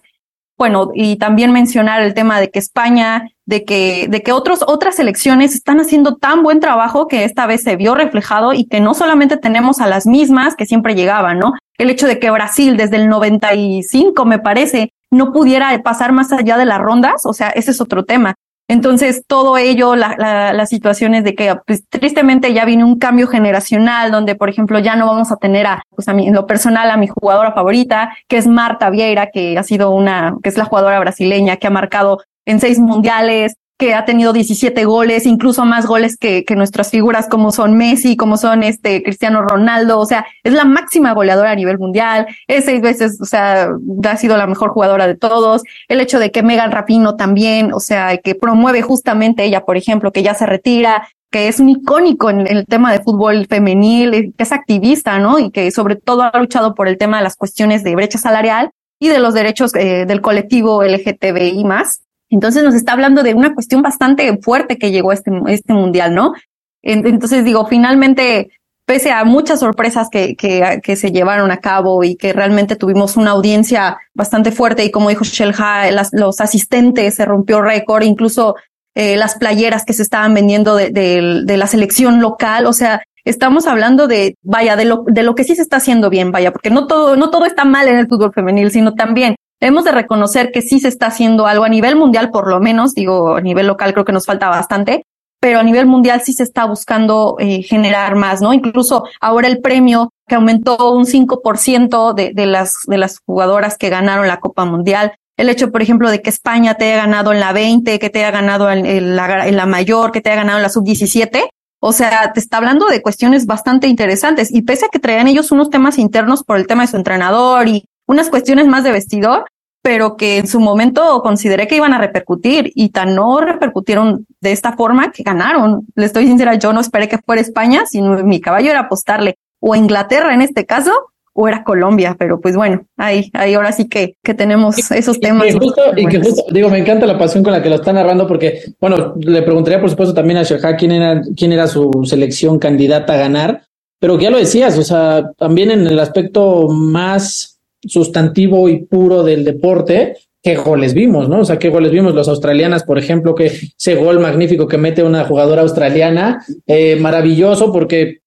Bueno, 0.55 0.91
y 0.93 1.15
también 1.15 1.51
mencionar 1.51 2.03
el 2.03 2.13
tema 2.13 2.39
de 2.39 2.51
que 2.51 2.59
España, 2.59 3.27
de 3.47 3.65
que, 3.65 4.05
de 4.07 4.21
que 4.21 4.31
otros, 4.33 4.63
otras 4.67 4.97
selecciones 4.97 5.55
están 5.55 5.79
haciendo 5.79 6.17
tan 6.17 6.43
buen 6.43 6.59
trabajo 6.59 7.07
que 7.07 7.23
esta 7.23 7.47
vez 7.47 7.63
se 7.63 7.75
vio 7.75 7.95
reflejado 7.95 8.53
y 8.53 8.65
que 8.65 8.81
no 8.81 8.93
solamente 8.93 9.37
tenemos 9.37 9.81
a 9.81 9.87
las 9.87 10.05
mismas 10.05 10.55
que 10.55 10.67
siempre 10.67 10.93
llegaban, 10.93 11.39
¿no? 11.39 11.53
El 11.79 11.89
hecho 11.89 12.05
de 12.05 12.19
que 12.19 12.29
Brasil 12.29 12.77
desde 12.77 12.97
el 12.97 13.09
95, 13.09 14.25
me 14.25 14.37
parece, 14.37 14.93
no 15.09 15.33
pudiera 15.33 15.75
pasar 15.81 16.11
más 16.11 16.31
allá 16.31 16.55
de 16.55 16.65
las 16.65 16.79
rondas, 16.79 17.25
o 17.25 17.33
sea, 17.33 17.49
ese 17.49 17.71
es 17.71 17.81
otro 17.81 18.05
tema. 18.05 18.35
Entonces, 18.69 19.23
todo 19.25 19.57
ello, 19.57 19.95
la, 19.95 20.15
la, 20.19 20.53
las 20.53 20.69
situaciones 20.69 21.23
de 21.23 21.33
que 21.33 21.55
pues, 21.65 21.83
tristemente 21.89 22.53
ya 22.53 22.65
viene 22.65 22.83
un 22.83 22.99
cambio 22.99 23.27
generacional, 23.27 24.11
donde, 24.11 24.35
por 24.35 24.47
ejemplo, 24.47 24.77
ya 24.77 24.95
no 24.95 25.07
vamos 25.07 25.31
a 25.31 25.37
tener 25.37 25.65
a, 25.65 25.81
pues 25.89 26.07
a 26.07 26.13
mí, 26.13 26.27
en 26.27 26.35
lo 26.35 26.45
personal, 26.45 26.91
a 26.91 26.95
mi 26.95 27.07
jugadora 27.07 27.51
favorita, 27.51 28.15
que 28.27 28.37
es 28.37 28.45
Marta 28.45 28.91
Vieira, 28.91 29.31
que 29.31 29.57
ha 29.57 29.63
sido 29.63 29.89
una, 29.89 30.35
que 30.43 30.49
es 30.49 30.57
la 30.57 30.65
jugadora 30.65 30.99
brasileña 30.99 31.57
que 31.57 31.65
ha 31.65 31.71
marcado 31.71 32.21
en 32.45 32.59
seis 32.59 32.77
mundiales, 32.77 33.55
que 33.79 33.93
ha 33.93 34.03
tenido 34.03 34.33
17 34.33 34.83
goles, 34.83 35.25
incluso 35.25 35.63
más 35.63 35.85
goles 35.87 36.17
que, 36.17 36.43
que 36.43 36.57
nuestras 36.57 36.91
figuras 36.91 37.29
como 37.29 37.53
son 37.53 37.77
Messi, 37.77 38.17
como 38.17 38.35
son 38.35 38.61
este 38.61 39.01
Cristiano 39.01 39.41
Ronaldo, 39.41 39.99
o 39.99 40.05
sea, 40.05 40.25
es 40.43 40.51
la 40.51 40.65
máxima 40.65 41.13
goleadora 41.13 41.51
a 41.51 41.55
nivel 41.55 41.79
mundial, 41.79 42.27
es 42.47 42.65
seis 42.65 42.81
veces, 42.81 43.17
o 43.21 43.25
sea, 43.25 43.69
ha 44.03 44.17
sido 44.17 44.35
la 44.35 44.47
mejor 44.47 44.71
jugadora 44.71 45.07
de 45.07 45.15
todos, 45.15 45.63
el 45.87 46.01
hecho 46.01 46.19
de 46.19 46.29
que 46.29 46.43
Megan 46.43 46.73
Rapino 46.73 47.15
también, 47.15 47.71
o 47.71 47.79
sea, 47.79 48.17
que 48.17 48.35
promueve 48.35 48.81
justamente 48.81 49.45
ella, 49.45 49.61
por 49.61 49.77
ejemplo, 49.77 50.11
que 50.11 50.23
ya 50.23 50.33
se 50.33 50.45
retira, 50.45 51.07
que 51.31 51.47
es 51.47 51.61
un 51.61 51.69
icónico 51.69 52.29
en 52.29 52.47
el 52.47 52.65
tema 52.65 52.91
de 52.91 52.99
fútbol 52.99 53.47
femenil, 53.47 54.13
eh, 54.13 54.33
que 54.35 54.43
es 54.43 54.51
activista, 54.51 55.19
¿no? 55.19 55.39
Y 55.39 55.51
que 55.51 55.71
sobre 55.71 55.95
todo 55.95 56.23
ha 56.23 56.37
luchado 56.37 56.75
por 56.75 56.89
el 56.89 56.97
tema 56.97 57.17
de 57.17 57.23
las 57.23 57.37
cuestiones 57.37 57.85
de 57.85 57.95
brecha 57.95 58.17
salarial 58.17 58.71
y 58.99 59.07
de 59.07 59.19
los 59.19 59.33
derechos 59.33 59.73
eh, 59.75 60.05
del 60.05 60.19
colectivo 60.19 60.83
LGTBI 60.83 61.63
más. 61.63 62.01
Entonces 62.29 62.63
nos 62.63 62.75
está 62.75 62.93
hablando 62.93 63.23
de 63.23 63.33
una 63.33 63.53
cuestión 63.53 63.81
bastante 63.81 64.37
fuerte 64.37 64.77
que 64.77 64.91
llegó 64.91 65.11
a 65.11 65.15
este, 65.15 65.31
este 65.47 65.73
mundial, 65.73 66.13
¿no? 66.13 66.33
Entonces 66.81 67.43
digo, 67.43 67.65
finalmente, 67.67 68.51
pese 68.85 69.11
a 69.11 69.23
muchas 69.23 69.59
sorpresas 69.59 70.07
que, 70.09 70.35
que, 70.35 70.79
que, 70.81 70.95
se 70.95 71.11
llevaron 71.11 71.51
a 71.51 71.57
cabo 71.57 72.03
y 72.03 72.15
que 72.15 72.33
realmente 72.33 72.75
tuvimos 72.75 73.17
una 73.17 73.31
audiencia 73.31 73.99
bastante 74.13 74.51
fuerte 74.51 74.83
y 74.83 74.91
como 74.91 75.09
dijo 75.09 75.23
Shelha, 75.23 75.91
los 76.13 76.41
asistentes 76.41 77.15
se 77.15 77.25
rompió 77.25 77.61
récord, 77.61 78.03
incluso 78.03 78.55
eh, 78.95 79.15
las 79.15 79.35
playeras 79.35 79.85
que 79.85 79.93
se 79.93 80.01
estaban 80.01 80.33
vendiendo 80.33 80.75
de, 80.75 80.89
de, 80.89 81.41
de, 81.43 81.57
la 81.57 81.67
selección 81.67 82.19
local, 82.19 82.65
o 82.65 82.73
sea, 82.73 83.03
estamos 83.25 83.67
hablando 83.67 84.07
de, 84.07 84.35
vaya, 84.41 84.75
de 84.75 84.85
lo, 84.85 85.03
de 85.05 85.21
lo 85.21 85.35
que 85.35 85.43
sí 85.43 85.55
se 85.55 85.61
está 85.61 85.77
haciendo 85.77 86.09
bien, 86.09 86.31
vaya, 86.31 86.51
porque 86.51 86.71
no 86.71 86.87
todo, 86.87 87.15
no 87.15 87.29
todo 87.29 87.45
está 87.45 87.65
mal 87.65 87.87
en 87.87 87.97
el 87.97 88.07
fútbol 88.07 88.33
femenil, 88.33 88.71
sino 88.71 88.95
también 88.95 89.35
Hemos 89.61 89.83
de 89.83 89.91
reconocer 89.91 90.51
que 90.51 90.61
sí 90.61 90.79
se 90.79 90.87
está 90.87 91.07
haciendo 91.07 91.45
algo 91.45 91.65
a 91.65 91.69
nivel 91.69 91.95
mundial, 91.95 92.29
por 92.31 92.49
lo 92.49 92.59
menos, 92.59 92.93
digo, 92.93 93.35
a 93.35 93.41
nivel 93.41 93.67
local 93.67 93.93
creo 93.93 94.05
que 94.05 94.13
nos 94.13 94.25
falta 94.25 94.47
bastante, 94.47 95.03
pero 95.41 95.59
a 95.59 95.63
nivel 95.63 95.85
mundial 95.85 96.21
sí 96.21 96.33
se 96.33 96.43
está 96.43 96.65
buscando 96.65 97.35
eh, 97.39 97.61
generar 97.63 98.15
más, 98.15 98.41
¿no? 98.41 98.53
Incluso 98.53 99.03
ahora 99.19 99.47
el 99.47 99.59
premio 99.59 100.11
que 100.27 100.35
aumentó 100.35 100.93
un 100.93 101.05
5% 101.05 102.13
de, 102.13 102.31
de, 102.33 102.45
las, 102.45 102.73
de 102.87 102.97
las 102.97 103.19
jugadoras 103.19 103.77
que 103.77 103.89
ganaron 103.89 104.27
la 104.27 104.39
Copa 104.39 104.65
Mundial. 104.65 105.13
El 105.37 105.49
hecho, 105.49 105.71
por 105.71 105.81
ejemplo, 105.81 106.09
de 106.09 106.21
que 106.21 106.29
España 106.29 106.75
te 106.75 106.85
haya 106.85 107.03
ganado 107.03 107.31
en 107.31 107.39
la 107.39 107.53
20, 107.53 107.99
que 107.99 108.09
te 108.09 108.19
haya 108.19 108.31
ganado 108.31 108.69
en, 108.69 109.15
la, 109.15 109.47
en 109.47 109.55
la 109.55 109.65
mayor, 109.65 110.11
que 110.11 110.21
te 110.21 110.29
haya 110.29 110.41
ganado 110.41 110.59
en 110.59 110.63
la 110.63 110.69
sub-17, 110.69 111.49
o 111.81 111.93
sea, 111.93 112.33
te 112.33 112.41
está 112.41 112.57
hablando 112.57 112.87
de 112.87 113.01
cuestiones 113.01 113.45
bastante 113.45 113.87
interesantes. 113.87 114.53
Y 114.53 114.63
pese 114.63 114.85
a 114.85 114.89
que 114.89 114.99
traían 114.99 115.27
ellos 115.27 115.51
unos 115.51 115.69
temas 115.69 115.97
internos 115.97 116.43
por 116.43 116.57
el 116.57 116.67
tema 116.67 116.83
de 116.83 116.89
su 116.89 116.97
entrenador 116.97 117.67
y 117.69 117.85
unas 118.09 118.29
cuestiones 118.29 118.65
más 118.65 118.83
de 118.83 118.91
vestidor, 118.91 119.45
pero 119.83 120.17
que 120.17 120.39
en 120.39 120.47
su 120.47 120.59
momento 120.59 121.21
consideré 121.21 121.67
que 121.67 121.75
iban 121.75 121.93
a 121.93 121.99
repercutir 121.99 122.71
y 122.73 122.89
tan 122.89 123.13
no 123.13 123.39
repercutieron 123.39 124.25
de 124.41 124.51
esta 124.51 124.73
forma 124.73 125.11
que 125.11 125.21
ganaron. 125.21 125.85
Le 125.95 126.05
estoy 126.05 126.25
sincera, 126.25 126.55
yo 126.55 126.73
no 126.73 126.81
esperé 126.81 127.07
que 127.07 127.19
fuera 127.19 127.39
España, 127.39 127.83
sino 127.85 128.23
mi 128.23 128.41
caballo 128.41 128.71
era 128.71 128.81
apostarle 128.81 129.35
o 129.59 129.75
Inglaterra 129.75 130.33
en 130.33 130.41
este 130.41 130.65
caso 130.65 130.91
o 131.33 131.47
era 131.47 131.63
Colombia, 131.63 132.15
pero 132.17 132.41
pues 132.41 132.55
bueno, 132.55 132.81
ahí, 132.97 133.29
ahí 133.33 133.53
ahora 133.53 133.71
sí 133.71 133.87
que, 133.87 134.15
que 134.23 134.33
tenemos 134.33 134.89
esos 134.91 135.19
temas. 135.19 135.47
Y, 135.47 135.59
justo, 135.59 135.81
y 135.95 136.07
que 136.07 136.19
justo, 136.19 136.43
digo, 136.51 136.69
me 136.69 136.79
encanta 136.79 137.05
la 137.05 137.19
pasión 137.19 137.43
con 137.43 137.53
la 137.53 137.61
que 137.61 137.69
lo 137.69 137.75
está 137.75 137.93
narrando, 137.93 138.27
porque, 138.27 138.73
bueno, 138.81 139.13
le 139.17 139.43
preguntaría 139.43 139.79
por 139.79 139.91
supuesto 139.91 140.15
también 140.15 140.39
a 140.39 140.43
Sherha 140.43 140.75
quién 140.75 140.93
era, 140.93 141.21
quién 141.37 141.53
era 141.53 141.67
su 141.67 141.91
selección 142.05 142.57
candidata 142.57 143.13
a 143.13 143.17
ganar, 143.17 143.61
pero 143.99 144.17
que 144.17 144.23
ya 144.23 144.31
lo 144.31 144.39
decías, 144.39 144.77
o 144.79 144.83
sea, 144.83 145.31
también 145.37 145.69
en 145.69 145.85
el 145.85 145.99
aspecto 145.99 146.67
más 146.69 147.58
sustantivo 147.85 148.69
y 148.69 148.85
puro 148.85 149.23
del 149.23 149.43
deporte, 149.43 150.15
qué 150.41 150.55
goles 150.55 150.93
vimos, 150.93 151.27
¿no? 151.29 151.39
O 151.39 151.45
sea, 151.45 151.59
qué 151.59 151.69
goles 151.69 151.91
vimos 151.91 152.13
los 152.13 152.27
australianas, 152.27 152.83
por 152.83 152.97
ejemplo, 152.97 153.35
que 153.35 153.45
ese 153.45 153.95
gol 153.95 154.19
magnífico 154.19 154.67
que 154.67 154.77
mete 154.77 155.03
una 155.03 155.25
jugadora 155.25 155.61
australiana, 155.61 156.45
eh, 156.67 156.95
maravilloso 156.95 157.71
porque 157.71 158.19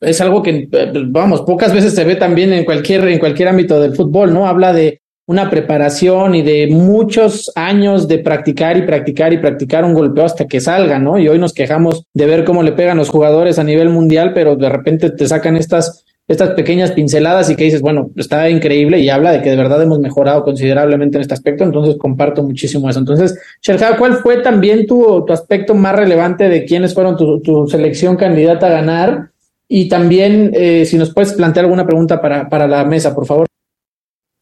es 0.00 0.20
algo 0.20 0.42
que, 0.42 0.68
eh, 0.70 0.92
vamos, 1.06 1.42
pocas 1.42 1.74
veces 1.74 1.94
se 1.94 2.04
ve 2.04 2.16
también 2.16 2.52
en 2.52 2.64
cualquier, 2.64 3.06
en 3.08 3.18
cualquier 3.18 3.48
ámbito 3.48 3.80
del 3.80 3.94
fútbol, 3.94 4.32
¿no? 4.32 4.46
Habla 4.46 4.72
de 4.72 5.00
una 5.26 5.50
preparación 5.50 6.34
y 6.34 6.42
de 6.42 6.68
muchos 6.68 7.52
años 7.54 8.08
de 8.08 8.18
practicar 8.18 8.78
y 8.78 8.82
practicar 8.82 9.30
y 9.34 9.38
practicar 9.38 9.84
un 9.84 9.92
golpeo 9.92 10.24
hasta 10.24 10.46
que 10.46 10.58
salga, 10.58 10.98
¿no? 10.98 11.18
Y 11.18 11.28
hoy 11.28 11.38
nos 11.38 11.52
quejamos 11.52 12.04
de 12.14 12.24
ver 12.24 12.44
cómo 12.44 12.62
le 12.62 12.72
pegan 12.72 12.96
los 12.96 13.10
jugadores 13.10 13.58
a 13.58 13.64
nivel 13.64 13.90
mundial, 13.90 14.32
pero 14.32 14.56
de 14.56 14.70
repente 14.70 15.10
te 15.10 15.28
sacan 15.28 15.58
estas 15.58 16.06
estas 16.28 16.50
pequeñas 16.50 16.92
pinceladas 16.92 17.48
y 17.48 17.56
que 17.56 17.64
dices, 17.64 17.80
bueno, 17.80 18.10
está 18.14 18.50
increíble 18.50 18.98
y 18.98 19.08
habla 19.08 19.32
de 19.32 19.40
que 19.40 19.48
de 19.48 19.56
verdad 19.56 19.82
hemos 19.82 19.98
mejorado 19.98 20.44
considerablemente 20.44 21.16
en 21.16 21.22
este 21.22 21.32
aspecto, 21.32 21.64
entonces 21.64 21.96
comparto 21.96 22.42
muchísimo 22.42 22.88
eso. 22.90 22.98
Entonces, 22.98 23.40
Sherja, 23.62 23.96
¿cuál 23.96 24.18
fue 24.18 24.42
también 24.42 24.86
tu, 24.86 25.24
tu 25.24 25.32
aspecto 25.32 25.74
más 25.74 25.96
relevante 25.96 26.50
de 26.50 26.66
quiénes 26.66 26.92
fueron 26.92 27.16
tu, 27.16 27.40
tu 27.40 27.66
selección 27.66 28.16
candidata 28.16 28.66
a 28.66 28.70
ganar? 28.70 29.30
Y 29.66 29.88
también, 29.88 30.52
eh, 30.54 30.84
si 30.84 30.98
nos 30.98 31.12
puedes 31.14 31.32
plantear 31.32 31.64
alguna 31.64 31.86
pregunta 31.86 32.20
para, 32.20 32.48
para 32.48 32.68
la 32.68 32.84
mesa, 32.84 33.14
por 33.14 33.26
favor. 33.26 33.46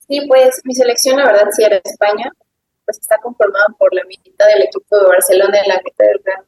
Sí, 0.08 0.20
pues 0.26 0.60
mi 0.64 0.74
selección, 0.74 1.16
la 1.18 1.26
verdad, 1.26 1.46
sí 1.50 1.62
era 1.62 1.80
España, 1.84 2.30
pues 2.84 2.98
está 2.98 3.16
conformada 3.22 3.66
por 3.78 3.94
la 3.94 4.02
mitad 4.04 4.46
del 4.46 4.62
equipo 4.62 4.98
de 4.98 5.06
Barcelona 5.06 5.58
en 5.62 5.68
la 5.68 5.80
mitad 5.84 6.04
del 6.04 6.20
Real 6.24 6.44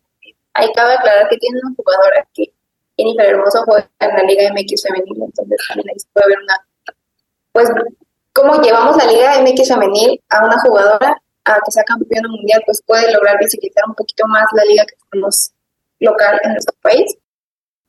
Ahí 0.55 0.69
cabe 0.75 0.95
aclarar 0.95 1.29
que 1.29 1.37
tiene 1.37 1.61
una 1.63 1.75
jugadora 1.77 2.27
que 2.35 2.53
Jennifer 2.99 3.27
Hermoso 3.27 3.63
juega 3.65 3.89
en 4.01 4.11
la 4.11 4.23
Liga 4.25 4.53
MX 4.53 4.83
femenil, 4.83 5.23
entonces 5.23 5.59
también 5.69 5.89
ahí 5.89 5.97
puede 6.13 6.27
ver 6.29 6.39
una, 6.43 6.67
pues, 7.53 7.71
cómo 8.33 8.61
llevamos 8.61 8.97
la 8.97 9.07
Liga 9.07 9.41
MX 9.41 9.69
femenil 9.69 10.21
a 10.29 10.45
una 10.45 10.59
jugadora 10.61 11.17
a 11.45 11.61
que 11.65 11.71
sea 11.71 11.85
campeona 11.85 12.29
mundial, 12.29 12.61
pues 12.67 12.83
puede 12.85 13.11
lograr 13.13 13.39
visibilizar 13.39 13.85
un 13.89 13.95
poquito 13.95 14.27
más 14.27 14.45
la 14.55 14.65
liga 14.65 14.85
que 14.85 14.97
tenemos 15.11 15.53
local 16.01 16.39
en 16.43 16.53
nuestro 16.53 16.77
país. 16.83 17.17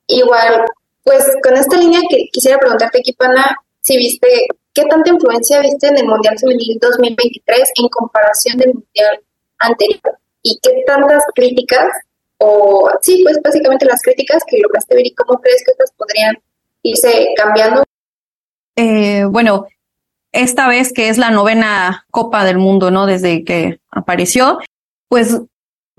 Igual, 0.08 0.66
pues 1.04 1.26
con 1.44 1.56
esta 1.56 1.78
línea 1.78 2.00
que 2.10 2.26
quisiera 2.32 2.58
preguntarte, 2.58 3.02
Kipana, 3.02 3.58
si 3.82 3.98
viste, 3.98 4.48
¿qué 4.74 4.86
tanta 4.86 5.10
influencia 5.10 5.60
viste 5.60 5.88
en 5.88 5.98
el 5.98 6.06
Mundial 6.06 6.38
Femenil 6.40 6.78
2023 6.80 7.72
en 7.76 7.90
comparación 7.90 8.58
del 8.58 8.74
Mundial 8.74 9.20
anterior? 9.60 10.18
¿Y 10.42 10.58
qué 10.62 10.84
tantas 10.88 11.24
críticas, 11.36 11.88
o 12.40 12.90
sí, 13.02 13.22
pues 13.24 13.40
básicamente 13.44 13.86
las 13.86 14.02
críticas 14.02 14.44
que 14.48 14.60
lograste 14.60 14.96
ver 14.96 15.08
y 15.08 15.14
cómo 15.14 15.40
crees 15.40 15.64
que 15.64 15.72
estas 15.72 15.92
podrían 15.92 16.38
irse 16.84 17.28
cambiando? 17.36 17.84
Eh, 18.76 19.26
bueno, 19.26 19.68
esta 20.32 20.68
vez 20.68 20.94
que 20.94 21.10
es 21.10 21.18
la 21.18 21.32
novena 21.32 22.06
Copa 22.12 22.46
del 22.46 22.58
Mundo, 22.58 22.92
¿no? 22.92 23.06
Desde 23.06 23.44
que 23.44 23.80
apareció, 23.92 24.60
pues 25.10 25.42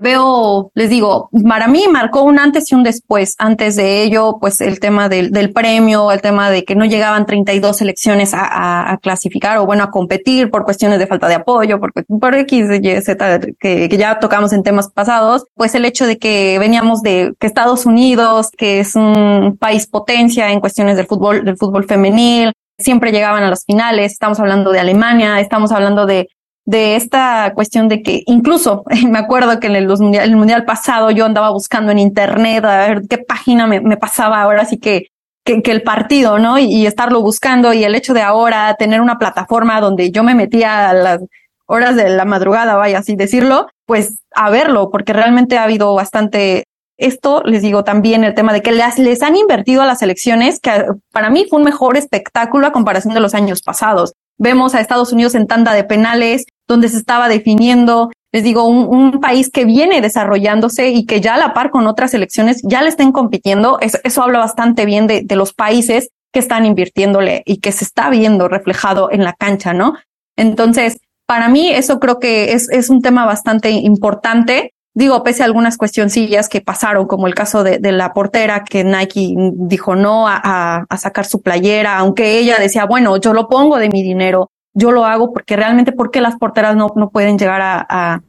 veo, 0.01 0.71
les 0.73 0.89
digo, 0.89 1.29
para 1.47 1.67
mí 1.67 1.85
marcó 1.89 2.23
un 2.23 2.39
antes 2.39 2.71
y 2.71 2.75
un 2.75 2.83
después. 2.83 3.35
Antes 3.37 3.75
de 3.75 4.03
ello, 4.03 4.37
pues 4.41 4.59
el 4.59 4.79
tema 4.79 5.07
del, 5.07 5.31
del 5.31 5.53
premio, 5.53 6.11
el 6.11 6.21
tema 6.21 6.49
de 6.49 6.65
que 6.65 6.75
no 6.75 6.85
llegaban 6.85 7.25
32 7.25 7.77
selecciones 7.77 8.33
a, 8.33 8.91
a, 8.91 8.97
clasificar 8.97 9.59
o 9.59 9.65
bueno, 9.65 9.83
a 9.83 9.91
competir 9.91 10.49
por 10.49 10.65
cuestiones 10.65 10.99
de 10.99 11.07
falta 11.07 11.27
de 11.27 11.35
apoyo, 11.35 11.79
por, 11.79 11.93
por 11.93 12.35
X, 12.35 12.65
Y, 12.81 13.01
Z, 13.01 13.39
que, 13.59 13.87
que 13.87 13.97
ya 13.97 14.19
tocamos 14.19 14.53
en 14.53 14.63
temas 14.63 14.89
pasados, 14.89 15.45
pues 15.55 15.75
el 15.75 15.85
hecho 15.85 16.07
de 16.07 16.17
que 16.17 16.57
veníamos 16.59 17.01
de 17.01 17.33
que 17.39 17.47
Estados 17.47 17.85
Unidos, 17.85 18.49
que 18.57 18.79
es 18.79 18.95
un 18.95 19.57
país 19.59 19.87
potencia 19.87 20.51
en 20.51 20.59
cuestiones 20.59 20.97
del 20.97 21.05
fútbol, 21.05 21.45
del 21.45 21.57
fútbol 21.57 21.85
femenil, 21.85 22.53
siempre 22.79 23.11
llegaban 23.11 23.43
a 23.43 23.49
las 23.49 23.65
finales, 23.65 24.11
estamos 24.11 24.39
hablando 24.39 24.71
de 24.71 24.79
Alemania, 24.79 25.39
estamos 25.39 25.71
hablando 25.71 26.05
de 26.05 26.29
de 26.65 26.95
esta 26.95 27.53
cuestión 27.55 27.87
de 27.87 28.01
que 28.01 28.23
incluso 28.25 28.83
me 29.09 29.19
acuerdo 29.19 29.59
que 29.59 29.67
en 29.67 29.75
el, 29.75 29.87
mundial, 29.87 30.29
el 30.29 30.35
mundial 30.35 30.65
pasado 30.65 31.11
yo 31.11 31.25
andaba 31.25 31.51
buscando 31.51 31.91
en 31.91 31.99
internet 31.99 32.63
a 32.65 32.87
ver 32.87 33.01
qué 33.09 33.17
página 33.17 33.67
me, 33.67 33.97
pasaba 33.97 34.41
ahora 34.41 34.65
sí 34.65 34.77
que, 34.77 35.07
que, 35.43 35.61
el 35.71 35.81
partido, 35.81 36.39
¿no? 36.39 36.57
Y, 36.59 36.85
estarlo 36.85 37.21
buscando 37.21 37.73
y 37.73 37.83
el 37.83 37.95
hecho 37.95 38.13
de 38.13 38.21
ahora 38.21 38.75
tener 38.77 39.01
una 39.01 39.17
plataforma 39.17 39.81
donde 39.81 40.11
yo 40.11 40.23
me 40.23 40.35
metía 40.35 40.89
a 40.89 40.93
las 40.93 41.21
horas 41.65 41.95
de 41.95 42.09
la 42.09 42.25
madrugada, 42.25 42.75
vaya 42.75 42.99
así 42.99 43.15
decirlo, 43.15 43.67
pues 43.85 44.19
a 44.35 44.49
verlo, 44.49 44.89
porque 44.91 45.13
realmente 45.13 45.57
ha 45.57 45.63
habido 45.63 45.93
bastante 45.95 46.65
esto, 46.97 47.41
les 47.43 47.61
digo 47.63 47.83
también 47.83 48.23
el 48.23 48.35
tema 48.35 48.53
de 48.53 48.61
que 48.61 48.71
les, 48.71 48.99
les 48.99 49.23
han 49.23 49.35
invertido 49.35 49.81
a 49.81 49.85
las 49.85 50.01
elecciones, 50.01 50.59
que 50.59 50.85
para 51.11 51.29
mí 51.29 51.47
fue 51.49 51.59
un 51.59 51.65
mejor 51.65 51.97
espectáculo 51.97 52.67
a 52.67 52.71
comparación 52.71 53.13
de 53.13 53.19
los 53.19 53.33
años 53.33 53.61
pasados. 53.61 54.13
Vemos 54.37 54.73
a 54.73 54.79
Estados 54.79 55.13
Unidos 55.13 55.35
en 55.35 55.47
tanda 55.47 55.73
de 55.73 55.83
penales, 55.83 56.45
donde 56.67 56.89
se 56.89 56.97
estaba 56.97 57.29
definiendo, 57.29 58.11
les 58.31 58.43
digo, 58.43 58.65
un, 58.65 59.19
país 59.19 59.49
que 59.51 59.65
viene 59.65 60.01
desarrollándose 60.01 60.89
y 60.89 61.05
que 61.05 61.21
ya 61.21 61.35
a 61.35 61.37
la 61.37 61.53
par 61.53 61.69
con 61.69 61.85
otras 61.85 62.13
elecciones 62.13 62.61
ya 62.63 62.81
le 62.81 62.89
estén 62.89 63.11
compitiendo. 63.11 63.79
Eso, 63.81 63.99
eso 64.03 64.23
habla 64.23 64.39
bastante 64.39 64.85
bien 64.85 65.05
de, 65.05 65.21
de 65.23 65.35
los 65.35 65.53
países 65.53 66.09
que 66.33 66.39
están 66.39 66.65
invirtiéndole 66.65 67.43
y 67.45 67.57
que 67.57 67.71
se 67.71 67.83
está 67.83 68.09
viendo 68.09 68.47
reflejado 68.47 69.11
en 69.11 69.23
la 69.23 69.33
cancha, 69.33 69.73
¿no? 69.73 69.95
Entonces, 70.37 70.97
para 71.27 71.49
mí 71.49 71.69
eso 71.69 71.99
creo 71.99 72.19
que 72.19 72.53
es, 72.53 72.69
es 72.69 72.89
un 72.89 73.01
tema 73.01 73.25
bastante 73.25 73.69
importante 73.69 74.73
Digo, 74.93 75.23
pese 75.23 75.43
a 75.43 75.45
algunas 75.45 75.77
cuestioncillas 75.77 76.49
que 76.49 76.59
pasaron, 76.59 77.07
como 77.07 77.27
el 77.27 77.33
caso 77.33 77.63
de, 77.63 77.77
de 77.79 77.93
la 77.93 78.13
portera, 78.13 78.65
que 78.65 78.83
Nike 78.83 79.35
dijo 79.53 79.95
no 79.95 80.27
a, 80.27 80.85
a, 80.89 80.97
sacar 80.97 81.25
su 81.25 81.41
playera, 81.41 81.97
aunque 81.97 82.37
ella 82.37 82.57
decía, 82.59 82.85
bueno, 82.85 83.15
yo 83.15 83.33
lo 83.33 83.47
pongo 83.47 83.77
de 83.77 83.89
mi 83.89 84.03
dinero, 84.03 84.51
yo 84.73 84.91
lo 84.91 85.05
hago 85.05 85.31
porque 85.31 85.55
realmente, 85.55 85.93
porque 85.93 86.19
las 86.19 86.35
porteras 86.35 86.75
no, 86.75 86.91
no 86.97 87.09
pueden 87.09 87.37
llegar 87.37 87.61
a, 87.61 87.85
a, 87.89 88.21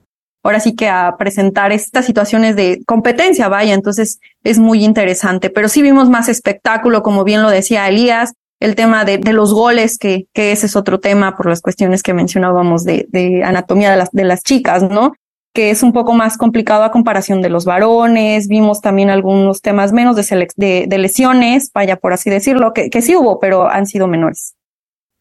ahora 0.44 0.60
sí 0.60 0.76
que 0.76 0.88
a 0.88 1.16
presentar 1.18 1.72
estas 1.72 2.06
situaciones 2.06 2.54
de 2.54 2.82
competencia, 2.86 3.48
vaya, 3.48 3.74
entonces 3.74 4.20
es 4.44 4.60
muy 4.60 4.84
interesante, 4.84 5.50
pero 5.50 5.68
sí 5.68 5.82
vimos 5.82 6.08
más 6.10 6.28
espectáculo, 6.28 7.02
como 7.02 7.24
bien 7.24 7.42
lo 7.42 7.50
decía 7.50 7.88
Elías, 7.88 8.34
el 8.60 8.76
tema 8.76 9.04
de, 9.04 9.18
de 9.18 9.32
los 9.32 9.52
goles, 9.52 9.98
que, 9.98 10.26
que 10.32 10.52
ese 10.52 10.66
es 10.66 10.76
otro 10.76 11.00
tema 11.00 11.36
por 11.36 11.46
las 11.46 11.60
cuestiones 11.60 12.04
que 12.04 12.14
mencionábamos 12.14 12.84
de, 12.84 13.06
de 13.08 13.42
anatomía 13.42 13.90
de 13.90 13.96
las, 13.96 14.10
de 14.12 14.22
las 14.22 14.44
chicas, 14.44 14.84
¿no? 14.84 15.14
Que 15.52 15.70
es 15.70 15.82
un 15.82 15.92
poco 15.92 16.14
más 16.14 16.38
complicado 16.38 16.82
a 16.84 16.90
comparación 16.90 17.42
de 17.42 17.50
los 17.50 17.64
varones. 17.64 18.48
Vimos 18.48 18.80
también 18.80 19.10
algunos 19.10 19.60
temas 19.60 19.92
menos 19.92 20.16
de, 20.16 20.48
de, 20.56 20.86
de 20.88 20.98
lesiones, 20.98 21.70
vaya 21.74 21.96
por 21.96 22.12
así 22.12 22.30
decirlo, 22.30 22.72
que, 22.72 22.90
que, 22.90 23.02
sí 23.02 23.14
hubo, 23.14 23.38
pero 23.38 23.68
han 23.68 23.86
sido 23.86 24.06
menores. 24.06 24.54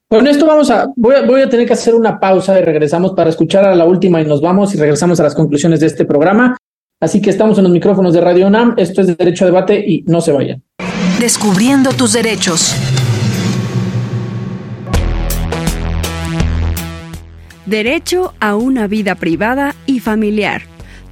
Con 0.10 0.28
esto 0.28 0.46
vamos 0.46 0.70
a 0.70 0.88
voy, 0.96 1.16
a, 1.16 1.22
voy 1.26 1.42
a 1.42 1.50
tener 1.50 1.66
que 1.66 1.74
hacer 1.74 1.96
una 1.96 2.20
pausa 2.20 2.60
y 2.60 2.64
regresamos 2.64 3.14
para 3.14 3.30
escuchar 3.30 3.66
a 3.66 3.76
la 3.76 3.86
última 3.86 4.22
y 4.22 4.26
nos 4.26 4.42
vamos 4.42 4.74
y 4.74 4.78
regresamos 4.78 5.20
a 5.20 5.24
las 5.24 5.36
conclusiones 5.36 5.80
de 5.80 5.88
este 5.88 6.06
programa. 6.06 6.58
Así 7.00 7.22
que 7.22 7.30
estamos 7.30 7.58
en 7.58 7.64
los 7.64 7.74
micrófonos 7.74 8.14
de 8.14 8.22
Radio 8.22 8.48
UNAM. 8.48 8.76
Esto 8.78 9.02
es 9.02 9.08
de 9.08 9.16
Derecho 9.16 9.46
a 9.46 9.48
Debate 9.48 9.84
y 9.86 10.04
no 10.08 10.22
se 10.22 10.32
vayan. 10.32 10.64
Descubriendo 11.20 11.92
tus 11.94 12.14
derechos. 12.14 12.76
Derecho 17.72 18.34
a 18.42 18.58
una 18.58 18.88
vida 18.88 19.16
privada 19.16 19.76
y 19.86 20.02
familiar. 20.02 20.64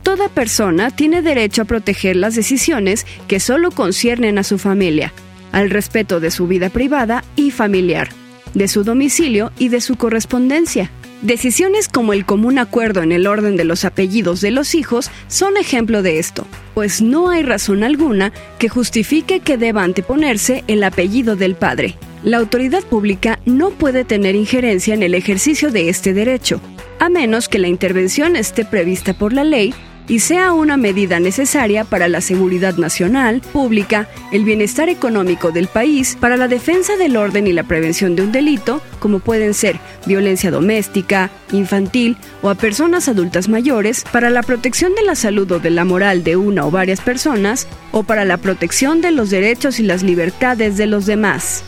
Toda 0.03 0.27
persona 0.27 0.93
tiene 0.93 1.21
derecho 1.21 1.61
a 1.61 1.65
proteger 1.65 2.17
las 2.17 2.35
decisiones 2.35 3.05
que 3.29 3.39
solo 3.39 3.71
conciernen 3.71 4.37
a 4.37 4.43
su 4.43 4.57
familia, 4.57 5.13
al 5.53 5.69
respeto 5.69 6.19
de 6.19 6.31
su 6.31 6.47
vida 6.47 6.69
privada 6.69 7.23
y 7.37 7.51
familiar. 7.51 8.09
de 8.55 8.67
su 8.67 8.83
domicilio 8.83 9.51
y 9.57 9.69
de 9.69 9.79
su 9.79 9.95
correspondencia. 9.95 10.91
Decisiones 11.21 11.89
como 11.89 12.13
el 12.13 12.25
común 12.25 12.59
acuerdo 12.59 13.03
en 13.03 13.11
el 13.11 13.27
orden 13.27 13.57
de 13.57 13.65
los 13.65 13.83
apellidos 13.83 14.39
de 14.39 14.51
los 14.51 14.73
hijos 14.73 15.11
son 15.27 15.57
ejemplo 15.57 16.01
de 16.01 16.17
esto, 16.17 16.47
pues 16.73 17.01
no 17.01 17.29
hay 17.29 17.43
razón 17.43 17.83
alguna 17.83 18.31
que 18.57 18.69
justifique 18.69 19.41
que 19.41 19.57
deba 19.57 19.83
anteponerse 19.83 20.63
el 20.67 20.81
apellido 20.81 21.35
del 21.35 21.55
padre. 21.55 21.95
La 22.23 22.37
autoridad 22.37 22.83
pública 22.83 23.39
no 23.45 23.71
puede 23.71 24.05
tener 24.05 24.35
injerencia 24.35 24.93
en 24.93 25.03
el 25.03 25.13
ejercicio 25.13 25.71
de 25.71 25.89
este 25.89 26.13
derecho, 26.13 26.61
a 26.99 27.09
menos 27.09 27.49
que 27.49 27.59
la 27.59 27.67
intervención 27.67 28.37
esté 28.37 28.63
prevista 28.63 29.13
por 29.13 29.33
la 29.33 29.43
ley 29.43 29.73
y 30.09 30.19
sea 30.19 30.51
una 30.51 30.75
medida 30.75 31.19
necesaria 31.19 31.85
para 31.85 32.09
la 32.09 32.19
seguridad 32.19 32.75
nacional, 32.75 33.41
pública, 33.53 34.09
el 34.33 34.43
bienestar 34.43 34.89
económico 34.89 35.51
del 35.51 35.67
país, 35.67 36.17
para 36.19 36.35
la 36.35 36.47
defensa 36.47 36.97
del 36.97 37.15
orden 37.15 37.47
y 37.47 37.53
la 37.53 37.63
prevención 37.63 38.15
de 38.15 38.23
un 38.23 38.31
delito, 38.31 38.81
como 38.99 39.19
pueden 39.19 39.53
ser 39.53 39.79
violencia 40.05 40.51
doméstica, 40.51 41.29
infantil 41.51 42.17
o 42.41 42.49
a 42.49 42.55
personas 42.55 43.07
adultas 43.07 43.47
mayores, 43.47 44.03
para 44.11 44.29
la 44.29 44.43
protección 44.43 44.95
de 44.95 45.03
la 45.03 45.15
salud 45.15 45.49
o 45.51 45.59
de 45.59 45.69
la 45.69 45.85
moral 45.85 46.23
de 46.23 46.35
una 46.35 46.65
o 46.65 46.71
varias 46.71 47.01
personas, 47.01 47.67
o 47.91 48.03
para 48.03 48.25
la 48.25 48.37
protección 48.37 49.01
de 49.01 49.11
los 49.11 49.29
derechos 49.29 49.79
y 49.79 49.83
las 49.83 50.01
libertades 50.01 50.75
de 50.75 50.87
los 50.87 51.05
demás. 51.05 51.63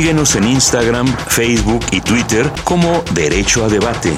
Síguenos 0.00 0.34
en 0.34 0.44
Instagram, 0.44 1.06
Facebook 1.28 1.84
y 1.92 2.00
Twitter 2.00 2.46
como 2.64 3.04
Derecho 3.14 3.66
a 3.66 3.68
Debate. 3.68 4.08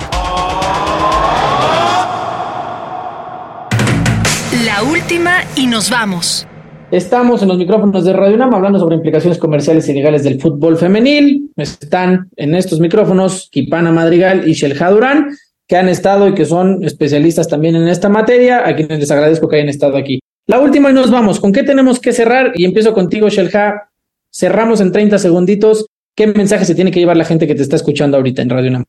La 4.64 4.84
última 4.84 5.38
y 5.56 5.66
nos 5.66 5.90
vamos. 5.90 6.46
Estamos 6.92 7.42
en 7.42 7.48
los 7.48 7.58
micrófonos 7.58 8.04
de 8.04 8.12
Radio 8.12 8.36
UNAM 8.36 8.54
hablando 8.54 8.78
sobre 8.78 8.94
implicaciones 8.94 9.38
comerciales 9.38 9.88
y 9.88 9.94
legales 9.94 10.22
del 10.22 10.40
fútbol 10.40 10.76
femenil. 10.76 11.50
Están 11.56 12.28
en 12.36 12.54
estos 12.54 12.78
micrófonos 12.78 13.48
Kipana 13.50 13.90
Madrigal 13.90 14.46
y 14.46 14.52
Shelja 14.52 14.88
Durán, 14.88 15.36
que 15.66 15.76
han 15.76 15.88
estado 15.88 16.28
y 16.28 16.34
que 16.34 16.44
son 16.44 16.84
especialistas 16.84 17.48
también 17.48 17.74
en 17.74 17.88
esta 17.88 18.08
materia, 18.08 18.68
a 18.68 18.76
quienes 18.76 19.00
les 19.00 19.10
agradezco 19.10 19.48
que 19.48 19.56
hayan 19.56 19.68
estado 19.68 19.96
aquí. 19.96 20.20
La 20.46 20.60
última 20.60 20.92
y 20.92 20.94
nos 20.94 21.10
vamos. 21.10 21.40
¿Con 21.40 21.52
qué 21.52 21.64
tenemos 21.64 21.98
que 21.98 22.12
cerrar? 22.12 22.52
Y 22.54 22.66
empiezo 22.66 22.94
contigo, 22.94 23.28
Shelja. 23.28 23.88
Cerramos 24.32 24.80
en 24.80 24.92
30 24.92 25.18
segunditos. 25.18 25.86
¿Qué 26.16 26.26
mensaje 26.26 26.64
se 26.64 26.74
tiene 26.74 26.90
que 26.90 27.00
llevar 27.00 27.16
la 27.16 27.24
gente 27.24 27.46
que 27.46 27.54
te 27.54 27.62
está 27.62 27.76
escuchando 27.76 28.16
ahorita 28.16 28.40
en 28.40 28.48
Radio 28.48 28.70
UNAM? 28.70 28.84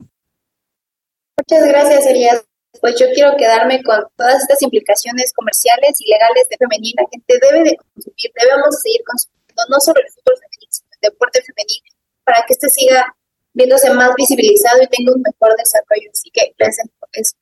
Muchas 1.37 1.67
gracias, 1.67 2.05
Elías. 2.07 2.43
Pues 2.79 2.95
yo 2.99 3.07
quiero 3.13 3.35
quedarme 3.37 3.83
con 3.83 3.99
todas 4.15 4.41
estas 4.41 4.61
implicaciones 4.61 5.33
comerciales 5.35 5.99
y 5.99 6.11
legales 6.11 6.47
de 6.49 6.57
femenil. 6.57 6.93
La 6.95 7.07
gente 7.11 7.33
debe 7.39 7.63
de 7.69 7.75
consumir, 7.75 8.31
debemos 8.39 8.81
seguir 8.81 9.01
consumiendo 9.05 9.61
no 9.69 9.79
solo 9.79 9.99
el 9.99 10.11
fútbol 10.11 10.35
femenil, 10.39 10.69
sino 10.71 10.87
el 10.95 11.11
deporte 11.11 11.39
femenil, 11.43 11.83
para 12.23 12.39
que 12.47 12.53
este 12.53 12.69
siga 12.69 13.05
viéndose 13.53 13.93
más 13.93 14.15
visibilizado 14.15 14.81
y 14.81 14.87
tenga 14.87 15.11
un 15.11 15.21
mejor 15.21 15.51
desarrollo. 15.59 16.09
Así 16.11 16.31
que 16.31 16.55
gracias 16.57 16.87
por 16.97 17.09
eso. 17.13 17.35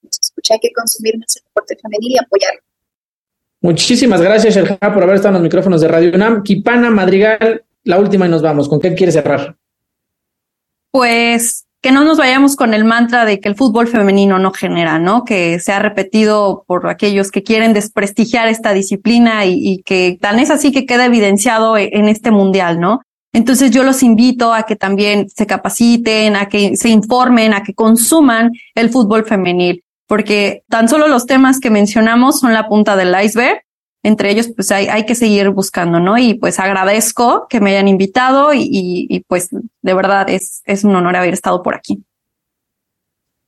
nos 0.00 0.18
escucha, 0.18 0.54
hay 0.54 0.60
que 0.60 0.72
consumir 0.72 1.16
nuestro 1.16 1.44
deporte 1.44 1.76
femenil 1.76 2.12
y 2.12 2.18
apoyarlo. 2.18 2.60
Muchísimas 3.62 4.20
gracias, 4.20 4.56
Shelja, 4.56 4.76
por 4.76 5.04
haber 5.04 5.14
estado 5.14 5.28
en 5.28 5.34
los 5.34 5.42
micrófonos 5.44 5.80
de 5.80 5.86
Radio 5.86 6.12
UNAM. 6.12 6.42
Kipana 6.42 6.90
Madrigal, 6.90 7.62
la 7.84 7.98
última 7.98 8.26
y 8.26 8.28
nos 8.28 8.42
vamos. 8.42 8.68
¿Con 8.68 8.80
qué 8.80 8.92
quieres 8.92 9.14
cerrar? 9.14 9.56
Pues 10.90 11.64
que 11.80 11.92
no 11.92 12.04
nos 12.04 12.18
vayamos 12.18 12.56
con 12.56 12.74
el 12.74 12.84
mantra 12.84 13.24
de 13.24 13.38
que 13.38 13.48
el 13.48 13.54
fútbol 13.54 13.86
femenino 13.86 14.40
no 14.40 14.52
genera, 14.52 14.98
¿no? 14.98 15.24
Que 15.24 15.60
se 15.60 15.72
ha 15.72 15.78
repetido 15.78 16.64
por 16.66 16.88
aquellos 16.88 17.30
que 17.30 17.44
quieren 17.44 17.72
desprestigiar 17.72 18.48
esta 18.48 18.72
disciplina 18.72 19.46
y, 19.46 19.54
y 19.58 19.82
que 19.82 20.18
tan 20.20 20.40
es 20.40 20.50
así 20.50 20.72
que 20.72 20.84
queda 20.84 21.06
evidenciado 21.06 21.76
e, 21.76 21.90
en 21.92 22.08
este 22.08 22.32
mundial, 22.32 22.80
¿no? 22.80 23.00
Entonces 23.32 23.70
yo 23.70 23.84
los 23.84 24.02
invito 24.02 24.52
a 24.52 24.64
que 24.64 24.74
también 24.74 25.28
se 25.28 25.46
capaciten, 25.46 26.34
a 26.34 26.48
que 26.48 26.76
se 26.76 26.88
informen, 26.88 27.54
a 27.54 27.62
que 27.62 27.74
consuman 27.74 28.50
el 28.74 28.90
fútbol 28.90 29.24
femenil 29.24 29.84
porque 30.12 30.62
tan 30.68 30.90
solo 30.90 31.08
los 31.08 31.24
temas 31.24 31.58
que 31.58 31.70
mencionamos 31.70 32.38
son 32.38 32.52
la 32.52 32.68
punta 32.68 32.96
del 32.96 33.14
iceberg. 33.24 33.62
Entre 34.02 34.30
ellos, 34.30 34.50
pues 34.54 34.70
hay, 34.70 34.86
hay 34.88 35.06
que 35.06 35.14
seguir 35.14 35.48
buscando, 35.48 36.00
¿no? 36.00 36.18
Y 36.18 36.34
pues 36.34 36.58
agradezco 36.58 37.46
que 37.48 37.62
me 37.62 37.70
hayan 37.70 37.88
invitado 37.88 38.52
y, 38.52 38.68
y, 39.08 39.20
pues 39.20 39.48
de 39.50 39.94
verdad 39.94 40.28
es, 40.28 40.60
es 40.66 40.84
un 40.84 40.94
honor 40.94 41.16
haber 41.16 41.32
estado 41.32 41.62
por 41.62 41.74
aquí. 41.74 42.04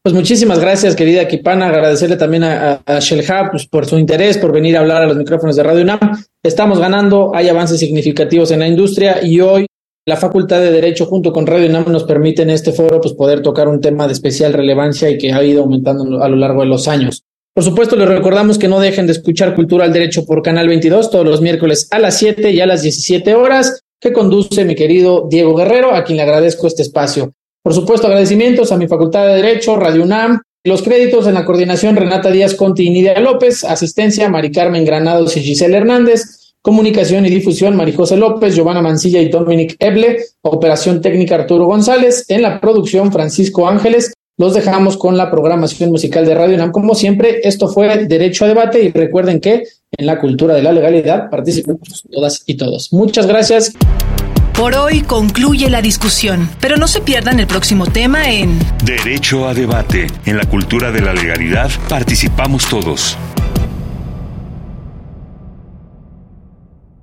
Pues 0.02 0.14
muchísimas 0.14 0.58
gracias, 0.58 0.96
querida 0.96 1.28
Kipana. 1.28 1.66
Agradecerle 1.66 2.16
también 2.16 2.44
a, 2.44 2.80
a 2.86 2.98
Shelha 2.98 3.50
pues, 3.50 3.66
por 3.66 3.84
su 3.84 3.98
interés, 3.98 4.38
por 4.38 4.50
venir 4.50 4.78
a 4.78 4.80
hablar 4.80 5.02
a 5.02 5.06
los 5.06 5.18
micrófonos 5.18 5.56
de 5.56 5.64
Radio 5.64 5.82
UNAM. 5.82 6.00
Estamos 6.42 6.78
ganando, 6.78 7.32
hay 7.34 7.50
avances 7.50 7.78
significativos 7.78 8.50
en 8.52 8.60
la 8.60 8.68
industria 8.68 9.22
y 9.22 9.38
hoy 9.42 9.66
la 10.06 10.16
Facultad 10.16 10.60
de 10.60 10.70
Derecho 10.70 11.06
junto 11.06 11.32
con 11.32 11.46
Radio 11.46 11.68
UNAM 11.68 11.90
nos 11.90 12.04
permite 12.04 12.42
en 12.42 12.50
este 12.50 12.72
foro 12.72 13.00
pues, 13.00 13.14
poder 13.14 13.40
tocar 13.40 13.68
un 13.68 13.80
tema 13.80 14.06
de 14.06 14.12
especial 14.12 14.52
relevancia 14.52 15.08
y 15.08 15.16
que 15.16 15.32
ha 15.32 15.42
ido 15.42 15.62
aumentando 15.62 16.22
a 16.22 16.28
lo 16.28 16.36
largo 16.36 16.60
de 16.60 16.66
los 16.66 16.88
años. 16.88 17.24
Por 17.54 17.64
supuesto, 17.64 17.96
les 17.96 18.08
recordamos 18.08 18.58
que 18.58 18.68
no 18.68 18.80
dejen 18.80 19.06
de 19.06 19.12
escuchar 19.12 19.54
Cultura 19.54 19.84
al 19.84 19.92
Derecho 19.92 20.26
por 20.26 20.42
Canal 20.42 20.68
22 20.68 21.10
todos 21.10 21.24
los 21.24 21.40
miércoles 21.40 21.88
a 21.90 21.98
las 21.98 22.18
7 22.18 22.50
y 22.50 22.60
a 22.60 22.66
las 22.66 22.82
17 22.82 23.34
horas, 23.34 23.80
que 24.00 24.12
conduce 24.12 24.64
mi 24.64 24.74
querido 24.74 25.26
Diego 25.30 25.54
Guerrero, 25.54 25.94
a 25.94 26.04
quien 26.04 26.16
le 26.16 26.24
agradezco 26.24 26.66
este 26.66 26.82
espacio. 26.82 27.32
Por 27.62 27.72
supuesto, 27.72 28.06
agradecimientos 28.06 28.72
a 28.72 28.76
mi 28.76 28.88
Facultad 28.88 29.26
de 29.26 29.36
Derecho, 29.36 29.76
Radio 29.76 30.02
UNAM, 30.02 30.40
los 30.64 30.82
créditos 30.82 31.26
en 31.26 31.34
la 31.34 31.44
coordinación 31.44 31.96
Renata 31.96 32.30
Díaz 32.30 32.54
Conti 32.54 32.86
y 32.86 32.90
Nidia 32.90 33.20
López, 33.20 33.64
asistencia 33.64 34.28
Mari 34.28 34.50
Carmen 34.50 34.84
Granados 34.84 35.36
y 35.36 35.40
Giselle 35.40 35.76
Hernández, 35.76 36.43
Comunicación 36.64 37.26
y 37.26 37.28
difusión, 37.28 37.76
Marijose 37.76 38.16
López, 38.16 38.54
Giovanna 38.54 38.80
Mancilla 38.80 39.20
y 39.20 39.28
Dominic 39.28 39.76
Eble. 39.78 40.16
Operación 40.40 41.02
técnica, 41.02 41.34
Arturo 41.34 41.66
González. 41.66 42.24
En 42.28 42.40
la 42.40 42.58
producción, 42.58 43.12
Francisco 43.12 43.68
Ángeles. 43.68 44.14
Los 44.38 44.54
dejamos 44.54 44.96
con 44.96 45.18
la 45.18 45.30
programación 45.30 45.90
musical 45.90 46.24
de 46.24 46.34
Radio 46.34 46.54
UNAM. 46.54 46.72
Como 46.72 46.94
siempre, 46.94 47.40
esto 47.44 47.68
fue 47.68 48.06
Derecho 48.06 48.46
a 48.46 48.48
Debate 48.48 48.82
y 48.82 48.90
recuerden 48.90 49.42
que 49.42 49.64
en 49.94 50.06
la 50.06 50.18
cultura 50.18 50.54
de 50.54 50.62
la 50.62 50.72
legalidad 50.72 51.28
participamos 51.28 52.02
todas 52.10 52.42
y 52.46 52.54
todos. 52.54 52.94
Muchas 52.94 53.26
gracias. 53.26 53.74
Por 54.54 54.74
hoy 54.74 55.02
concluye 55.02 55.68
la 55.68 55.82
discusión, 55.82 56.48
pero 56.60 56.78
no 56.78 56.88
se 56.88 57.02
pierdan 57.02 57.40
el 57.40 57.46
próximo 57.46 57.84
tema 57.84 58.30
en 58.30 58.58
Derecho 58.82 59.46
a 59.46 59.52
Debate. 59.52 60.06
En 60.24 60.38
la 60.38 60.46
cultura 60.46 60.90
de 60.90 61.02
la 61.02 61.12
legalidad 61.12 61.70
participamos 61.90 62.66
todos. 62.70 63.18